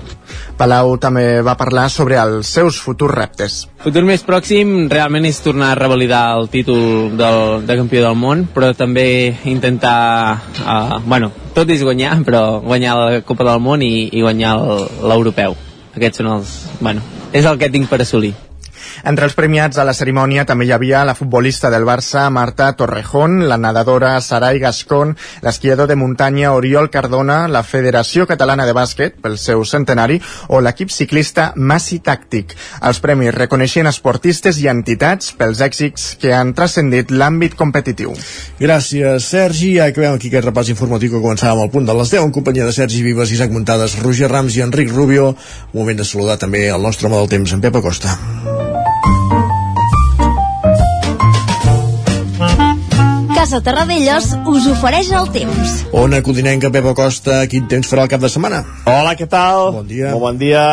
[0.58, 3.58] Palau també va parlar sobre els seus futurs reptes.
[3.78, 8.18] El futur més pròxim realment és tornar a revalidar el títol del, de campió del
[8.18, 9.08] món, però també
[9.50, 10.00] intentar,
[10.64, 14.58] uh, bueno, tot és guanyar, però guanyar la Copa del Món i, i guanyar
[15.02, 15.58] l'europeu.
[15.98, 16.58] Aquests són els...
[16.82, 17.02] Bueno,
[17.34, 18.36] és el que tinc per assolir.
[19.04, 23.44] Entre els premiats a la cerimònia també hi havia la futbolista del Barça, Marta Torrejón,
[23.48, 29.38] la nedadora Sarai Gascón, l'esquiador de muntanya Oriol Cardona, la Federació Catalana de Bàsquet pel
[29.38, 30.20] seu centenari
[30.50, 32.56] o l'equip ciclista Massi Tàctic.
[32.82, 38.16] Els premis reconeixien esportistes i entitats pels èxits que han transcendit l'àmbit competitiu.
[38.60, 39.78] Gràcies, Sergi.
[39.84, 42.76] Acabem aquí aquest repàs informatiu que començàvem al punt de les 10 en companyia de
[42.76, 45.34] Sergi Vives, Isaac Muntades, Roger Rams i Enric Rubio.
[45.74, 48.18] Moment de saludar també el nostre home del temps, en Pep Acosta.
[53.48, 55.74] Casa Terradellos us ofereix el temps.
[55.96, 58.58] Ona Codinenca, Pep Acosta, quin temps farà el cap de setmana?
[58.92, 59.70] Hola, què tal?
[59.72, 60.10] Bon dia.
[60.12, 60.64] Molt bon dia.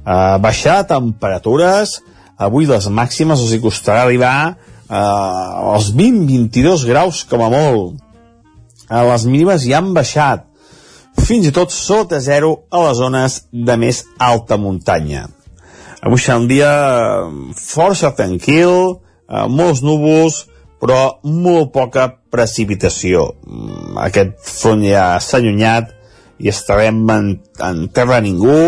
[0.00, 1.98] Uh, baixar temperatures.
[2.40, 8.00] Avui les màximes els hi costarà arribar uh, als 20-22 graus com a molt.
[8.88, 10.48] Uh, les mínimes ja han baixat
[11.20, 15.26] fins i tot sota zero a les zones de més alta muntanya.
[16.00, 17.30] Avui serà un dia eh,
[17.60, 18.96] força tranquil,
[19.28, 20.46] eh, molts núvols,
[20.84, 23.30] però molt poca precipitació.
[23.48, 25.94] Mm, Aquest front ja s'ha allunyat
[26.44, 27.30] i estarem en,
[27.64, 28.58] en terra de ningú,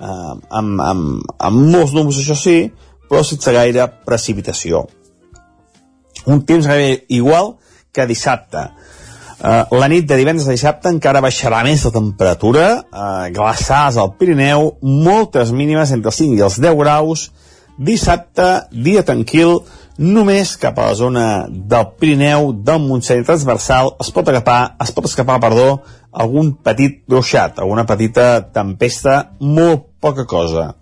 [0.00, 2.56] eh, amb, amb, amb molts núvols, això sí,
[3.06, 4.82] però sense gaire precipitació.
[6.26, 7.54] Un temps gairebé igual
[7.94, 8.66] que dissabte.
[9.40, 14.10] Uh, la nit de divendres a dissabte encara baixarà més la temperatura, uh, glaçades al
[14.18, 17.30] Pirineu, moltes mínimes entre els 5 i els 10 graus.
[17.80, 19.62] Dissabte, dia tranquil,
[20.00, 25.06] només cap a la zona del Pirineu, del Montseny transversal, es pot agafar, es pot
[25.06, 30.72] escapar, perdó, algun petit ruixat, alguna petita tempesta, molt poca cosa.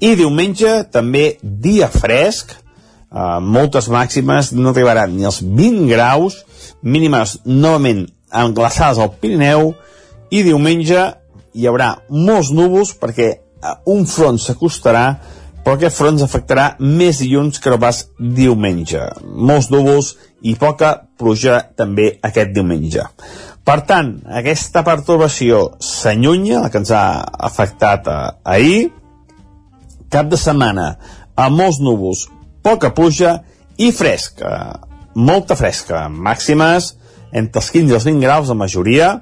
[0.00, 2.56] I diumenge, també dia fresc,
[3.10, 6.36] Uh, moltes màximes no arribaran ni als 20 graus,
[6.78, 9.72] mínimes novament englaçades al Pirineu,
[10.30, 11.08] i diumenge
[11.58, 15.02] hi haurà molts núvols perquè uh, un front s'acostarà,
[15.64, 19.02] però aquest front ens afectarà més dilluns que no pas diumenge.
[19.24, 23.04] Molts núvols i poca pluja també aquest diumenge.
[23.64, 27.04] Per tant, aquesta pertorbació s'allunya, la que ens ha
[27.50, 28.08] afectat
[28.42, 28.88] ahir,
[30.10, 30.94] cap de setmana
[31.36, 32.24] amb molts núvols,
[32.64, 33.36] poca pluja
[33.78, 34.80] i fresca,
[35.14, 36.94] molta fresca, màximes
[37.32, 39.12] entre els 15 i els 20 graus la majoria,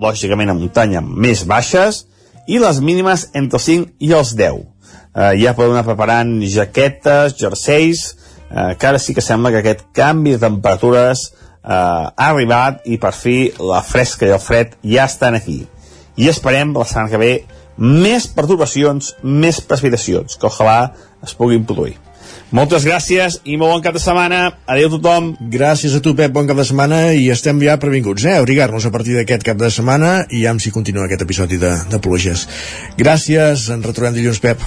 [0.00, 2.06] lògicament a muntanya més baixes,
[2.48, 4.64] i les mínimes entre els 5 i els 10.
[5.10, 8.16] Eh, ja podem anar preparant jaquetes, jerseis,
[8.50, 12.98] eh, que ara sí que sembla que aquest canvi de temperatures eh, ha arribat i
[13.02, 15.64] per fi la fresca i el fred ja estan aquí.
[16.16, 17.32] I esperem la setmana que ve
[17.80, 20.92] més perturbacions, més precipitacions, que ojalà
[21.24, 21.96] es puguin produir.
[22.54, 24.40] Moltes gràcies i molt bon cap de setmana.
[24.66, 25.30] Adéu a tothom.
[25.52, 28.36] Gràcies a tu, Pep, bon cap de setmana i estem ja previnguts, eh?
[28.36, 31.76] A abrigar-nos a partir d'aquest cap de setmana i ja si continua aquest episodi de,
[31.90, 32.48] de pluges.
[32.98, 34.66] Gràcies, ens retrobem dilluns, Pep.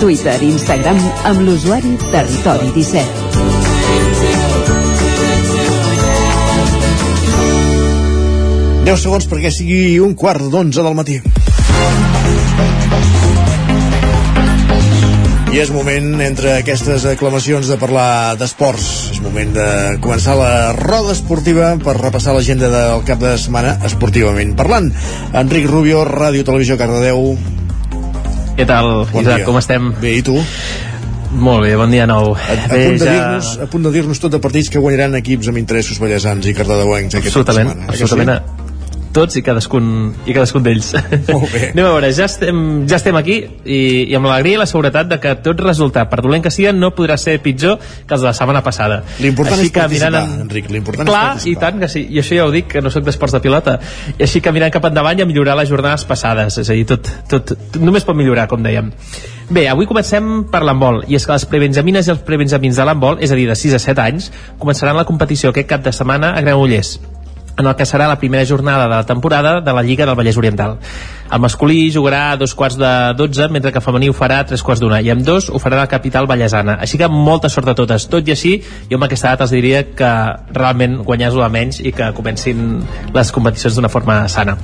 [0.00, 0.96] Twitter i Instagram
[1.28, 3.20] amb l'usuari Territori 17.
[8.86, 11.20] 10 segons perquè sigui un quart d'onze del matí.
[15.50, 18.84] I és moment, entre aquestes aclamacions, de parlar d'esports.
[19.16, 19.66] És moment de
[20.00, 24.92] començar la roda esportiva per repassar l'agenda del cap de setmana esportivament parlant.
[25.34, 27.34] Enric Rubio, Ràdio Televisió Cardedeu.
[28.60, 29.46] Què tal, Bon Isaac, dia.
[29.48, 29.90] com estem?
[30.02, 30.36] Bé, i tu?
[31.30, 32.32] Molt bé, bon dia nou.
[32.34, 34.82] A, a, Bé, punt de ja- dir-nos a punt de dir-nos tot de partits que
[34.82, 37.86] guanyaran equips amb interessos ballesans i cardedeuencs aquest cap de Absolutament, setmana.
[37.86, 38.59] Eh que sí?
[39.10, 39.86] Tots i cadascun,
[40.22, 40.92] i cadascun d'ells.
[41.26, 41.62] Molt bé.
[41.72, 42.60] Anem a veure, ja estem,
[42.90, 46.20] ja estem aquí i, i amb l'alegria i la seguretat de que tot resultat, per
[46.22, 49.00] dolent que sigui, no podrà ser pitjor que els de la setmana passada.
[49.18, 51.56] L'important és participar, mirant Enric, l'important és Clar, participar.
[51.56, 52.04] i tant que sí.
[52.06, 53.76] I això ja ho dic, que no sóc d'esports de pilota.
[54.14, 56.62] I així que mirant cap endavant i a millorar les jornades passades.
[56.62, 58.94] És a dir, tot, tot, tot només pot millorar, com dèiem.
[59.50, 63.18] Bé, avui comencem per l'handbol, i és que les prebenjamines i els prebenjamins de l'handbol,
[63.18, 64.30] és a dir, de 6 a 7 anys,
[64.62, 67.00] començaran la competició aquest cap de setmana a Granollers
[67.56, 70.36] en el que serà la primera jornada de la temporada de la Lliga del Vallès
[70.36, 70.78] Oriental.
[71.30, 74.46] El masculí jugarà a dos quarts de 12, mentre que el femení ho farà a
[74.46, 76.76] tres quarts d'una, i amb dos ho farà la capital vallesana.
[76.82, 78.08] Així que molta sort a totes.
[78.10, 78.56] Tot i així,
[78.90, 80.10] jo amb aquesta data els diria que
[80.56, 82.80] realment guanyar és el de menys i que comencin
[83.14, 84.56] les competicions d'una forma sana.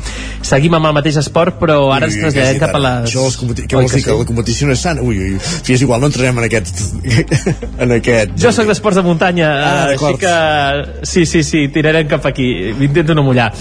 [0.47, 3.11] Seguim amb el mateix esport, però ara ens Ui, traslladem ui, cap a les...
[3.11, 3.67] Això, les competi...
[3.67, 4.19] Què vols dir, que sí?
[4.23, 5.07] la competició no és sana?
[5.07, 6.83] Ui, ui, fi, és igual, no entrarem en aquest...
[7.87, 8.37] en aquest...
[8.43, 12.49] Jo sóc d'esports de muntanya, Ah, ah, així que sí, sí, sí, tirarem cap aquí.
[12.81, 13.53] Intento no mullar.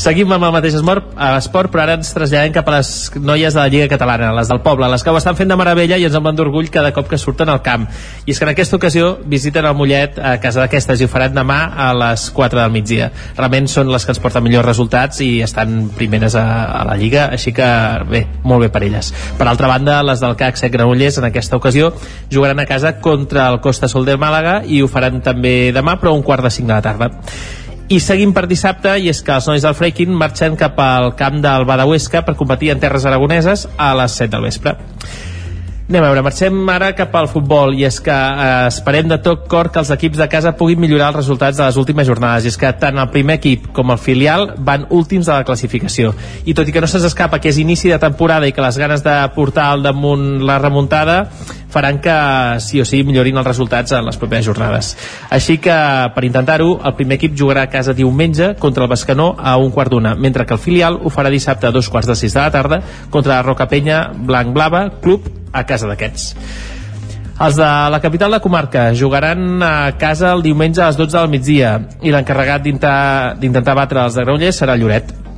[0.00, 3.54] Seguim amb el mateix esport, eh, esport, però ara ens traslladem cap a les noies
[3.54, 6.06] de la Lliga Catalana, les del poble, les que ho estan fent de meravella i
[6.08, 7.86] ens en van d'orgull cada cop que surten al camp.
[8.24, 11.34] I és que en aquesta ocasió visiten el Mollet a casa d'aquestes i ho faran
[11.36, 13.10] demà a les 4 del migdia.
[13.38, 16.46] Realment són les que ens porten millors resultats i estan primeres a,
[16.80, 17.70] a la Lliga, així que
[18.10, 19.12] bé, molt bé per elles.
[19.38, 21.92] Per altra banda, les del CAC Sec Granollers en aquesta ocasió
[22.30, 26.14] jugaran a casa contra el Costa Sol del Màlaga i ho faran també demà, però
[26.16, 27.10] un quart de cinc de la tarda.
[27.90, 31.40] I seguim per dissabte, i és que els nois del Freikin marxen cap al camp
[31.42, 34.76] del Badauesca per competir en terres aragoneses a les 7 del vespre.
[35.90, 39.48] Anem a veure, marxem ara cap al futbol i és que eh, esperem de tot
[39.50, 42.52] cor que els equips de casa puguin millorar els resultats de les últimes jornades i
[42.52, 46.12] és que tant el primer equip com el filial van últims de la classificació
[46.46, 48.78] i tot i que no se'ns escapa que és inici de temporada i que les
[48.78, 51.24] ganes de portar al damunt la remuntada
[51.70, 52.14] faran que
[52.60, 54.92] sí o sí millorin els resultats en les properes jornades.
[55.30, 55.76] Així que,
[56.14, 59.92] per intentar-ho, el primer equip jugarà a casa diumenge contra el Bascanó a un quart
[59.94, 62.50] d'una, mentre que el filial ho farà dissabte a dos quarts de sis de la
[62.50, 66.34] tarda contra la Rocapenya Blanc Blava, club a casa d'aquests.
[67.40, 71.32] Els de la capital de comarca jugaran a casa el diumenge a les 12 del
[71.32, 71.72] migdia
[72.04, 75.29] i l'encarregat d'intentar batre els de Granollers serà Lloret.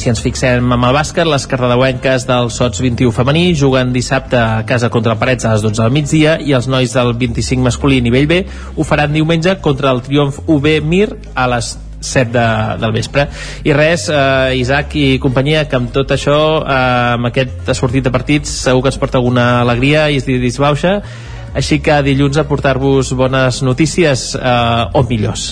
[0.00, 4.62] Si ens fixem amb el bàsquet, les cardedeuenques del Sots 21 femení juguen dissabte a
[4.64, 7.98] casa contra el Parets a les 12 del migdia i els nois del 25 masculí
[8.00, 12.48] nivell B ho faran diumenge contra el Triomf UB Mir a les 7 de,
[12.80, 13.28] del vespre.
[13.68, 16.82] I res, eh, Isaac i companyia que amb tot això, eh,
[17.20, 21.02] amb aquest sortit de partits segur que ens porta alguna alegria i es disbauxa.
[21.52, 25.50] Així que dilluns a portar-vos bones notícies eh, o millors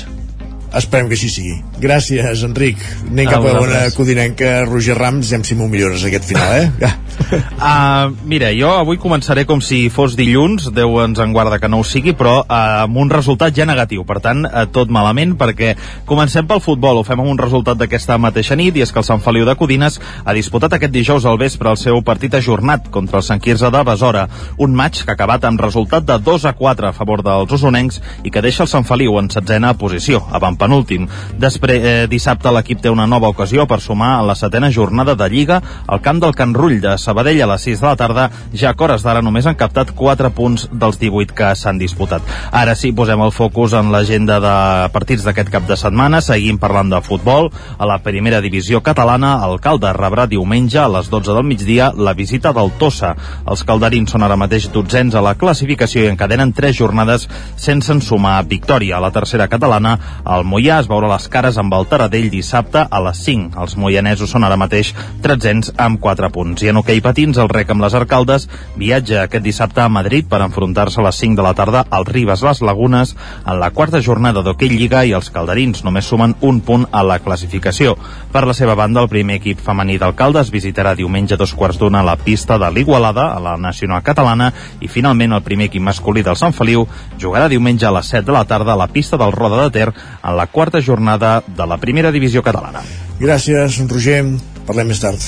[0.77, 1.55] Esperem que així sigui.
[1.81, 2.83] Gràcies, Enric.
[3.07, 6.67] Anem cap a una codinenca, Roger Rams, ja si m'ho millores aquest final, eh?
[6.83, 6.91] Ja.
[7.29, 11.81] Uh, mira, jo avui començaré com si fos dilluns, Déu ens en guarda que no
[11.81, 14.05] ho sigui, però uh, amb un resultat ja negatiu.
[14.09, 15.73] Per tant, uh, tot malament, perquè
[16.09, 17.01] comencem pel futbol.
[17.01, 19.57] Ho fem amb un resultat d'aquesta mateixa nit, i és que el Sant Feliu de
[19.57, 23.73] Codines ha disputat aquest dijous al vespre el seu partit ajornat contra el Sant Quirze
[23.73, 24.27] de Besora.
[24.61, 28.03] Un maig que ha acabat amb resultat de 2 a 4 a favor dels usonencs
[28.21, 31.09] i que deixa el Sant Feliu en setzena posició, avant penúltim.
[31.39, 35.29] Després, eh, dissabte l'equip té una nova ocasió per sumar a la setena jornada de
[35.29, 38.75] Lliga al camp del Can Rull de Sabadell a les 6 de la tarda, ja
[38.75, 42.23] que hores d'ara només han captat 4 punts dels 18 que s'han disputat.
[42.53, 44.57] Ara sí, posem el focus en l'agenda de
[44.93, 47.51] partits d'aquest cap de setmana, seguim parlant de futbol.
[47.79, 52.15] A la primera divisió catalana, el Calde rebrà diumenge a les 12 del migdia la
[52.15, 53.15] visita del Tossa.
[53.49, 58.43] Els calderins són ara mateix dotzens a la classificació i encadenen 3 jornades sense sumar
[58.49, 58.97] victòria.
[58.99, 63.01] A la tercera catalana, el Mollà es veurà les cares amb el Taradell dissabte a
[63.05, 63.59] les 5.
[63.61, 66.63] Els moianesos són ara mateix tretzens amb 4 punts.
[66.65, 68.47] I en hoquei patins, el rec amb les arcaldes
[68.81, 72.41] viatja aquest dissabte a Madrid per enfrontar-se a les 5 de la tarda al Ribes
[72.47, 73.13] Les Lagunes
[73.45, 77.19] en la quarta jornada d'hoquei Lliga i els calderins només sumen un punt a la
[77.21, 77.99] classificació.
[78.33, 82.03] Per la seva banda, el primer equip femení d'alcaldes visitarà diumenge a dos quarts d'una
[82.07, 84.49] la pista de l'Igualada, a la Nacional Catalana,
[84.81, 86.89] i finalment el primer equip masculí del Sant Feliu
[87.21, 89.89] jugarà diumenge a les 7 de la tarda a la pista del Roda de Ter
[89.93, 92.85] en la quarta jornada de la primera divisió catalana.
[93.19, 94.23] Gràcies, Roger.
[94.69, 95.19] Parlem més tard.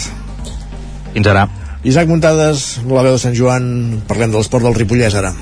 [1.10, 1.48] Fins ara.
[1.82, 3.64] Isaac Muntades, la veu de Sant Joan,
[4.06, 5.32] parlem de l'esport del Ripollès ara.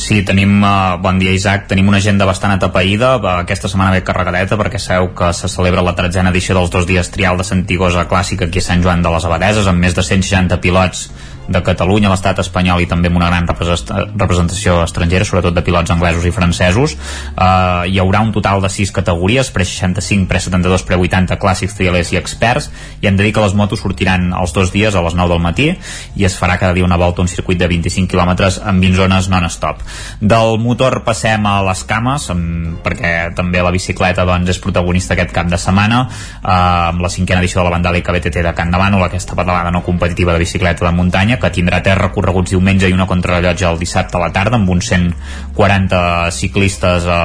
[0.00, 4.04] Sí, tenim, uh, bon dia Isaac, tenim una agenda bastant atapeïda, uh, aquesta setmana ve
[4.06, 8.06] carregadeta perquè sabeu que se celebra la tretzena edició dels dos dies trial de Santigosa
[8.08, 11.10] Clàssica aquí a Sant Joan de les Abadeses amb més de 160 pilots
[11.48, 16.26] de Catalunya, l'estat espanyol i també amb una gran representació estrangera, sobretot de pilots anglesos
[16.26, 16.96] i francesos.
[17.34, 22.70] Uh, hi haurà un total de 6 categories, pre-65, pre-72, pre-80, clàssics, trialers i experts,
[23.00, 25.42] i hem de dir que les motos sortiran els dos dies a les 9 del
[25.42, 25.68] matí
[26.16, 29.30] i es farà cada dia una volta un circuit de 25 km amb 20 zones
[29.30, 29.82] non-stop.
[30.20, 35.34] Del motor passem a les cames, amb, perquè també la bicicleta doncs, és protagonista aquest
[35.34, 38.98] cap de setmana, uh, amb la cinquena edició de la Vandàlica BTT de Can Davant,
[39.10, 43.06] aquesta pedalada no competitiva de bicicleta de muntanya, que tindrà tres recorreguts diumenge i una
[43.10, 47.20] contrarrellotge el dissabte a la tarda amb uns 140 ciclistes eh,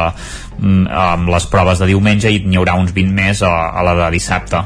[0.60, 4.10] amb les proves de diumenge i n'hi haurà uns 20 més a, a la de
[4.16, 4.62] dissabte.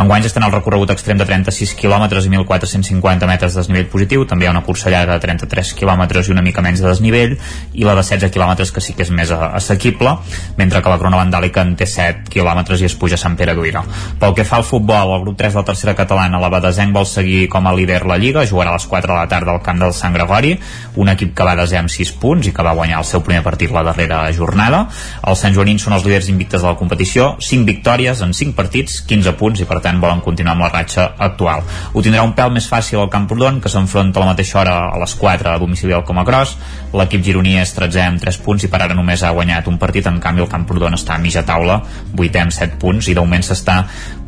[0.00, 4.46] Enguany estan el recorregut extrem de 36 km i 1.450 metres de desnivell positiu, també
[4.46, 7.36] hi ha una cursa llarga de 33 km i una mica menys de desnivell
[7.72, 10.16] i la de 16 km que sí que és més assequible,
[10.56, 13.54] mentre que la Crona Vandàlica en té 7 km i es puja a Sant Pere
[13.56, 13.82] d'Uira.
[14.20, 17.06] Pel que fa al futbol, el grup 3 de la tercera catalana, la Badesenc vol
[17.08, 19.80] seguir com a líder la Lliga, jugarà a les 4 de la tarda al camp
[19.82, 20.54] del Sant Gregori,
[20.96, 23.42] un equip que va desè amb 6 punts i que va guanyar el seu primer
[23.44, 24.86] partit la darrera jornada.
[25.26, 28.54] El els Sant Joanins són els líders invictes de la competició, 5 victòries en 5
[28.56, 31.64] partits, 15 punts i per tant volen continuar amb la ratxa actual.
[31.92, 35.00] Ho tindrà un pèl més fàcil al Camprodon, que s'enfronta a la mateixa hora a
[35.00, 36.58] les 4 a domicili al Comacross.
[36.92, 40.06] L'equip gironí és 13 amb 3 punts i per ara només ha guanyat un partit,
[40.06, 41.80] en canvi el Camprodon està a mitja taula,
[42.18, 43.78] 8 amb 7 punts i d'augment s'està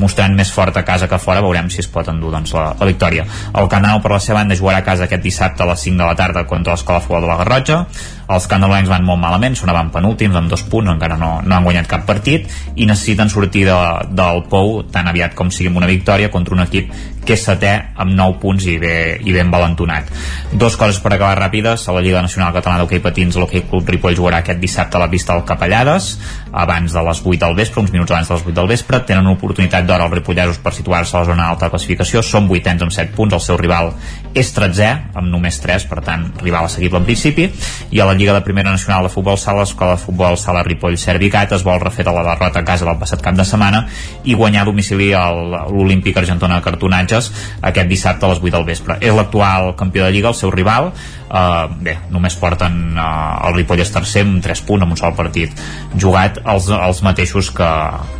[0.00, 2.70] mostrant més fort a casa que a fora, veurem si es pot endur doncs, la,
[2.80, 3.26] la victòria.
[3.54, 6.08] El Canal per la seva banda jugarà a casa aquest dissabte a les 5 de
[6.08, 7.84] la tarda contra l'Escola Futbol de la Garrotxa.
[8.32, 11.88] Els canalencs van molt malament, sonaven penúltims amb dos punts, encara no, no han guanyat
[11.90, 13.76] cap partit i necessiten sortir de,
[14.16, 16.92] del Pou tan aviat com sigui amb una victòria contra un equip
[17.26, 18.94] que és setè amb 9 punts i, bé,
[19.24, 20.10] i ben valentonat.
[20.52, 21.88] Dos coses per acabar ràpides.
[21.88, 25.10] A la Lliga Nacional Catalana d'Hockey Patins, l'Hockey Club Ripoll jugarà aquest dissabte a la
[25.12, 26.14] pista del Capellades,
[26.52, 29.00] abans de les 8 del vespre, uns minuts abans de les 8 del vespre.
[29.08, 32.22] Tenen una oportunitat d'hora els ripollesos per situar-se a la zona alta de classificació.
[32.22, 33.34] Són vuitens amb 7 punts.
[33.34, 33.92] El seu rival
[34.34, 37.48] és 13è, amb només 3, per tant, rival assequible en principi.
[37.90, 40.98] I a la Lliga de Primera Nacional de Futbol Sala, l'Escola de Futbol Sala Ripoll
[41.00, 43.84] Servicat es vol refer de la derrota a casa del passat cap de setmana
[44.24, 46.66] i guanyar a domicili l'Olímpic Argentona de
[47.14, 47.30] Cartonatges
[47.62, 48.98] aquest dissabte a les 8 del vespre.
[49.00, 50.92] És l'actual campió de Lliga, el seu rival.
[51.34, 55.14] Uh, bé, només porten uh, el Ripoll és tercer amb 3 punts, amb un sol
[55.16, 55.50] partit
[55.96, 57.70] jugat, els, els mateixos que,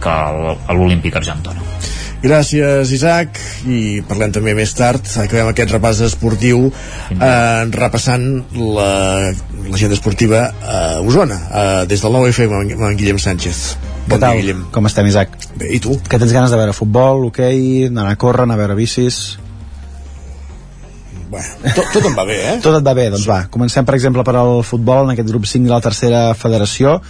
[0.03, 0.17] que
[0.75, 1.63] l'Olímpic Argentona.
[2.25, 3.37] Gràcies, Isaac.
[3.69, 5.05] I parlem també més tard.
[5.21, 6.71] Acabem aquest repàs esportiu
[7.13, 8.25] eh, repassant
[8.57, 13.67] l'agenda la, esportiva a Osona, eh, des del nou FM amb en Guillem Sánchez.
[14.05, 14.37] Bon Què tal?
[14.37, 14.67] Dia, Guillem.
[14.75, 15.39] Com estem, Isaac?
[15.57, 15.97] Bé, i tu?
[16.09, 19.25] Que tens ganes de veure futbol, hoquei, okay, anar a córrer, anar a veure bicis...
[21.35, 22.55] Bueno, tot, tot em va bé, eh?
[22.63, 23.41] Tot et va bé, doncs va.
[23.51, 27.01] Comencem, per exemple, per al futbol, en aquest grup 5 de la tercera federació,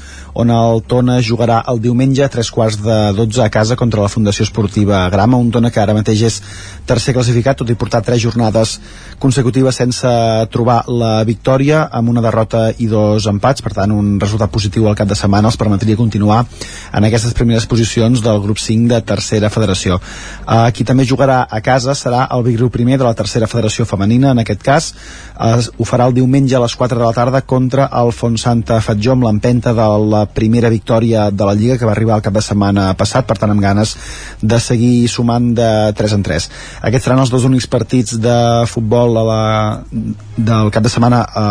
[0.41, 4.09] on el Tona jugarà el diumenge a tres quarts de 12 a casa contra la
[4.09, 6.39] Fundació Esportiva Grama, un Tona que ara mateix és
[6.89, 8.79] tercer classificat, tot i portar tres jornades
[9.21, 10.15] consecutives sense
[10.55, 14.97] trobar la victòria, amb una derrota i dos empats, per tant, un resultat positiu al
[14.97, 16.41] cap de setmana els permetria continuar
[16.97, 20.01] en aquestes primeres posicions del grup 5 de tercera federació.
[20.49, 24.14] Uh, qui també jugarà a casa serà el Grup primer de la tercera federació femenina
[24.15, 24.95] femenina en aquest cas
[25.35, 29.15] es, ho farà el diumenge a les 4 de la tarda contra el Fontsanta Fatjó
[29.15, 32.43] amb l'empenta de la primera victòria de la Lliga que va arribar el cap de
[32.43, 33.97] setmana passat per tant amb ganes
[34.41, 35.69] de seguir sumant de
[35.99, 36.49] 3 en 3
[36.91, 38.39] aquests seran els dos únics partits de
[38.70, 39.43] futbol a la,
[40.36, 41.47] del cap de setmana a,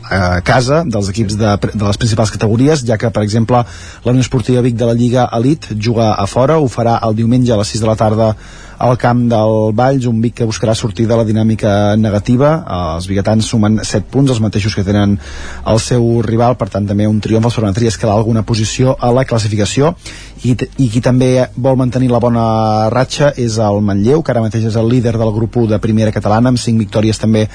[0.00, 4.24] a casa dels equips de, de les principals categories ja que per exemple la Unió
[4.24, 7.76] Esportiva Vic de la Lliga Elite juga a fora ho farà el diumenge a les
[7.76, 8.32] 6 de la tarda
[8.78, 12.52] al camp del Valls, un Vic que buscarà sortir de la dinàmica negativa.
[12.96, 15.16] Els biguetans sumen 7 punts, els mateixos que tenen
[15.66, 19.24] el seu rival, per tant també un triomf els permetria escalar alguna posició a la
[19.24, 19.94] classificació
[20.44, 22.44] i, i qui també vol mantenir la bona
[22.92, 26.12] ratxa és el Manlleu, que ara mateix és el líder del grup 1 de primera
[26.12, 27.46] catalana, amb 5 victòries també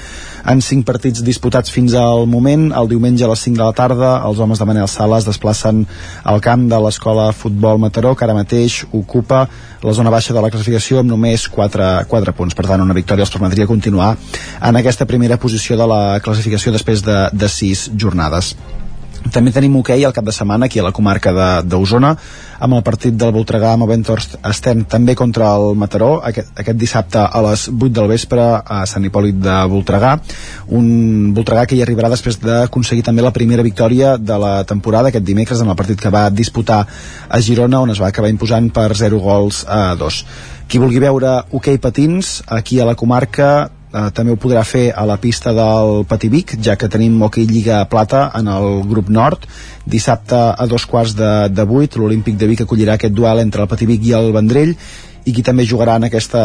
[0.50, 2.70] en 5 partits disputats fins al moment.
[2.74, 5.84] El diumenge a les 5 de la tarda, els homes de Manel Sala es desplacen
[6.24, 9.46] al camp de l'escola Futbol Mataró, que ara mateix ocupa
[9.82, 12.58] la zona baixa de la classificació amb només 4, 4 punts.
[12.58, 14.14] Per tant, una victòria els permetria continuar
[14.60, 18.56] en aquesta primera posició de la classificació després de, de 6 jornades.
[19.30, 21.30] També tenim hoquei okay al cap de setmana aquí a la comarca
[21.62, 22.10] d'Osona.
[22.62, 26.78] Amb el partit del Voltregà amb el Ventos estem també contra el Mataró aquest, aquest
[26.78, 30.14] dissabte a les 8 del vespre a Sant Hipòlit de Voltregà.
[30.74, 35.26] Un Voltregà que hi arribarà després d'aconseguir també la primera victòria de la temporada aquest
[35.26, 36.82] dimecres en el partit que va disputar
[37.28, 40.24] a Girona on es va acabar imposant per 0 gols a 2
[40.68, 44.88] qui vulgui veure hoquei okay patins aquí a la comarca eh, també ho podrà fer
[44.96, 49.46] a la pista del Pativic, ja que tenim hoquei Lliga Plata en el grup nord.
[49.86, 53.70] Dissabte a dos quarts de, de vuit, l'Olímpic de Vic acollirà aquest duel entre el
[53.70, 54.76] Pativic i el Vendrell
[55.24, 56.42] i qui també jugarà en aquesta,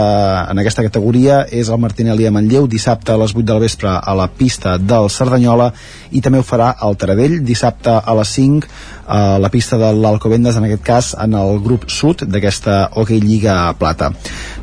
[0.51, 4.13] en aquesta categoria és el Martinelli a Manlleu dissabte a les 8 del vespre a
[4.17, 5.71] la pista del Cerdanyola
[6.11, 8.69] i també ho farà el Taradell dissabte a les 5
[9.07, 13.57] a la pista de l'Alcobendes en aquest cas en el grup sud d'aquesta Hockey Lliga
[13.79, 14.11] Plata.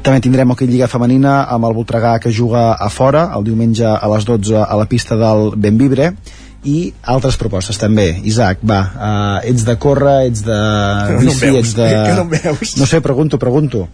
[0.04, 4.14] També tindrem Hockey Lliga Femenina amb el Voltregà que juga a fora el diumenge a
[4.14, 6.12] les 12 a la pista del Benvibre
[6.64, 6.78] i
[7.14, 8.06] altres propostes també.
[8.24, 10.58] Isaac, va, uh, ets de córrer, ets de
[11.20, 11.88] bici, no ets de...
[11.92, 12.76] Que no veus?
[12.80, 13.86] No sé, pregunto, pregunto.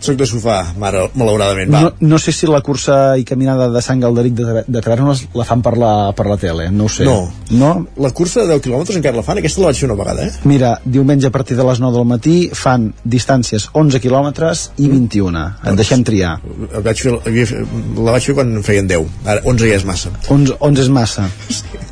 [0.00, 1.80] Soc de sofà, mare, malauradament, va.
[1.82, 5.46] No, no sé si la cursa i caminada de Sant Galderic de, de Tavernes la
[5.48, 7.06] fan per la, per la tele, no ho sé.
[7.08, 7.32] No.
[7.50, 7.72] no.
[7.98, 10.46] La cursa de 10 quilòmetres encara la fan, aquesta la vaig fer una vegada, eh?
[10.50, 15.34] Mira, diumenge a partir de les 9 del matí fan distàncies 11 quilòmetres i 21.
[15.34, 15.72] Mm.
[15.72, 16.36] Et deixem triar.
[16.78, 19.20] Vaig fer, la vaig fer quan en feien 10.
[19.26, 20.14] Ara, 11 ja és massa.
[20.28, 21.28] 11, 11 és massa.
[21.58, 21.87] Sí.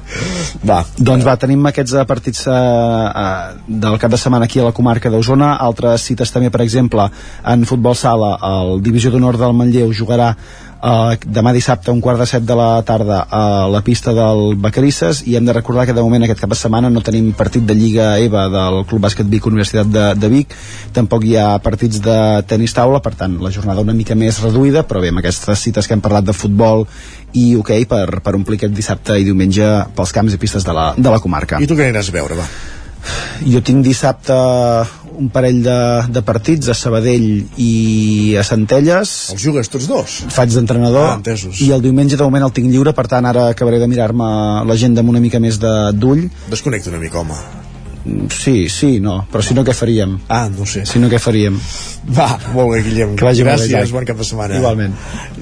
[0.67, 0.81] Va.
[0.99, 4.75] Doncs va, tenim aquests eh, partits uh, uh, del cap de setmana aquí a la
[4.77, 7.09] comarca d'Osona, altres cites també, per exemple,
[7.53, 10.33] en futbol sala, el Divisió d'Honor del Manlleu jugarà
[10.77, 15.23] Uh, demà dissabte un quart de set de la tarda a la pista del Bacarisses
[15.25, 17.73] i hem de recordar que de moment aquest cap de setmana no tenim partit de
[17.75, 20.53] Lliga EVA del Club Bàsquet Vic Universitat de, de Vic
[20.93, 24.85] tampoc hi ha partits de tenis taula per tant la jornada una mica més reduïda
[24.85, 26.85] però bé amb aquestes cites que hem parlat de futbol
[27.33, 30.77] i hoquei okay, per, per omplir aquest dissabte i diumenge pels camps i pistes de
[30.77, 32.51] la, de la comarca i tu què aniràs a veure, va?
[33.47, 34.37] jo tinc dissabte
[35.19, 35.79] un parell de,
[36.13, 37.27] de partits a Sabadell
[37.63, 39.15] i a Centelles.
[39.35, 40.17] Els jugues tots dos?
[40.37, 41.17] faig d'entrenador.
[41.17, 44.29] Ah, i el diumenge de moment el tinc lliure per tant ara acabaré de mirar-me
[44.69, 46.27] l'agenda amb una mica més d'ull.
[46.53, 47.41] Desconnecta una mica home
[48.31, 49.19] Sí, sí, no.
[49.33, 50.17] Però si no, què faríem?
[50.33, 50.85] Ah, no sé.
[50.87, 51.57] Si no, què faríem?
[52.17, 53.15] Va, molt bé, Guillem.
[53.19, 53.95] Que vagi molt bé, Gràcies, Jack.
[53.95, 54.59] bon cap de setmana.
[54.61, 54.95] Igualment.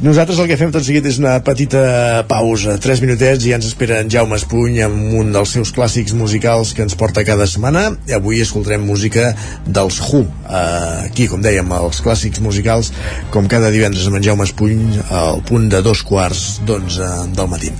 [0.04, 3.68] Nosaltres el que fem tot seguit és una petita pausa, tres minutets, i ja ens
[3.68, 7.90] espera en Jaume Espuny amb un dels seus clàssics musicals que ens porta cada setmana.
[8.08, 9.32] I avui escoltarem música
[9.66, 10.22] dels Who.
[10.24, 12.92] Uh, aquí, com dèiem, els clàssics musicals,
[13.34, 17.72] com cada divendres amb en Jaume Espuny, al punt de dos quarts d'onze del matí.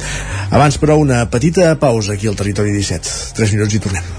[0.51, 3.33] Abans, però, una petita pausa aquí al Territori 17.
[3.39, 4.13] Tres minuts i tornem.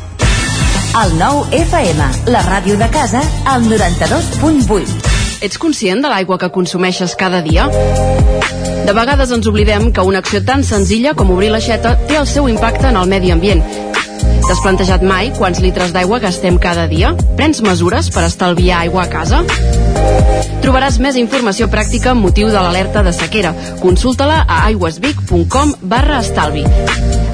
[0.95, 3.19] El nou FM, la ràdio de casa,
[3.51, 4.93] al 92.8.
[5.43, 7.65] Ets conscient de l'aigua que consumeixes cada dia?
[7.67, 12.47] De vegades ens oblidem que una acció tan senzilla com obrir l'aixeta té el seu
[12.47, 13.65] impacte en el medi ambient.
[14.47, 17.11] T'has plantejat mai quants litres d'aigua gastem cada dia?
[17.35, 19.43] Prens mesures per estalviar aigua a casa?
[20.63, 23.51] Trobaràs més informació pràctica amb motiu de l'alerta de sequera.
[23.83, 26.63] Consulta-la a aigüesvic.com barra estalvi.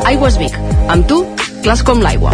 [0.09, 0.57] Aigües Vic.
[0.89, 1.27] Amb tu,
[1.61, 2.33] clars com l'aigua.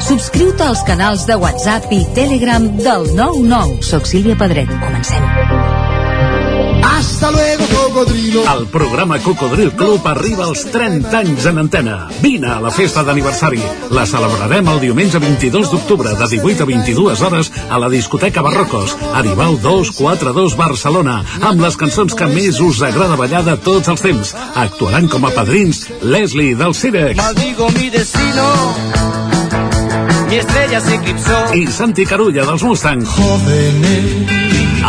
[0.00, 3.82] Subscriu-te als canals de WhatsApp i Telegram del 99.
[3.84, 4.68] Soc Sílvia Pedret.
[4.80, 5.22] Comencem.
[6.82, 8.42] Hasta luego, cocodrilo.
[8.52, 12.08] El programa Cocodril Club arriba als 30 anys en antena.
[12.20, 13.60] Vine a la festa d'aniversari.
[13.90, 18.96] La celebrarem el diumenge 22 d'octubre de 18 a 22 hores a la discoteca Barrocos,
[19.14, 24.36] Aribau 242 Barcelona, amb les cançons que més us agrada ballar de tots els temps.
[24.54, 27.16] Actuaran com a padrins Leslie del Cirex.
[27.16, 29.29] Maldigo mi destino.
[30.30, 31.54] Mi estrella se eclipsó.
[31.54, 33.02] i Santi Carulla dels Mustang.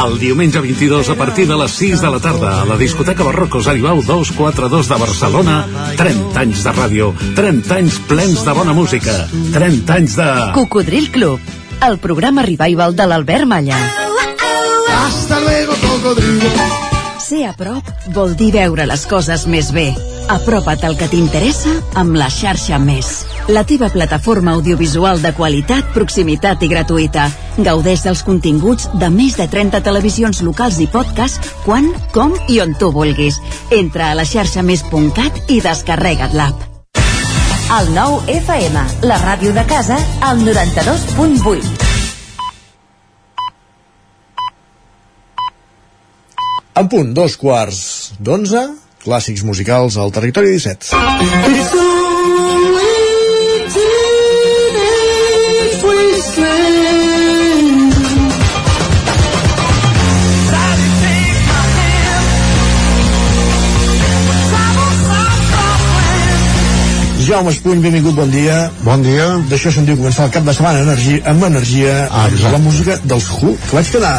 [0.01, 3.67] El diumenge 22 a partir de les 6 de la tarda a la discoteca Barrocos
[3.67, 5.55] Aribau 242 de Barcelona
[5.97, 9.17] 30 anys de ràdio 30 anys plens de bona música
[9.53, 10.29] 30 anys de...
[10.53, 11.39] Cocodril Club,
[11.89, 13.81] el programa revival de l'Albert Malla.
[15.01, 16.49] Hasta luego, cocodrilo.
[17.17, 19.89] Ser a prop vol dir veure les coses més bé.
[20.29, 23.30] Apropa't al que t'interessa amb la xarxa Més.
[23.49, 27.25] La teva plataforma audiovisual de qualitat, proximitat i gratuïta.
[27.57, 32.75] Gaudeix dels continguts de més de 30 televisions locals i podcast quan, com i on
[32.77, 33.39] tu vulguis.
[33.73, 36.67] Entra a la xarxa més.cat i descarrega't l'app.
[37.71, 39.97] El nou FM, la ràdio de casa,
[40.27, 41.89] al 92.8.
[46.81, 48.67] En punt, dos quarts d'onze,
[49.03, 52.00] clàssics musicals al territori 17.
[67.31, 68.55] Jaume Espuny, benvingut, bon dia.
[68.83, 69.23] Bon dia.
[69.47, 72.51] D'això se'n diu començar el cap de setmana energia, amb energia, Ah, exacte.
[72.51, 74.17] la música dels Who, que vaig quedar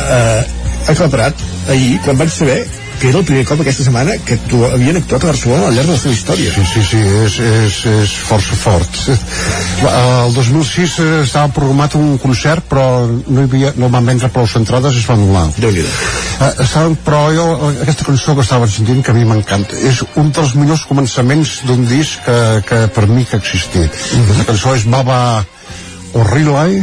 [0.00, 0.42] eh,
[0.88, 1.34] aclaparat
[1.68, 2.62] ahir, quan vaig saber
[3.00, 5.90] que era el primer cop aquesta setmana que tu, havien actuat a Barcelona al llarg
[5.90, 6.52] de la seva història.
[6.54, 9.00] Sí, sí, sí, és, és, és força fort.
[9.90, 14.96] El 2006 estava programat un concert, però no, hi havia, no van vendre prou entrades
[14.96, 15.46] i es va anul·lar.
[15.58, 15.84] déu nhi
[16.64, 20.54] estaven, però jo, aquesta cançó que estaven sentint, que a mi m'encanta, és un dels
[20.58, 23.90] millors començaments d'un disc que, que per mi que ha existit.
[23.90, 24.24] Mhm.
[24.24, 25.18] Aquesta cançó és Baba
[26.14, 26.80] O'Reilly,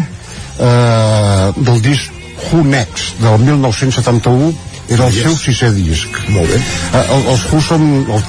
[0.59, 2.11] uh, del disc
[2.51, 4.53] Who Next, del 1971,
[4.89, 5.23] era el Yes.
[5.23, 6.09] seu sisè disc.
[6.29, 6.57] Molt bé.
[6.59, 8.23] Eh, el, els Who són el,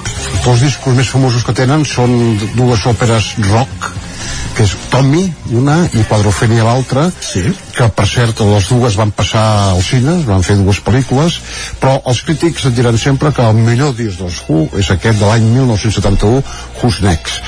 [0.46, 2.14] els discos més famosos que tenen són
[2.54, 3.90] dues òperes rock
[4.54, 5.24] que és Tommy,
[5.56, 7.42] una, i Quadrofenia l'altra, sí.
[7.74, 11.40] que per cert les dues van passar al cine, van fer dues pel·lícules,
[11.82, 15.26] però els crítics et diran sempre que el millor disc dels Who és aquest de
[15.26, 16.42] l'any 1971,
[16.80, 17.42] Who's Next.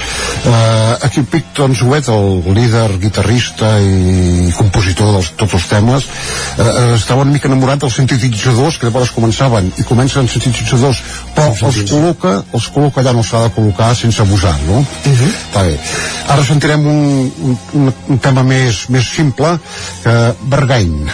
[0.47, 6.09] Uh, aquí Picton Zuet, el líder, guitarrista i compositor de tots els temes,
[6.59, 11.03] uh, estava una mica enamorat dels sintetitzadors que llavors començaven i comencen sintetitzadors
[11.37, 14.81] però els col·loca, els col·loca allà on s'ha de col·locar sense abusar, no?
[14.81, 15.33] Uh -huh.
[15.47, 15.79] Està bé.
[16.29, 19.55] Ara sentirem un, un, un, tema més, més simple
[20.03, 20.15] que
[20.51, 21.07] Bergain.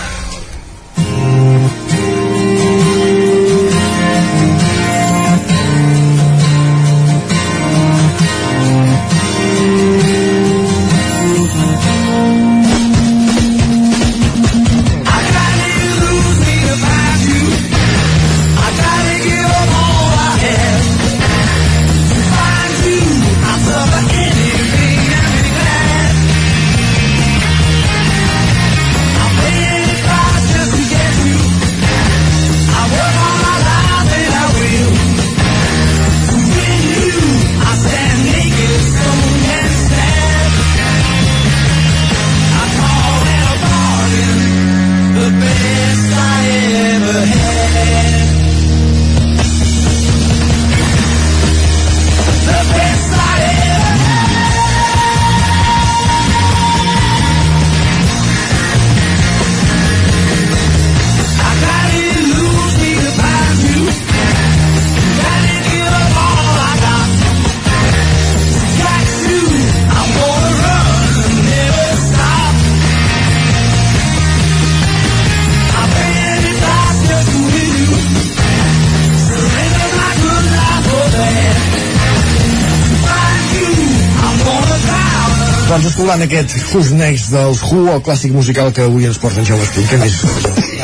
[85.72, 89.64] Doncs escoltant aquest Who's Next dels Who, el clàssic musical que avui ens porten Jaume
[89.64, 89.86] Espill.
[89.88, 90.18] Què més?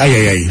[0.00, 0.46] Ai, ai, ai.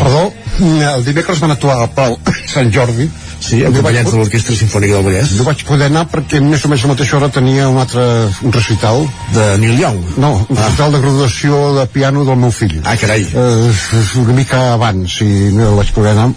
[0.00, 0.22] Perdó,
[0.62, 2.16] el dimecres van actuar al Pal
[2.48, 3.10] Sant Jordi
[3.42, 5.32] Sí, acompanyats de l'Orquestra Sinfònica del Vallès.
[5.38, 8.04] No vaig poder anar perquè més o menys a la mateixa hora tenia un altre
[8.46, 9.02] un recital.
[9.34, 10.00] De Neil Young?
[10.22, 10.60] No, un ah.
[10.62, 12.78] recital de graduació de piano del meu fill.
[12.84, 13.26] Ah, carai.
[13.26, 16.30] Eh, una mica abans, i no vaig poder anar.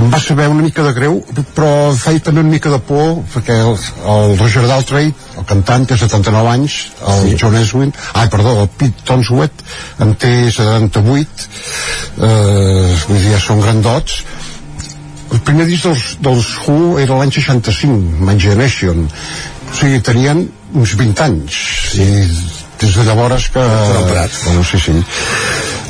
[0.00, 1.20] Em va saber una mica de greu,
[1.54, 3.76] però feia també una mica de por, perquè el,
[4.14, 7.36] el Roger Daltrey, el cantant, té 79 anys, el sí.
[7.40, 9.64] John Eswin, ai, perdó, el Pete Tonswet,
[10.00, 11.48] en té 78,
[12.16, 14.22] eh, vull dir, ja són grandots,
[15.30, 20.96] el primer disc dels, dels Who era l'any 65 My Generation o sigui, tenien uns
[20.98, 21.60] 20 anys
[21.92, 22.06] sí.
[22.06, 22.24] i
[22.80, 24.94] des de llavors que bueno, sí, sí.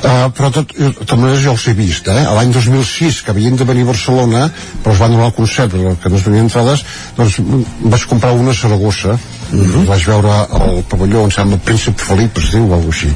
[0.01, 2.23] Uh, però tot, totes maneres jo els he vist eh?
[2.35, 4.47] l'any 2006 que havien de venir a Barcelona
[4.83, 6.85] però es van donar el concert que no es venien entrades
[7.19, 7.37] doncs
[7.85, 9.19] vaig comprar una a Saragossa
[9.51, 9.71] Uh mhm.
[9.71, 9.87] -huh.
[9.87, 10.35] vaig veure
[10.65, 13.09] el pavelló on sembla Príncep Felip es diu o alguna així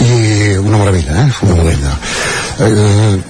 [0.00, 1.28] i una meravella eh?
[1.42, 1.92] una meravella
[2.58, 3.20] eh,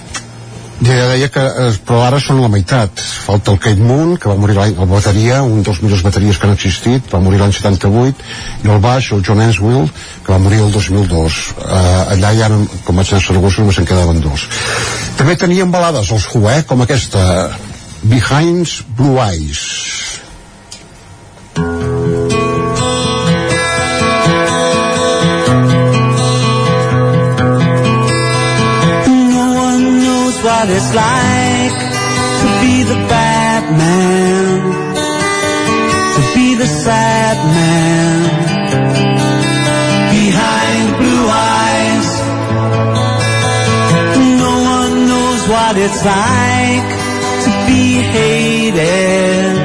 [0.81, 3.01] ja deia que eh, però ara són la meitat.
[3.25, 6.49] Falta el Kate Moon que va morir l'any el bateria, un dels millors bateries que
[6.49, 8.25] han existit va morir l'any 78
[8.65, 9.87] i el baix, el John Enswill
[10.25, 11.83] que va morir el 2002 eh,
[12.15, 12.49] allà ja
[12.87, 14.47] com vaig anar a Saragossa només en quedaven dos.
[15.19, 17.23] També tenien balades els Who, eh, com aquesta
[18.03, 18.67] Behind
[18.97, 20.22] Blue Eyes
[30.63, 31.77] what it's like
[32.41, 34.59] to be the bad man,
[36.15, 38.21] to be the sad man
[40.15, 42.09] behind blue eyes.
[44.39, 46.89] No one knows what it's like
[47.43, 47.83] to be
[48.15, 49.62] hated,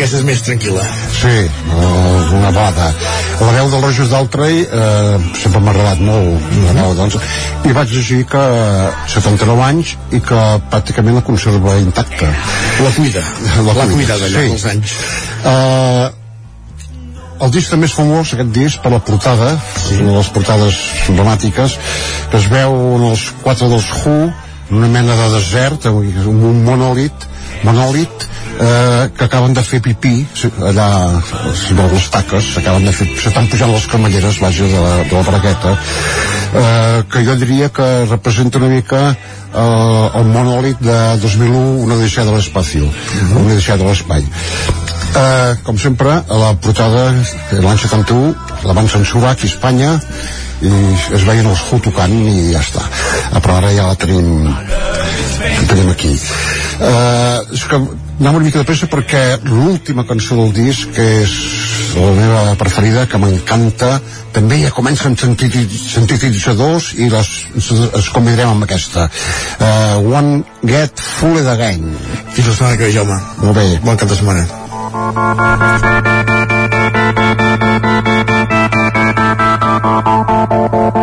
[0.00, 0.82] aquesta és més tranquil·la.
[1.12, 1.32] Sí,
[1.76, 2.86] uh, una bada.
[3.40, 7.16] La veu del Roger Daltrey eh, sempre m'ha agradat molt, la veu, doncs,
[7.68, 8.44] i vaig llegir que
[9.12, 10.40] 79 anys i que
[10.72, 12.30] pràcticament la conserva intacta.
[12.80, 14.54] La cuida, la, la cuida d'allà sí.
[14.54, 14.96] els anys.
[15.40, 16.06] Uh,
[17.44, 19.98] el disc també és famós, aquest disc, per la portada, sí.
[20.00, 21.76] una de les portades dramàtiques,
[22.32, 24.16] que es veu en els quatre dels Who,
[24.76, 27.28] una mena de desert, un monòlit,
[27.68, 28.28] monòlit,
[28.58, 30.14] eh, que acaben de fer pipí
[30.70, 35.14] allà a les taques acaben de fer, s'estan pujant les camelleres vaja de la, de
[35.14, 35.76] la bragueta.
[36.50, 42.24] Eh, que jo diria que representa una mica eh, el monòlit de 2001 una odissea
[42.26, 42.88] de l'espacio
[43.36, 44.26] una odissea de l'espai.
[45.10, 47.10] Eh, com sempre a la portada
[47.50, 48.34] de l'any 71
[48.66, 49.92] la van censurar aquí a Espanya
[50.60, 50.70] i
[51.16, 52.84] es veien els Who tocant i ja està.
[53.40, 56.12] Però ara ja la tenim la tenim aquí
[56.80, 61.34] uh, és que anem una mica de pressa perquè l'última cançó del disc que és
[61.96, 64.00] la meva preferida que m'encanta
[64.34, 69.08] també ja comencen sintetitzadors i les, es convidarem amb aquesta.
[69.58, 71.90] Uh, One Get Full Again.
[72.30, 73.20] Fins la setmana que ve Jaume.
[73.42, 73.66] Molt bé.
[73.84, 74.46] Bon cap de setmana.
[80.60, 80.99] We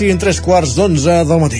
[0.00, 1.58] siguin 3 quarts d'11 del matí.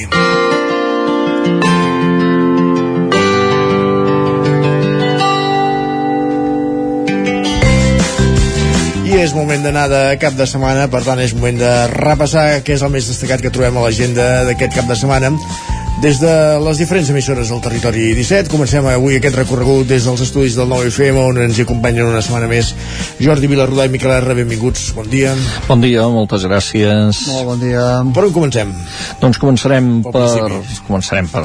[9.04, 12.78] I és moment d'anar de cap de setmana, per tant és moment de repassar què
[12.78, 15.34] és el més destacat que trobem a l'agenda d'aquest cap de setmana
[16.00, 16.32] des de
[16.64, 18.48] les diferents emissores del territori 17.
[18.48, 22.48] Comencem avui aquest recorregut des dels estudis del 9FM on ens hi acompanyen una setmana
[22.48, 22.72] més
[23.20, 24.34] Jordi Vilarrodà i Miquel R.
[24.38, 25.34] Benvinguts, bon dia.
[25.66, 27.18] Bon dia, moltes gràcies.
[27.28, 27.82] Molt bon dia.
[28.16, 28.70] Per on comencem?
[29.20, 30.78] Doncs començarem Pel per, principi.
[30.86, 31.42] començarem per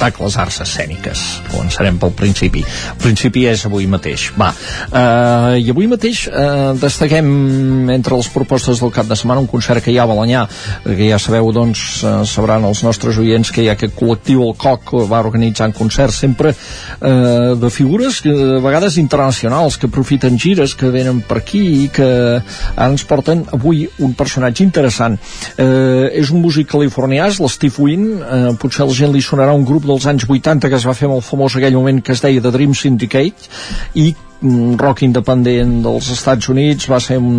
[0.00, 1.20] espectacles arts escèniques.
[1.50, 2.62] Començarem pel principi.
[2.64, 4.30] El principi és avui mateix.
[4.40, 9.48] Va, uh, i avui mateix uh, destaquem entre les propostes del cap de setmana un
[9.50, 10.46] concert que hi ha a Balanyà,
[10.86, 14.56] que ja sabeu, doncs, uh, sabran els nostres oients que hi ha aquest col·lectiu, el
[14.60, 20.74] COC, va organitzant concerts sempre uh, de figures que, a vegades internacionals, que aprofiten gires,
[20.74, 22.08] que venen per aquí i que
[22.40, 25.18] ara ens porten avui un personatge interessant.
[25.60, 29.64] Eh, és un músic californià, l'Steve Wynn, eh, potser a la gent li sonarà un
[29.66, 32.42] grup dels anys 80 que es va fer molt famós aquell moment que es deia
[32.42, 33.50] The Dream Syndicate
[34.00, 34.10] i
[34.40, 37.36] un rock independent dels Estats Units va ser un,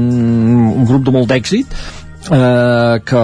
[0.75, 1.73] un grup de molt d'èxit
[2.29, 3.23] eh, que,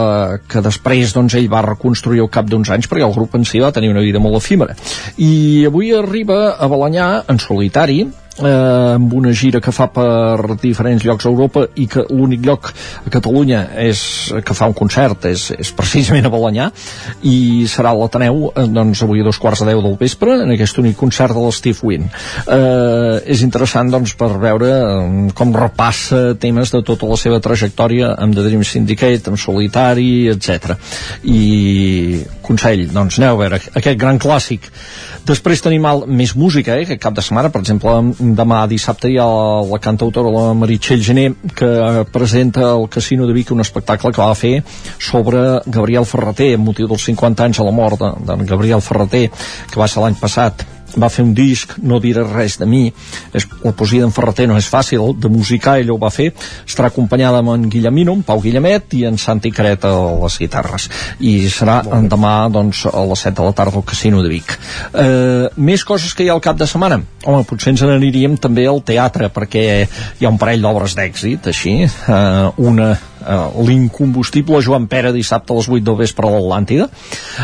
[0.49, 3.61] que després doncs, ell va reconstruir al cap d'uns anys perquè el grup en si
[3.61, 4.77] va tenir una vida molt efímera.
[5.17, 8.05] I avui arriba a Balanyà en solitari
[8.39, 12.69] eh, amb una gira que fa per diferents llocs a Europa i que l'únic lloc
[13.05, 14.01] a Catalunya és,
[14.45, 16.69] que fa un concert és, és precisament a Balanyà
[17.27, 20.53] i serà a l'Ateneu eh, doncs avui a dos quarts de deu del vespre en
[20.53, 26.35] aquest únic concert de l'Steve Wynn eh, és interessant doncs per veure eh, com repassa
[26.39, 30.77] temes de tota la seva trajectòria amb The Dream Syndicate, amb Solitari etc.
[31.23, 34.71] i consell, doncs aneu a veure aquest gran clàssic
[35.27, 37.95] Després tenim el, més música, eh, que cap de setmana, per exemple,
[38.37, 39.27] demà dissabte hi ha
[39.67, 41.27] la cantautora la Meritxell Gené
[41.57, 41.71] que
[42.13, 44.53] presenta al Casino de Vic un espectacle que va fer
[45.09, 49.27] sobre Gabriel Ferreter, amb motiu dels 50 anys a la mort de, de Gabriel Ferreter,
[49.71, 50.63] que va ser l'any passat
[50.97, 52.85] va fer un disc, no diré res de mi.
[53.33, 56.31] És, la poesia d'en Ferreter no és fàcil de musicar, ell ho va fer.
[56.65, 60.89] Estarà acompanyada amb en Guillemino, en Pau Guillemet i en Santi Careta a les guitarres.
[61.19, 61.79] I serà
[62.09, 64.57] demà doncs, a les 7 de la tarda al Casino de Vic.
[64.93, 67.01] Eh, més coses que hi ha al cap de setmana?
[67.25, 71.79] Home, potser ens n'aniríem també al teatre perquè hi ha un parell d'obres d'èxit així,
[71.85, 72.95] eh, una
[73.27, 76.89] uh, l'incombustible Joan Pere dissabte a les 8 del vespre a l'Atlàntida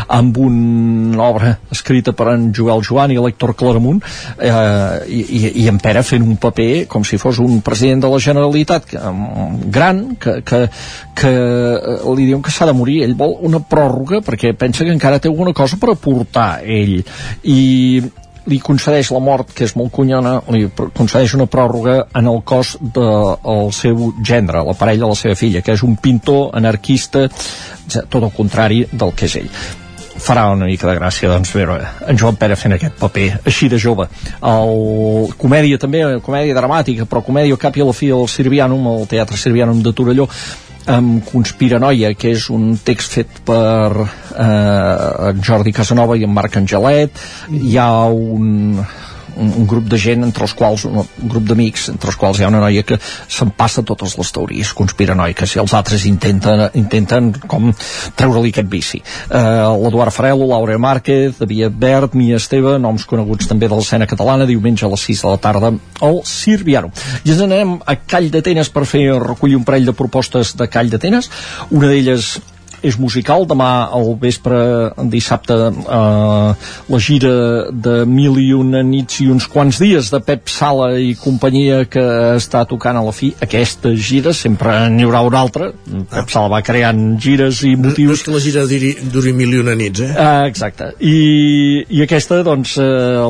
[0.08, 4.00] amb una obra escrita per en Joel Joan i l'Hector Claramunt
[4.38, 4.50] eh,
[5.08, 8.20] i, i, i en Pere fent un paper com si fos un president de la
[8.22, 10.64] Generalitat que, um, gran que, que,
[11.18, 13.02] que eh, li diuen que s'ha de morir.
[13.04, 17.00] Ell vol una pròrroga perquè pensa que encara té alguna cosa per aportar ell.
[17.42, 17.62] I
[18.50, 22.74] li concedeix la mort, que és molt cunyona, li concedeix una pròrroga en el cos
[22.80, 27.28] del de, seu gendre, la parella de la seva filla, que és un pintor anarquista,
[27.88, 29.50] tot el contrari del que és ell.
[30.14, 33.80] Farà una mica de gràcia doncs veure en Joan Pere fent aquest paper així de
[33.82, 34.06] jove.
[34.46, 39.08] El comèdia també, comèdia dramàtica però comèdia cap i a la fi al Sirvianum al
[39.10, 40.28] Teatre Sirvianum de Torelló
[40.90, 46.58] amb Conspiranoia, que és un text fet per eh, en Jordi Casanova i en Marc
[46.60, 47.20] Angelet.
[47.50, 48.78] Hi ha un,
[49.36, 52.40] un, un grup de gent entre els quals, un, un grup d'amics entre els quals
[52.40, 56.66] hi ha una noia que se'n passa totes les teories conspiranoiques i els altres intenten,
[56.80, 57.72] intenten com
[58.16, 59.02] treure-li aquest vici.
[59.28, 59.42] Eh,
[59.84, 64.86] l'Eduard Farelo, Laura Márquez David Bert, Mia Esteve noms coneguts també de l'escena catalana, diumenge
[64.86, 65.72] a les 6 de la tarda
[66.04, 66.92] al Sirviano.
[67.24, 70.92] I ens anem a Call d'Atenes per fer recollir un parell de propostes de Call
[70.92, 71.30] d'Atenes.
[71.70, 72.34] Una d'elles
[72.84, 74.58] és musical, demà al vespre
[75.10, 77.34] dissabte eh, la gira
[77.72, 82.04] de mil i una nits i uns quants dies de Pep Sala i companyia que
[82.38, 85.70] està tocant a la fi aquesta gira, sempre n'hi haurà una altra
[86.10, 89.54] Pep Sala va creant gires i motius no és que la gira duri, duri mil
[89.54, 90.12] i una nits, eh?
[90.20, 90.92] Ah, exacte.
[91.00, 92.84] I, I aquesta, doncs, eh,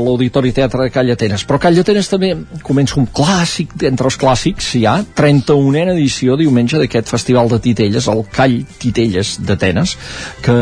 [0.04, 1.44] l'Auditori Teatre de Call Atenes.
[1.48, 2.32] Però Call Atenes també
[2.66, 8.08] comença un clàssic, entre els clàssics hi ha 31a edició diumenge d'aquest festival de titelles,
[8.10, 9.96] el Call Titelles d'Atenes,
[10.44, 10.56] que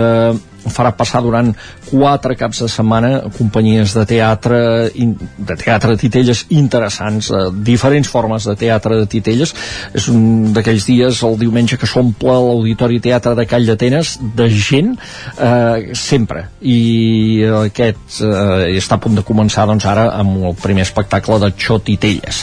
[0.71, 1.51] farà passar durant
[1.93, 4.60] quatre caps de setmana companyies de teatre
[4.93, 9.52] de teatre de titelles interessants eh, diferents formes de teatre de titelles.
[9.94, 14.94] És un d'aquells dies el diumenge que s'omple l'Auditori Teatre de Call d'Atenes de gent
[15.36, 16.47] eh, sempre.
[16.60, 21.52] I aquest eh, està a punt de començar doncs ara amb el primer espectacle de
[21.59, 22.43] Xo Titelles.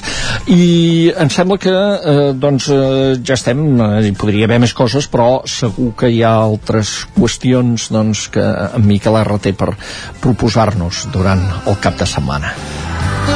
[0.52, 5.10] I em sembla que eh, doncs eh, ja estem, eh, hi podria haver més coses
[5.10, 9.74] però segur que hi ha altres qüestions doncs, que en Miquel R té per
[10.22, 12.54] proposar-nos durant el cap de setmana.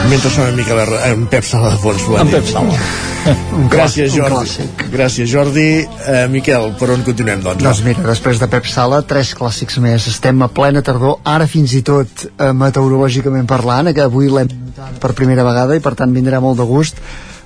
[0.09, 2.05] Mentre sona en Miquel R, en Pep Sala de fons.
[2.19, 2.77] En Pep Sala.
[3.73, 4.65] Gràcies, Jordi.
[4.91, 5.67] Gràcies, Jordi.
[5.85, 7.63] Eh, Miquel, per on continuem, doncs?
[7.63, 10.09] Doncs mira, després de Pep Sala, tres clàssics més.
[10.11, 14.99] Estem a plena tardor, ara fins i tot eh, meteorològicament parlant, que avui l'hem notat
[14.99, 16.99] per primera vegada i per tant vindrà molt de gust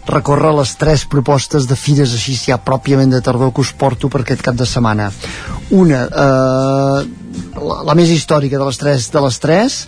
[0.08, 4.24] recórrer les tres propostes de fires així ja pròpiament de tardor que us porto per
[4.24, 5.12] aquest cap de setmana.
[5.72, 7.00] Una, eh,
[7.58, 9.82] la, la més històrica de les tres, de les tres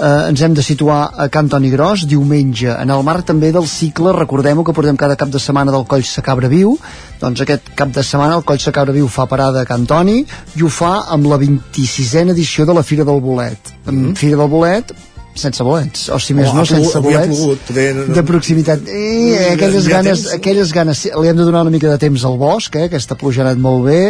[0.00, 3.68] eh, ens hem de situar a Can Toni Gros diumenge, en el marc també del
[3.70, 6.76] cicle recordem-ho que portem cada cap de setmana del Coll Sacabra Viu
[7.20, 10.22] doncs aquest cap de setmana el Coll Sacabra Viu fa parada a Can Toni
[10.56, 14.16] i ho fa amb la 26a edició de la Fira del Bolet mm -hmm.
[14.16, 14.94] Fira del Bolet
[15.40, 19.54] sense bolets, o si més Oh, no, sense bolets plogut, poder no- de proximitat eh,
[19.54, 20.34] aquelles ha ganes, temps?
[20.36, 22.86] aquelles ganes li hem de donar una mica de temps al bosc eh?
[22.90, 24.00] aquesta pluja ha anat molt bé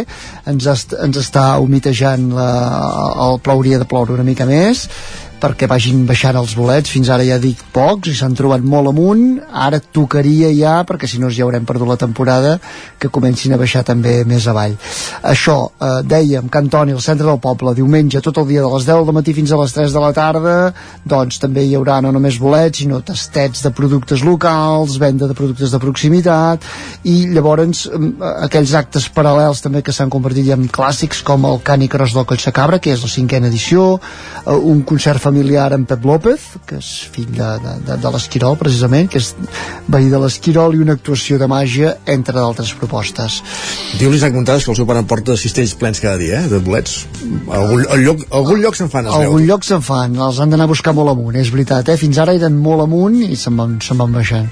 [0.45, 2.49] ens, est, ens està humitejant la,
[3.29, 4.87] el plouria de ploure una mica més
[5.41, 9.41] perquè vagin baixant els bolets fins ara ja dic pocs i s'han trobat molt amunt
[9.51, 12.57] ara tocaria ja, perquè si no ja haurem perdut la temporada,
[12.99, 14.77] que comencin a baixar també més avall.
[15.27, 19.05] Això eh, dèiem, Cantoni, al centre del poble diumenge tot el dia de les 10
[19.05, 20.55] del matí fins a les 3 de la tarda
[21.05, 25.73] doncs també hi haurà no només bolets sinó tastets de productes locals venda de productes
[25.73, 26.65] de proximitat
[27.09, 28.11] i llavors em,
[28.45, 32.27] aquells actes paral·lels també que s'han convertit ja en clàssics com el Cani Cross del
[32.29, 36.87] Collsacabra que és la cinquena edició eh, un concert familiar en Pep López, que és
[37.13, 39.29] fill de, de, de, de l'Esquirol, precisament, que és
[39.87, 43.39] veí de l'Esquirol, i una actuació de màgia, entre d'altres propostes.
[43.99, 46.59] Diu l'Isaac Montades que el seu pare em porta cistells plens cada dia, eh, de
[46.65, 47.05] bolets.
[47.47, 49.29] Algun, al lloc, algun lloc se'n fan, es veu.
[49.29, 51.97] algun lloc se'n fan, els han d'anar a buscar molt amunt, és veritat, eh?
[52.01, 54.51] fins ara eren molt amunt i se'n van, se'n van baixant.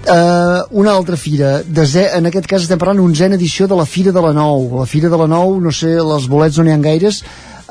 [0.00, 4.14] Uh, una altra fira, desè, en aquest cas estem parlant onzena edició de la Fira
[4.16, 4.80] de la Nou.
[4.80, 7.20] La Fira de la Nou, no sé, les bolets no n'hi ha gaires,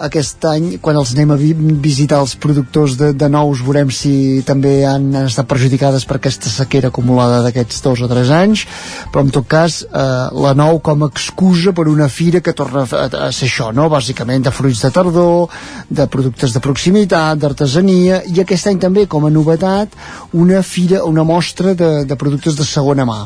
[0.05, 4.41] aquest any, quan els anem a vi visitar els productors de, de nous, veurem si
[4.47, 8.65] també han, estat perjudicades per aquesta sequera acumulada d'aquests dos o tres anys,
[9.13, 10.05] però en tot cas, eh,
[10.45, 13.89] la nou com a excusa per una fira que torna a, a ser això, no?
[13.91, 15.49] bàsicament de fruits de tardor,
[15.89, 19.97] de productes de proximitat, d'artesania, i aquest any també, com a novetat,
[20.33, 23.25] una fira, una mostra de, de productes de segona mà.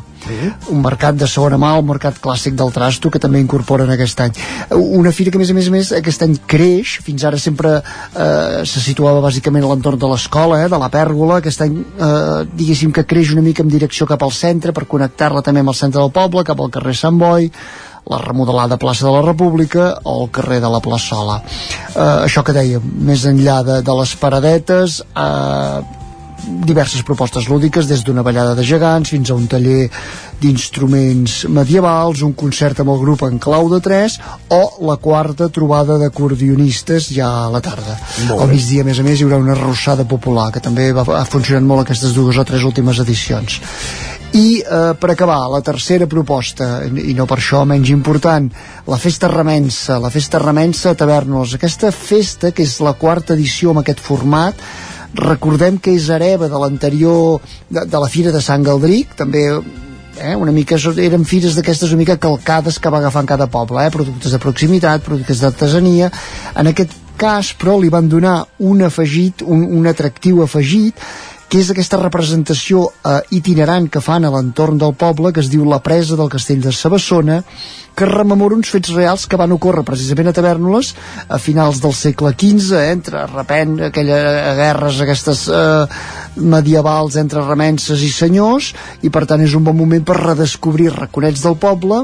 [0.72, 4.38] Un mercat de segona mà, el mercat clàssic del trasto, que també incorporen aquest any.
[4.72, 7.76] Una fira que, a més a més, a més aquest any creix, fins ara sempre
[7.80, 12.44] eh, se situava bàsicament a l'entorn de l'escola, eh, de la pèrgola, aquest any, eh,
[12.54, 15.80] diguéssim que creix una mica en direcció cap al centre, per connectar-la també amb el
[15.80, 17.50] centre del poble, cap al carrer Sant Boi,
[18.10, 21.42] la remodelada plaça de la República o el carrer de la Plaçola.
[21.96, 26.03] Eh, això que dèiem, més enllà de, de les paradetes, eh,
[26.44, 29.90] diverses propostes lúdiques des d'una ballada de gegants fins a un taller
[30.42, 34.18] d'instruments medievals, un concert amb el grup en clau de 3
[34.52, 37.98] o la quarta trobada d'acordionistes ja a la tarda.
[38.36, 41.26] Al migdia, a més a més, hi haurà una arrossada popular que també va, ha
[41.26, 43.62] funcionat molt aquestes dues o tres últimes edicions.
[44.34, 48.48] I eh, per acabar, la tercera proposta, i no per això menys important,
[48.90, 51.54] la Festa Remensa, la Festa Remensa a Tavernos.
[51.54, 54.58] Aquesta festa, que és la quarta edició amb aquest format,
[55.14, 60.36] recordem que és hereva de l'anterior de, de la Fira de Sant Galdric també eh,
[60.36, 64.34] una mica, eren fires d'aquestes una mica calcades que va agafant cada poble eh, productes
[64.34, 66.12] de proximitat, productes d'artesania.
[66.58, 70.98] En aquest cas però li van donar un afegit, un, un atractiu afegit
[71.54, 75.68] que és aquesta representació eh, itinerant que fan a l'entorn del poble, que es diu
[75.70, 77.36] La presa del castell de Sabassona,
[77.94, 80.96] que rememora uns fets reals que van ocórrer precisament a Tavernoles
[81.30, 85.86] a finals del segle XV, eh, entre repent, aquelles guerres aquestes eh,
[86.42, 88.74] medievals entre remenses i senyors,
[89.06, 92.02] i per tant és un bon moment per redescobrir raconets del poble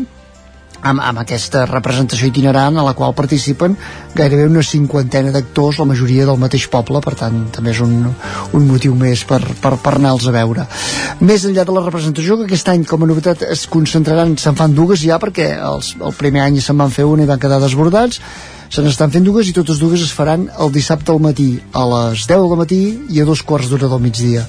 [0.81, 3.75] amb, amb aquesta representació itinerant a la qual participen
[4.15, 7.95] gairebé una cinquantena d'actors, la majoria del mateix poble, per tant també és un,
[8.53, 10.67] un motiu més per, per, per anar-los a veure.
[11.19, 14.75] Més enllà de la representació, que aquest any com a novetat es concentraran, se'n fan
[14.75, 18.21] dues ja perquè els, el primer any se'n van fer una i van quedar desbordats,
[18.69, 22.27] se n'estan fent dues i totes dues es faran el dissabte al matí a les
[22.29, 24.45] 10 del matí i a dos quarts d'hora del migdia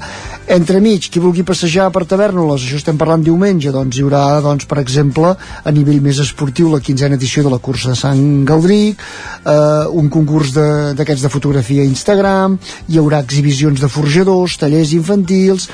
[0.51, 4.80] entremig, qui vulgui passejar per Tavernoles això estem parlant diumenge, doncs hi haurà doncs, per
[4.82, 9.86] exemple, a nivell més esportiu la quinzena edició de la cursa de Sant Galdric eh,
[10.02, 15.70] un concurs d'aquests de, de fotografia a Instagram hi haurà exhibicions de forjadors, tallers infantils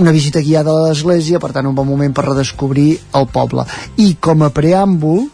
[0.00, 3.66] una visita guiada a l'església, per tant un bon moment per redescobrir el poble.
[4.00, 5.26] I com a preàmbul,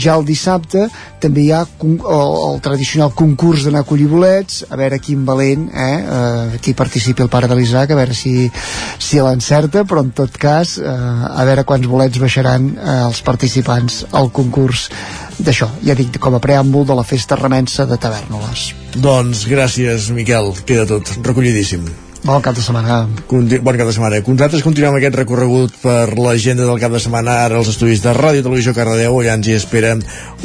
[0.00, 0.86] ja el dissabte
[1.22, 5.66] també hi ha el, el tradicional concurs d'anar a collir bolets a veure quin valent
[5.70, 8.50] eh, eh, qui participi el pare de l'Isaac a veure si,
[8.98, 14.04] si l'encerta però en tot cas eh, a veure quants bolets baixaran eh, els participants
[14.12, 14.88] al concurs
[15.34, 20.52] d'això, ja dic, com a preàmbul de la festa remensa de Tavernoles Doncs gràcies, Miquel.
[20.66, 21.82] Queda tot recollidíssim.
[22.24, 23.02] Bon cap de setmana.
[23.28, 24.22] Conti bon cap de setmana.
[24.24, 28.40] Nosaltres continuem aquest recorregut per l'agenda del cap de setmana ara als estudis de Ràdio
[28.40, 29.18] i Televisió Cardedeu.
[29.20, 29.92] Allà ens hi espera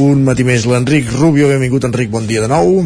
[0.03, 1.47] un matí més l'Enric Rubio.
[1.47, 2.11] Benvingut, Enric.
[2.11, 2.83] Bon dia de nou.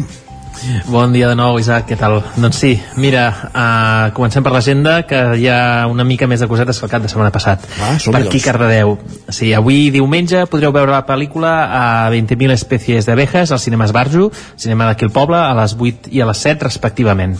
[0.86, 2.20] Bon dia de nou, Isaac, què tal?
[2.38, 2.70] Doncs sí,
[3.02, 6.92] mira, uh, comencem per l'agenda, que hi ha una mica més de cosetes que el
[6.94, 7.66] cap de setmana passat.
[7.82, 8.40] Ah, per aquí.
[8.40, 8.94] Cardedeu.
[9.28, 11.84] Sí, avui diumenge podreu veure la pel·lícula a
[12.14, 16.30] 20.000 espècies d'abejas al cinema Esbarjo, cinema d'aquí al poble, a les 8 i a
[16.30, 17.34] les 7, respectivament.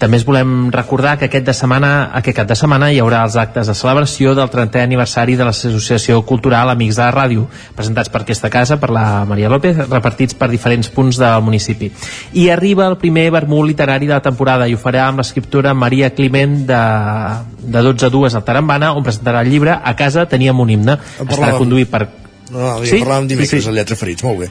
[0.00, 3.34] També es volem recordar que aquest, de setmana, aquest cap de setmana hi haurà els
[3.36, 7.44] actes de celebració del 30è aniversari de l'Associació Cultural Amics de la Ràdio,
[7.76, 11.90] presentats per aquesta casa, per la Maria López, repartits per diferents punts del municipi.
[12.32, 16.10] I arriba el primer vermut literari de la temporada i ho farà amb l'escriptora Maria
[16.16, 16.80] Climent de,
[17.60, 20.96] de 12 a 2 al Tarambana, on presentarà el llibre A casa teníem un himne.
[21.20, 22.06] Estarà conduït per...
[22.50, 23.04] No, no, ja Sí?
[23.04, 23.68] parlàvem dimecres, Sí, sí.
[23.68, 24.24] el Lletra Ferits.
[24.24, 24.50] Molt bé.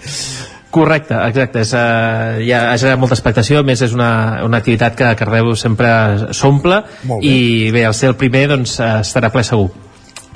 [0.69, 1.63] Correcte, exacte.
[1.65, 4.11] És, uh, ja ha generat molta expectació, a més és una,
[4.45, 5.89] una activitat que a Cardeu sempre
[6.37, 6.83] s'omple
[7.25, 9.71] i bé, al ser el primer doncs, eh, estarà ple segur.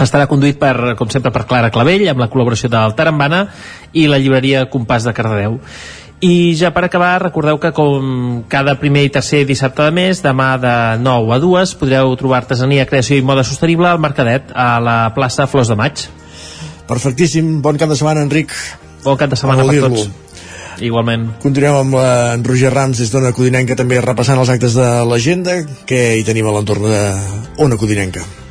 [0.01, 3.43] Estarà conduït, per, com sempre, per Clara Clavell, amb la col·laboració del Tarambana
[3.93, 5.59] i la llibreria Compàs de Cardedeu.
[6.23, 10.55] I ja per acabar, recordeu que com cada primer i tercer dissabte de mes, demà
[10.57, 10.73] de
[11.03, 15.45] 9 a 2, podreu trobar artesania, creació i moda sostenible al Mercadet, a la plaça
[15.51, 16.07] Flors de Maig.
[16.89, 17.59] Perfectíssim.
[17.61, 18.55] Bon cap de setmana, Enric.
[19.03, 20.22] Bon cap de setmana per tots.
[20.81, 21.27] Igualment.
[21.43, 25.59] Continuem amb la, en Roger Rams des d'Ona Codinenca també repassant els actes de l'agenda
[25.89, 28.42] que hi tenim a l'entorn d'Ona Codinenca.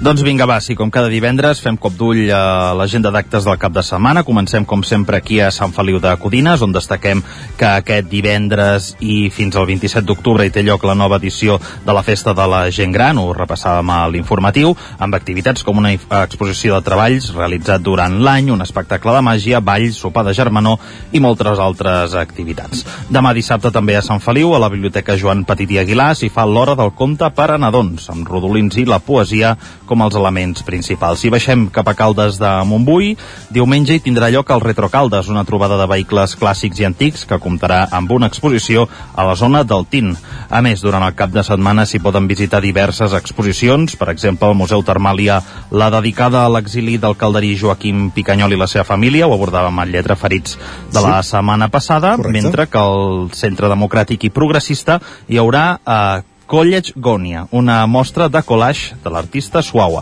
[0.00, 3.74] Doncs vinga, va, sí, com cada divendres fem cop d'ull a l'agenda d'actes del cap
[3.76, 4.22] de setmana.
[4.24, 7.20] Comencem, com sempre, aquí a Sant Feliu de Codines, on destaquem
[7.60, 11.92] que aquest divendres i fins al 27 d'octubre hi té lloc la nova edició de
[11.92, 16.78] la Festa de la Gent Gran, ho repassàvem a l'informatiu, amb activitats com una exposició
[16.78, 20.80] de treballs realitzat durant l'any, un espectacle de màgia, ball, sopar de germanor
[21.12, 22.86] i moltes altres activitats.
[23.12, 26.48] Demà dissabte també a Sant Feliu, a la Biblioteca Joan Petit i Aguilar, s'hi fa
[26.48, 29.52] l'hora del conte per a nadons, amb rodolins i la poesia
[29.90, 31.18] com els elements principals.
[31.20, 33.16] Si baixem cap a Caldes de Montbui,
[33.50, 37.40] diumenge hi tindrà lloc el Retro Caldes, una trobada de vehicles clàssics i antics que
[37.42, 38.86] comptarà amb una exposició
[39.18, 40.14] a la zona del Tin.
[40.50, 44.58] A més, durant el cap de setmana s'hi poden visitar diverses exposicions, per exemple, al
[44.58, 45.40] Museu Termàlia,
[45.74, 49.90] la dedicada a l'exili del calderí Joaquim Picanyol i la seva família, ho abordàvem al
[49.90, 50.58] Lletra Ferits
[50.92, 52.42] de la setmana passada, Correcte.
[52.42, 58.40] mentre que al Centre Democràtic i Progressista hi haurà eh, College Gonia, una mostra de
[58.42, 60.00] collage de l'artista Suawa.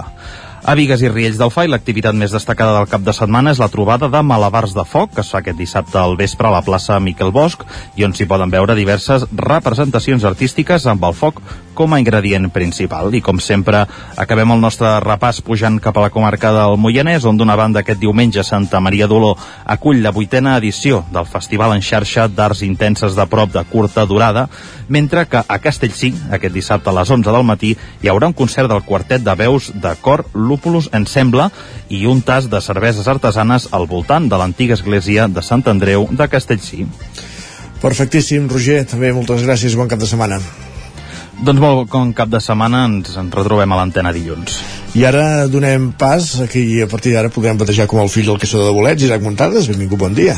[0.69, 3.71] A Vigues i Riells del Fai, l'activitat més destacada del cap de setmana és la
[3.73, 6.99] trobada de malabars de foc, que es fa aquest dissabte al vespre a la plaça
[7.01, 7.65] Miquel Bosch,
[7.97, 11.41] i on s'hi poden veure diverses representacions artístiques amb el foc
[11.79, 13.15] com a ingredient principal.
[13.15, 13.85] I com sempre,
[14.19, 18.03] acabem el nostre repàs pujant cap a la comarca del Moianès, on d'una banda aquest
[18.03, 23.29] diumenge Santa Maria d'Oló acull la vuitena edició del Festival en xarxa d'Arts Intenses de
[23.31, 24.49] Prop de curta durada,
[24.89, 28.69] mentre que a Castellcí, aquest dissabte a les 11 del matí, hi haurà un concert
[28.69, 30.27] del quartet de veus de cor
[30.59, 31.49] Lúpulus Ensemble
[31.89, 36.27] i un tas de cerveses artesanes al voltant de l'antiga església de Sant Andreu de
[36.29, 36.87] Castellcí.
[37.79, 40.41] Perfectíssim, Roger, també moltes gràcies, bon cap de setmana.
[41.39, 44.59] Doncs molt com cap de setmana ens en retrobem a l'antena dilluns.
[44.99, 48.43] I ara donem pas a qui a partir d'ara podrem batejar com el fill del
[48.43, 50.35] caçador de bolets, Isaac Montades, benvingut, bon dia.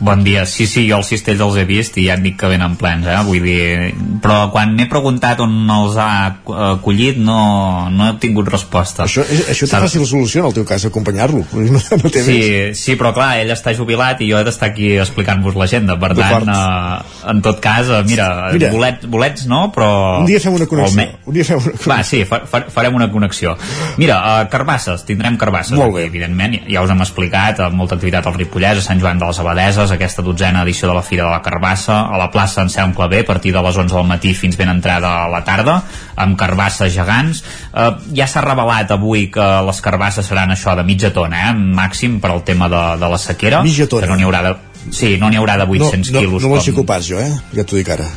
[0.00, 2.48] Bon dia, sí, sí, jo els cistells els he vist i ja et dic que
[2.50, 3.14] venen plens, eh?
[3.24, 8.48] Vull dir, però quan m'he preguntat on els ha eh, collit no, no he obtingut
[8.50, 9.04] resposta.
[9.06, 11.44] Això, això té fàcil solució en el teu cas, acompanyar-lo.
[11.74, 12.80] No, no té Sí, més.
[12.82, 15.96] sí, però clar, ell està jubilat i jo he d'estar aquí explicant-vos l'agenda.
[16.02, 18.70] Per tant, eh, en tot cas, eh, mira, Mira.
[18.74, 20.20] bolets, bolets no, però...
[20.20, 21.00] Un dia fem una connexió.
[21.00, 23.54] alme- Un dia fem una Va, sí, fa, fa, farem una connexió.
[23.96, 25.78] Mira, uh, carbasses, tindrem carbasses.
[25.78, 26.04] Molt bé.
[26.04, 29.30] Aquí, evidentment, ja us hem explicat, uh, molta activitat al Ripollès, a Sant Joan de
[29.30, 29.38] les
[29.84, 33.20] Abadeses, aquesta dotzena edició de la Fira de la Carbassa, a la plaça Anselm Clavé,
[33.20, 35.82] a partir de les 11 del matí fins ben entrada a la tarda,
[36.16, 37.42] amb carbasses gegants.
[37.72, 42.20] Uh, ja s'ha revelat avui que les carbasses seran això de mitja tona, eh, màxim
[42.20, 43.62] per al tema de, de la sequera.
[43.62, 44.06] Mitja tona.
[44.06, 44.54] Que no n'hi haurà de...
[44.90, 46.42] Sí, no n'hi haurà de 800 no, quilos.
[46.42, 47.32] No, no com- fico pas, jo, eh?
[47.52, 48.08] Ja t'ho dic ara.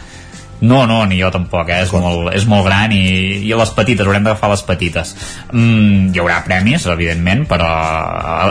[0.62, 1.84] No, no, ni jo tampoc, eh?
[1.86, 3.04] és, molt, és molt gran i,
[3.46, 5.14] i les petites, haurem d'agafar les petites.
[5.52, 7.70] Mm, hi haurà premis, evidentment, però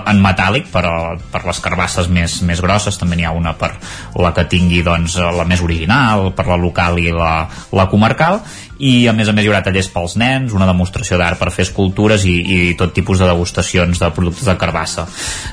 [0.07, 3.73] en metàl·lic, però per les carbasses més, més grosses, també n'hi ha una per
[4.23, 7.33] la que tingui doncs, la més original, per la local i la,
[7.75, 8.43] la comarcal,
[8.79, 11.65] i a més a més hi haurà tallers pels nens, una demostració d'art per fer
[11.67, 15.07] escultures i, i tot tipus de degustacions de productes de carbassa.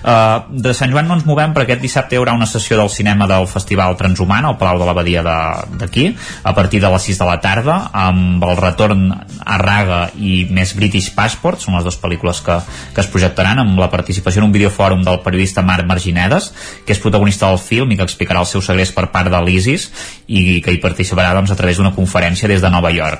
[0.03, 2.91] Uh, de Sant Joan no ens movem perquè aquest dissabte hi haurà una sessió del
[2.91, 6.09] cinema del Festival Transhumant al Palau de l'Abadia d'aquí,
[6.43, 10.75] a partir de les 6 de la tarda, amb el retorn a Raga i més
[10.77, 12.59] British Passport, són les dues pel·lícules que,
[12.95, 16.51] que es projectaran, amb la participació en un videofòrum del periodista Marc Marginedes,
[16.85, 19.89] que és protagonista del film i que explicarà el seu segrest per part de l'ISIS
[20.27, 23.12] i que hi participarà doncs, a través d'una conferència des de Nova York.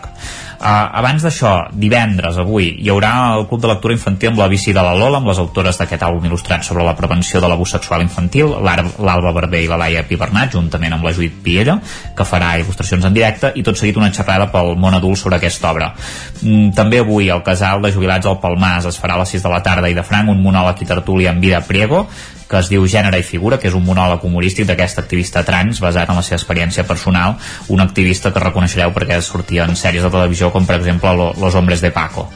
[0.64, 4.72] Uh, abans d'això, divendres, avui, hi haurà el Club de Lectura Infantil amb la bici
[4.72, 8.06] de la Lola, amb les autores d'aquest àlbum il·lustrat sobre la prevenció de l'abús sexual
[8.06, 11.76] infantil, l'Alba Barber i la Laia Pibernat, juntament amb la Judit Piella,
[12.16, 15.74] que farà il·lustracions en directe, i tot seguit una xerrada pel món adult sobre aquesta
[15.74, 15.92] obra.
[16.40, 19.52] Mm, també avui, al casal de jubilats al Palmàs, es farà a les 6 de
[19.52, 22.06] la tarda i de franc un monòleg i tertúlia amb vida Priego,
[22.54, 26.12] que es diu Gènere i Figura, que és un monòleg humorístic d'aquesta activista trans basat
[26.14, 27.34] en la seva experiència personal,
[27.74, 31.56] un activista que reconeixereu perquè sortia en sèries de televisió com per exemple Lo- Los
[31.58, 32.28] Hombres de Paco.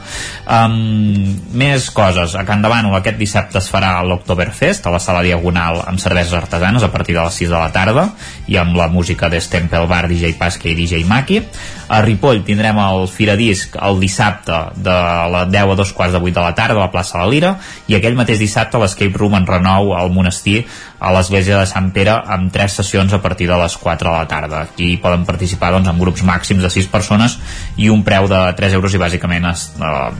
[0.48, 2.34] Um, més coses.
[2.34, 6.82] A Can Davano aquest dissabte es farà l'Octoberfest a la sala Diagonal amb cerveses artesanes
[6.82, 8.08] a partir de les 6 de la tarda
[8.48, 11.42] i amb la música de Stempel Bar, DJ Pasque i DJ Maki.
[11.88, 14.96] A Ripoll tindrem el Firadisc el dissabte de
[15.32, 17.30] la 10 a dos quarts de 8 de la tarda a la plaça de la
[17.32, 17.52] Lira
[17.88, 20.64] i aquell mateix dissabte l'Escape Room en renou al monestir
[20.98, 24.28] a l'església de Sant Pere amb tres sessions a partir de les 4 de la
[24.28, 24.62] tarda.
[24.66, 27.38] Aquí poden participar doncs, en grups màxims de 6 persones
[27.76, 30.10] i un preu de 3 euros i bàsicament es, eh,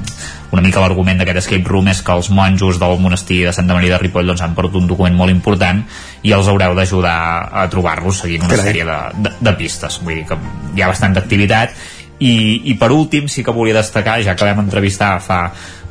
[0.50, 3.96] una mica l'argument d'aquest escape room és que els monjos del monestir de Santa Maria
[3.96, 5.82] de Ripoll doncs, han perdut un document molt important
[6.22, 7.18] i els haureu d'ajudar
[7.52, 8.70] a trobar-los seguint una Carai.
[8.70, 8.98] sèrie de,
[9.28, 10.38] de, de pistes vull dir que
[10.76, 11.76] hi ha bastanta activitat
[12.18, 12.34] i,
[12.72, 15.42] i per últim sí que volia destacar ja que vam entrevistar fa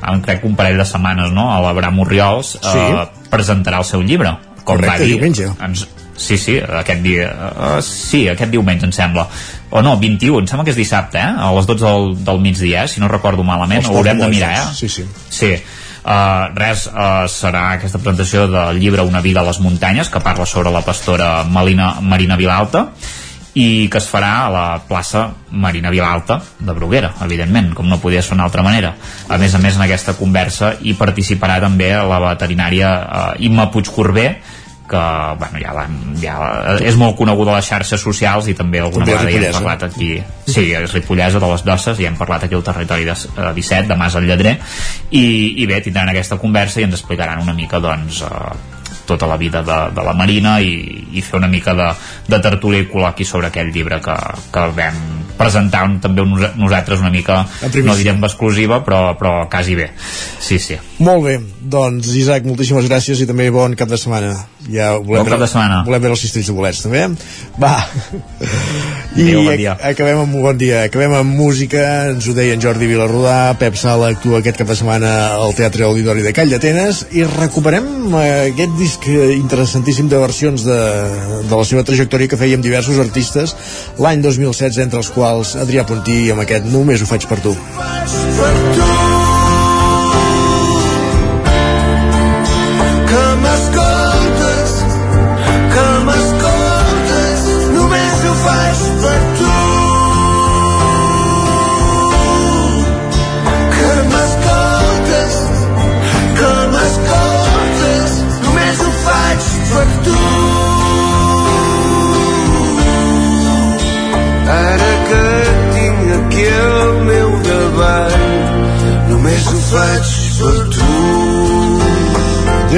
[0.07, 1.49] em crec un parell de setmanes no?
[1.53, 2.77] a l'Abraham Oriols Sí.
[2.77, 5.49] eh, presentarà el seu llibre com Correcte, va dir, diumenge.
[5.63, 5.87] ens,
[6.17, 7.27] Sí, sí, aquest dia...
[7.29, 9.27] Uh, sí, aquest diumenge, em sembla.
[9.69, 11.33] O no, 21, em sembla que és dissabte, eh?
[11.45, 12.89] A les 12 del, del migdia, eh?
[12.89, 13.83] si no recordo malament.
[13.83, 14.63] Els Ho haurem de mirar, eh?
[14.73, 15.05] sí, sí.
[15.29, 15.51] Sí.
[16.07, 20.45] Uh, res, uh, serà aquesta presentació del llibre Una vida a les muntanyes, que parla
[20.49, 22.87] sobre la pastora Malina, Marina Vilalta,
[23.57, 28.21] i que es farà a la plaça Marina Vilalta de Bruguera, evidentment, com no podia
[28.21, 28.93] ser d'una altra manera.
[29.29, 34.27] A més a més, en aquesta conversa hi participarà també la veterinària uh, Imma Puigcorbé,
[34.87, 35.01] que
[35.41, 35.73] bueno, ja,
[36.21, 36.35] ja
[36.79, 39.83] és molt coneguda a les xarxes socials i també alguna També vegada hi hem parlat
[39.89, 40.11] aquí.
[40.47, 43.89] Sí, és ripollesa de les Dosses i hem parlat aquí al territori de, eh, 17
[43.89, 44.55] de Mas al Lledrer.
[45.11, 45.25] I,
[45.59, 48.76] i bé, tindran aquesta conversa i ens explicaran una mica doncs eh,
[49.07, 50.75] tota la vida de, de la Marina i,
[51.13, 51.87] i fer una mica de,
[52.27, 54.17] de tertúlia col·loqui sobre aquell llibre que,
[54.53, 55.01] que vam
[55.37, 57.43] presentar un, també un, nosaltres una mica,
[57.85, 59.91] no direm exclusiva, però, però quasi bé.
[60.41, 60.77] Sí, sí.
[61.03, 64.33] Molt bé, doncs Isaac, moltíssimes gràcies i també bon cap de setmana.
[64.67, 65.83] Ja volem Bon cap de setmana.
[65.85, 67.03] Volem veure els cistells de bolets, també.
[67.61, 67.75] Va.
[69.17, 69.73] I Adéu, bon dia.
[69.77, 70.81] ac- acabem amb bon dia.
[70.89, 74.75] Acabem amb música, ens ho deia en Jordi Vilarrodà, Pep Sala actua aquest cap de
[74.79, 77.87] setmana al Teatre Auditori de Call d'Atenes i recuperem
[78.17, 80.79] eh, aquest disc interessantíssim de versions de,
[81.49, 83.55] de la seva trajectòria que amb diversos artistes
[84.01, 85.26] l'any 2016, entre els quals
[85.61, 87.55] Adrià Puntí amb aquest Només ho faig per tu.
[88.77, 89.06] que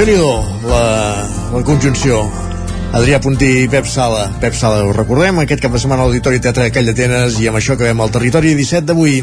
[0.06, 0.84] déu nhi la,
[1.52, 2.22] la conjunció.
[2.96, 4.30] Adrià Puntí i Pep Sala.
[4.40, 7.50] Pep Sala, ho recordem, aquest cap de setmana a l'Auditori Teatre de Call d'Atenes i
[7.50, 9.18] amb això acabem el territori 17 d'avui.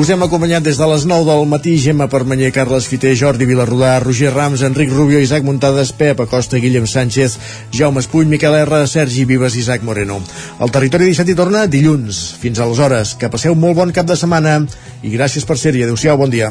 [0.00, 3.98] Us hem acompanyat des de les 9 del matí Gemma Permanyer, Carles Fiter, Jordi Vilarrodà
[4.00, 7.36] Roger Rams, Enric Rubio, Isaac Muntades Pep Acosta, Guillem Sánchez
[7.76, 10.22] Jaume Espull, Miquel R, Sergi Vives i Isaac Moreno.
[10.60, 12.22] El territori 17 hi torna dilluns.
[12.40, 14.62] Fins aleshores, que passeu molt bon cap de setmana
[15.02, 16.50] i gràcies per ser-hi, adeu-siau, bon dia